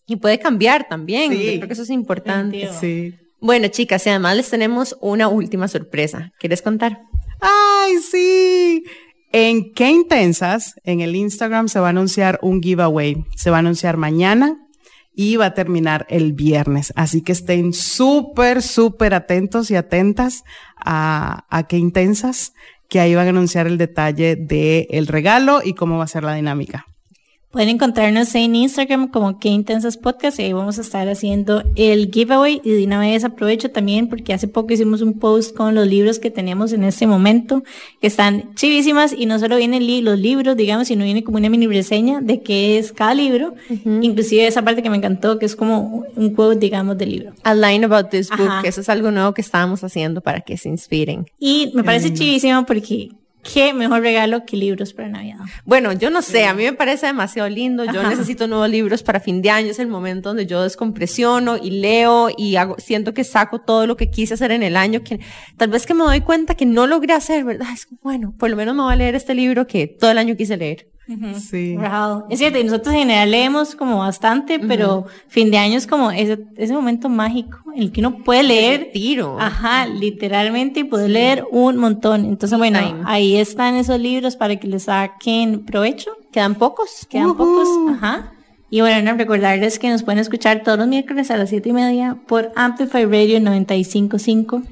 Y 0.06 0.16
puede 0.16 0.38
cambiar 0.38 0.88
también. 0.88 1.32
Sí. 1.32 1.44
Yo 1.44 1.52
creo 1.58 1.66
que 1.66 1.72
eso 1.74 1.82
es 1.82 1.90
importante. 1.90 2.68
Sí. 2.80 3.14
Bueno, 3.40 3.68
chicas, 3.68 4.06
y 4.06 4.10
además 4.10 4.36
les 4.36 4.48
tenemos 4.48 4.96
una 5.00 5.28
última 5.28 5.68
sorpresa. 5.68 6.32
¿Quieres 6.38 6.62
contar? 6.62 6.98
¡Ay, 7.40 7.98
sí! 7.98 8.84
En 9.39 9.74
Qué 9.74 9.91
Intensas, 9.91 10.80
en 10.82 11.03
el 11.03 11.14
Instagram 11.14 11.68
se 11.68 11.78
va 11.78 11.89
a 11.89 11.91
anunciar 11.91 12.39
un 12.41 12.62
giveaway. 12.62 13.26
Se 13.37 13.51
va 13.51 13.57
a 13.57 13.61
anunciar 13.61 13.99
mañana 13.99 14.66
y 15.14 15.37
va 15.37 15.45
a 15.45 15.53
terminar 15.53 16.07
el 16.09 16.32
viernes. 16.32 16.91
Así 16.97 17.20
que 17.20 17.32
estén 17.32 17.74
súper, 17.74 18.62
súper 18.62 19.12
atentos 19.12 19.70
y 19.70 19.76
atentas 19.76 20.43
a, 20.78 21.66
Qué 21.68 21.76
Intensas, 21.76 22.55
que 22.89 22.99
ahí 22.99 23.14
van 23.14 23.26
a 23.26 23.28
anunciar 23.28 23.66
el 23.66 23.76
detalle 23.76 24.37
del 24.37 24.87
el 24.89 25.07
regalo 25.07 25.61
y 25.62 25.74
cómo 25.74 25.99
va 25.99 26.05
a 26.05 26.09
ser 26.09 26.24
la 26.24 26.32
dinámica. 26.32 26.87
Pueden 27.57 27.70
encontrarnos 27.70 28.34
en 28.34 28.54
Instagram 28.54 29.09
como 29.09 29.38
Que 29.38 29.48
Intensas 29.48 29.96
Podcast 29.96 30.38
y 30.38 30.42
ahí 30.42 30.52
vamos 30.52 30.76
a 30.76 30.82
estar 30.82 31.09
haciendo 31.09 31.62
el 31.74 32.11
giveaway 32.12 32.61
y 32.62 32.70
de 32.72 32.84
una 32.84 33.00
vez 33.00 33.24
aprovecho 33.24 33.70
también 33.70 34.09
porque 34.11 34.34
hace 34.34 34.46
poco 34.46 34.74
hicimos 34.74 35.00
un 35.00 35.14
post 35.18 35.57
con 35.57 35.74
los 35.74 35.86
libros 35.86 36.18
que 36.18 36.30
tenemos 36.30 36.74
en 36.74 36.84
este 36.84 37.07
momento 37.07 37.62
que 38.02 38.09
están 38.09 38.54
chivísimas 38.57 39.14
y 39.16 39.24
no 39.24 39.38
solo 39.38 39.57
vienen 39.57 39.86
li- 39.86 40.02
los 40.02 40.18
libros, 40.18 40.54
digamos, 40.54 40.88
sino 40.88 41.04
viene 41.04 41.24
como 41.24 41.38
una 41.38 41.48
mini 41.48 41.66
reseña 41.66 42.20
de 42.20 42.42
qué 42.42 42.76
es 42.76 42.92
cada 42.92 43.14
libro, 43.14 43.54
inclusive 44.02 44.46
esa 44.46 44.61
parte 44.61 44.82
que 44.82 44.90
me 44.90 44.98
encantó 44.98 45.38
que 45.38 45.46
es 45.46 45.57
como 45.57 46.04
un 46.14 46.34
quote, 46.34 46.59
digamos, 46.59 46.98
del 46.98 47.09
libro. 47.11 47.32
A 47.42 47.54
line 47.54 47.86
about 47.86 48.11
this 48.11 48.28
book, 48.28 48.48
Ajá. 48.48 48.61
que 48.61 48.68
eso 48.68 48.82
es 48.82 48.90
algo 48.90 49.11
nuevo 49.11 49.32
que 49.32 49.40
estábamos 49.40 49.82
haciendo 49.82 50.20
para 50.20 50.42
que 50.42 50.59
se 50.59 50.68
inspiren. 50.68 51.24
Y 51.40 51.72
me 51.74 51.82
parece 51.82 52.12
chivísimo 52.12 52.66
porque 52.66 53.09
qué 53.53 53.72
mejor 53.72 54.01
regalo 54.03 54.44
que 54.44 54.57
libros 54.57 54.92
para 54.92 55.09
Navidad. 55.09 55.38
Bueno, 55.64 55.92
yo 55.92 56.11
no 56.11 56.22
sé, 56.22 56.44
a 56.44 56.55
mí 56.55 56.64
me 56.64 56.72
parece 56.72 57.07
demasiado 57.07 57.49
lindo. 57.49 57.84
Yo 57.84 58.01
Ajá. 58.01 58.11
necesito 58.11 58.47
nuevos 58.49 58.68
libros 58.68 59.03
para 59.03 59.20
fin 59.20 59.42
de 59.42 59.51
año. 59.51 59.70
Es 59.70 59.78
el 59.78 59.88
momento 59.88 60.30
donde 60.30 60.47
yo 60.47 60.62
descompresiono 60.62 61.57
y 61.57 61.70
leo 61.70 62.28
y 62.36 62.57
hago, 62.57 62.76
siento 62.78 63.14
que 63.14 63.24
saco 63.24 63.61
todo 63.61 63.86
lo 63.86 63.97
que 63.97 64.11
quise 64.11 64.34
hacer 64.34 64.51
en 64.51 64.62
el 64.62 64.76
año. 64.76 65.03
Que 65.03 65.20
tal 65.57 65.68
vez 65.68 65.86
que 65.86 65.94
me 65.94 66.05
doy 66.05 66.20
cuenta 66.20 66.55
que 66.55 66.66
no 66.66 66.86
logré 66.86 67.12
hacer, 67.12 67.44
¿verdad? 67.44 67.68
Es 67.72 67.88
bueno, 68.03 68.34
por 68.38 68.51
lo 68.51 68.57
menos 68.57 68.74
me 68.74 68.82
voy 68.82 68.92
a 68.92 68.97
leer 68.97 69.14
este 69.14 69.34
libro 69.34 69.66
que 69.66 69.86
todo 69.86 70.11
el 70.11 70.18
año 70.18 70.36
quise 70.36 70.57
leer. 70.57 70.88
Sí. 71.38 71.76
Rajado. 71.76 72.26
Es 72.30 72.40
cierto, 72.40 72.59
y 72.59 72.64
nosotros 72.64 72.94
en 72.94 73.02
general 73.02 73.30
leemos 73.30 73.76
como 73.76 73.98
bastante, 73.98 74.59
pero 74.59 75.07
fin 75.28 75.50
de 75.50 75.59
año 75.59 75.78
es 75.78 75.86
como 75.86 76.11
ese, 76.11 76.38
ese 76.57 76.72
momento 76.72 77.09
mágico 77.09 77.59
en 77.74 77.82
el 77.82 77.92
que 77.92 78.00
uno 78.00 78.24
puede 78.24 78.42
leer. 78.42 78.90
Tiro. 78.92 79.38
Ajá, 79.38 79.86
literalmente 79.86 80.80
y 80.80 80.84
puede 80.84 81.09
leer 81.09 81.44
un 81.52 81.76
montón. 81.76 82.24
Entonces, 82.24 82.59
bueno, 82.59 82.80
time. 82.80 83.02
ahí 83.04 83.36
están 83.36 83.76
esos 83.76 84.00
libros 84.00 84.36
para 84.36 84.57
que 84.57 84.66
les 84.66 84.84
saquen 84.84 85.64
provecho. 85.64 86.11
¿Quedan 86.32 86.57
pocos? 86.57 87.07
Quedan 87.09 87.36
pocos. 87.36 87.68
Ajá. 87.90 88.32
Y 88.68 88.80
bueno, 88.80 89.12
no, 89.12 89.16
recordarles 89.16 89.78
que 89.78 89.88
nos 89.88 90.02
pueden 90.02 90.18
escuchar 90.18 90.64
todos 90.64 90.78
los 90.78 90.88
miércoles 90.88 91.30
a 91.30 91.36
las 91.36 91.50
siete 91.50 91.68
y 91.68 91.72
media 91.72 92.16
por 92.26 92.50
Amplify 92.57 93.04
Radio 93.04 93.40
955. 93.40 94.62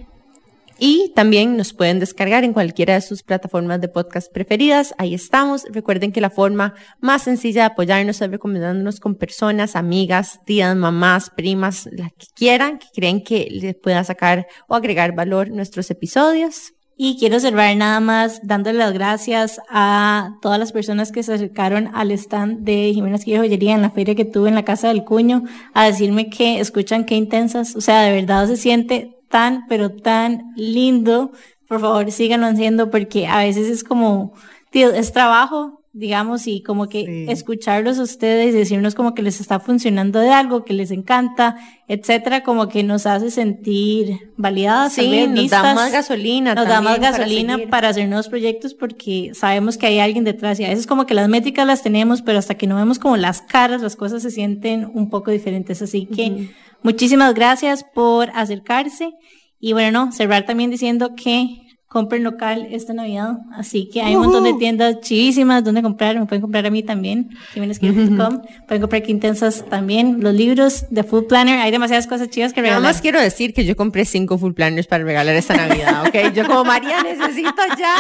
Y 0.79 1.13
también 1.15 1.57
nos 1.57 1.73
pueden 1.73 2.01
descargar 2.01 2.45
en 2.45 2.53
cualquiera 2.53 2.95
de 2.95 3.01
sus 3.01 3.23
plataformas 3.23 3.81
de 3.81 3.89
podcast 3.89 4.33
preferidas. 4.33 4.95
Ahí 4.99 5.15
estamos. 5.15 5.65
Recuerden 5.71 6.13
que 6.13 6.21
la 6.21 6.31
forma 6.31 6.75
más 7.01 7.23
sencilla 7.23 7.63
de 7.63 7.67
apoyarnos 7.67 8.21
es 8.21 8.31
recomendándonos 8.31 8.99
con 8.99 9.15
personas, 9.15 9.77
amigas, 9.77 10.41
tías, 10.45 10.75
mamás, 10.75 11.31
primas, 11.31 11.89
las 11.93 12.13
que 12.13 12.27
quieran, 12.35 12.79
que 12.79 12.89
creen 12.95 13.23
que 13.23 13.49
les 13.51 13.77
pueda 13.77 14.03
sacar 14.05 14.47
o 14.69 14.75
agregar 14.75 15.15
valor 15.15 15.51
nuestros 15.51 15.91
episodios. 15.91 16.73
Y 16.97 17.19
quiero 17.19 17.41
cerrar 17.41 17.77
nada 17.77 17.99
más 17.99 18.41
dándole 18.45 18.79
las 18.79 18.93
gracias 18.93 19.61
a 19.69 20.37
todas 20.41 20.61
las 20.61 20.71
personas 20.71 21.11
que 21.11 21.25
se 21.25 21.35
acercaron 21.35 21.91
al 21.93 22.13
stand 22.13 22.61
de 22.61 22.93
Jimena 22.95 23.17
Esquilla 23.17 23.39
Joyería 23.39 23.75
en 23.75 23.83
la 23.83 23.91
feria 23.91 24.15
que 24.15 24.25
tuve 24.25 24.49
en 24.49 24.55
la 24.55 24.65
Casa 24.65 24.89
del 24.89 25.03
Cuño 25.03 25.43
a 25.73 25.87
decirme 25.87 26.31
que 26.31 26.61
escuchan 26.61 27.05
qué 27.05 27.17
intensas. 27.17 27.75
O 27.75 27.81
sea, 27.81 28.03
de 28.03 28.13
verdad 28.13 28.47
se 28.47 28.57
siente 28.57 29.14
tan, 29.29 29.67
pero 29.69 29.91
tan 29.91 30.53
lindo. 30.57 31.33
Por 31.69 31.81
favor, 31.81 32.11
síganlo 32.11 32.47
haciendo 32.47 32.91
porque 32.91 33.27
a 33.27 33.39
veces 33.39 33.69
es 33.69 33.85
como, 33.85 34.35
tío, 34.71 34.91
es 34.93 35.13
trabajo, 35.13 35.84
digamos, 35.97 36.49
y 36.49 36.61
como 36.61 36.89
que 36.89 37.05
Sí. 37.05 37.27
escucharlos 37.33 38.01
a 38.01 38.03
ustedes 38.03 38.53
y 38.53 38.59
decirnos 38.59 38.97
como 38.97 39.15
que 39.15 39.23
les 39.23 39.41
está 39.41 39.61
funcionando 39.61 40.19
de 40.19 40.31
algo, 40.31 40.65
que 40.65 40.75
les 40.75 40.91
encanta, 40.91 41.57
etcétera, 41.87 42.43
como 42.43 42.69
que 42.69 42.83
nos 42.83 43.07
hace 43.07 43.31
sentir 43.31 44.33
validadas, 44.37 44.95
Sí, 44.95 45.09
vez, 45.09 45.31
nos 45.31 45.51
da 45.51 45.73
más 45.73 45.93
gasolina. 45.93 46.57
nos 46.57 46.67
da 46.67 46.81
más 46.81 46.95
también 46.97 47.01
para 47.01 47.19
gasolina 47.19 47.59
para, 47.71 47.89
hacer 47.91 48.09
nuevos 48.09 48.29
proyectos 48.29 48.75
porque 48.75 49.31
sabemos 49.35 49.79
que 49.79 49.87
hay 49.87 50.01
alguien 50.01 50.25
detrás 50.25 50.59
y 50.59 50.65
a 50.65 50.69
veces 50.69 50.89
como 50.89 51.07
que 51.07 51.15
las 51.15 51.29
métricas 51.29 51.65
las 51.65 51.83
tenemos, 51.83 52.23
pero 52.23 52.41
hasta 52.41 52.57
que 52.57 52.67
no 52.67 52.75
vemos 52.75 52.99
como 52.99 53.17
las 53.17 53.41
caras, 53.41 53.81
las 53.81 53.95
cosas 53.95 54.21
se 54.21 54.33
sienten 54.33 54.91
un 54.93 55.11
poco 55.11 55.31
diferentes. 55.31 55.81
Así 55.81 56.07
que 56.07 56.51
muchísimas 56.83 57.35
gracias 57.35 57.85
por 57.95 58.31
acercarse 58.35 59.13
y 59.61 59.75
bueno, 59.75 60.07
no, 60.07 60.13
cerrar 60.13 60.45
también 60.45 60.71
diciendo 60.73 61.15
que 61.15 61.61
compren 61.95 62.25
local 62.25 62.67
esta 62.73 62.93
Navidad. 62.93 63.39
Así 63.53 63.89
que 63.89 64.03
hay 64.03 64.17
un 64.17 64.23
montón 64.23 64.43
de 64.43 64.55
tiendas 64.55 65.01
chivísimas 65.01 65.63
donde 65.63 65.81
comprar. 65.81 66.19
Me 66.19 66.27
pueden 66.27 66.43
comprar 66.43 66.67
a 66.67 66.71
mí 66.71 66.83
también, 66.83 67.31
jimenezquiro.com. 67.53 68.43
Pueden 68.67 68.81
comprar 68.81 69.05
Quintensas 69.05 69.65
también. 69.71 70.21
Los 70.21 70.35
libros 70.35 70.87
de 70.91 71.05
Food 71.05 71.29
Planner. 71.29 71.61
Hay 71.61 71.71
demasiadas 71.71 72.09
cosas 72.09 72.31
chivas 72.31 72.53
que 72.53 72.63
Nada 72.63 72.75
regalar. 72.75 72.93
más 72.93 73.01
quiero 73.01 73.21
decir 73.21 73.55
que 73.55 73.65
yo 73.65 73.77
compré 73.77 74.05
cinco 74.07 74.39
full 74.39 74.55
planners 74.55 74.89
para 74.89 75.05
regalar 75.05 75.37
esta 75.37 75.55
Navidad, 75.55 76.05
¿ok? 76.09 76.35
Yo 76.35 76.45
como 76.49 76.65
María 76.65 77.01
necesito 77.05 77.63
ya 77.79 77.95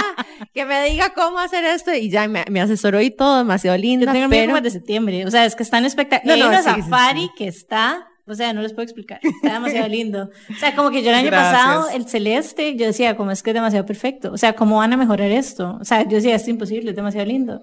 que 0.52 0.64
me 0.64 0.90
diga 0.90 1.10
cómo 1.10 1.38
hacer 1.38 1.64
esto 1.64 1.94
y 1.94 2.10
ya 2.10 2.26
me, 2.26 2.44
me 2.50 2.60
asesoró 2.60 3.00
y 3.00 3.12
todo, 3.12 3.38
demasiado 3.38 3.76
Yo 3.76 3.82
linda, 3.82 4.12
tengo 4.12 4.28
pero 4.28 4.60
de 4.60 4.70
septiembre. 4.70 5.24
O 5.24 5.30
sea, 5.30 5.44
es 5.44 5.54
que 5.54 5.62
están 5.62 5.84
espectaculares. 5.84 6.44
No, 6.44 6.50
no, 6.50 6.58
sí, 6.58 6.68
sí, 6.74 6.82
safari 6.82 7.20
sí. 7.20 7.30
que 7.38 7.46
está, 7.46 8.08
o 8.26 8.34
sea, 8.34 8.52
no 8.52 8.62
les 8.62 8.72
puedo 8.72 8.84
explicar. 8.84 9.20
Está 9.22 9.54
demasiado 9.54 9.88
lindo. 9.98 10.30
O 10.50 10.54
sea, 10.58 10.74
como 10.74 10.90
que 10.90 11.02
yo 11.02 11.10
el 11.10 11.16
año 11.16 11.26
Gracias. 11.26 11.52
pasado, 11.62 11.88
el 11.90 12.06
celeste, 12.08 12.76
yo 12.76 12.86
decía, 12.86 13.16
como 13.16 13.30
es 13.30 13.42
que 13.42 13.50
es 13.50 13.54
demasiado 13.54 13.84
perfecto. 13.86 14.32
O 14.32 14.38
sea, 14.38 14.54
¿cómo 14.54 14.78
van 14.78 14.92
a 14.92 14.96
mejorar 14.96 15.30
esto? 15.30 15.78
O 15.80 15.84
sea, 15.84 16.02
yo 16.02 16.16
decía, 16.16 16.34
es 16.36 16.48
imposible, 16.48 16.90
es 16.90 16.96
demasiado 16.96 17.26
lindo. 17.26 17.62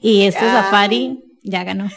Y 0.00 0.22
este 0.22 0.40
safari 0.40 1.24
ya 1.42 1.64
ganó. 1.64 1.88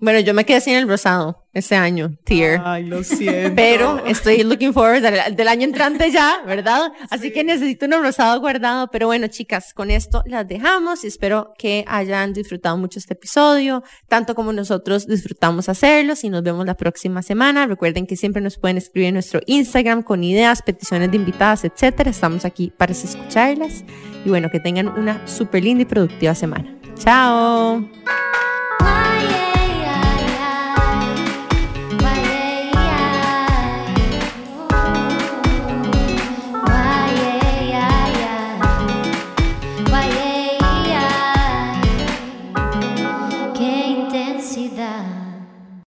Bueno, 0.00 0.20
yo 0.20 0.34
me 0.34 0.44
quedé 0.44 0.60
sin 0.60 0.74
el 0.74 0.88
rosado 0.88 1.46
este 1.52 1.74
año, 1.74 2.16
tier. 2.24 2.60
Ay, 2.64 2.84
lo 2.84 3.02
siento. 3.02 3.54
Pero 3.54 4.04
estoy 4.06 4.42
looking 4.44 4.72
forward 4.72 5.02
del, 5.02 5.36
del 5.36 5.48
año 5.48 5.64
entrante 5.64 6.10
ya, 6.10 6.42
¿verdad? 6.46 6.92
Así 7.10 7.32
que 7.32 7.44
necesito 7.44 7.86
uno 7.86 8.00
rosado 8.00 8.38
guardado. 8.40 8.88
Pero 8.90 9.08
bueno, 9.08 9.26
chicas, 9.26 9.74
con 9.74 9.90
esto 9.90 10.22
las 10.26 10.46
dejamos 10.48 11.04
y 11.04 11.08
espero 11.08 11.52
que 11.58 11.84
hayan 11.86 12.32
disfrutado 12.32 12.76
mucho 12.76 12.98
este 12.98 13.14
episodio, 13.14 13.82
tanto 14.08 14.34
como 14.34 14.52
nosotros 14.52 15.06
disfrutamos 15.06 15.68
hacerlos 15.68 16.24
y 16.24 16.30
nos 16.30 16.42
vemos 16.42 16.64
la 16.64 16.76
próxima 16.76 17.22
semana. 17.22 17.66
Recuerden 17.66 18.06
que 18.06 18.16
siempre 18.16 18.40
nos 18.40 18.58
pueden 18.58 18.78
escribir 18.78 19.08
en 19.08 19.14
nuestro 19.14 19.40
Instagram 19.46 20.02
con 20.02 20.24
ideas, 20.24 20.62
peticiones 20.62 21.10
de 21.10 21.16
invitadas, 21.16 21.64
etcétera. 21.64 22.10
Estamos 22.10 22.44
aquí 22.44 22.72
para 22.76 22.92
escucharlas. 22.92 23.84
Y 24.24 24.28
bueno, 24.28 24.50
que 24.50 24.60
tengan 24.60 24.88
una 24.88 25.26
súper 25.26 25.64
linda 25.64 25.82
y 25.82 25.86
productiva 25.86 26.34
semana. 26.34 26.74
Chao. 26.96 27.86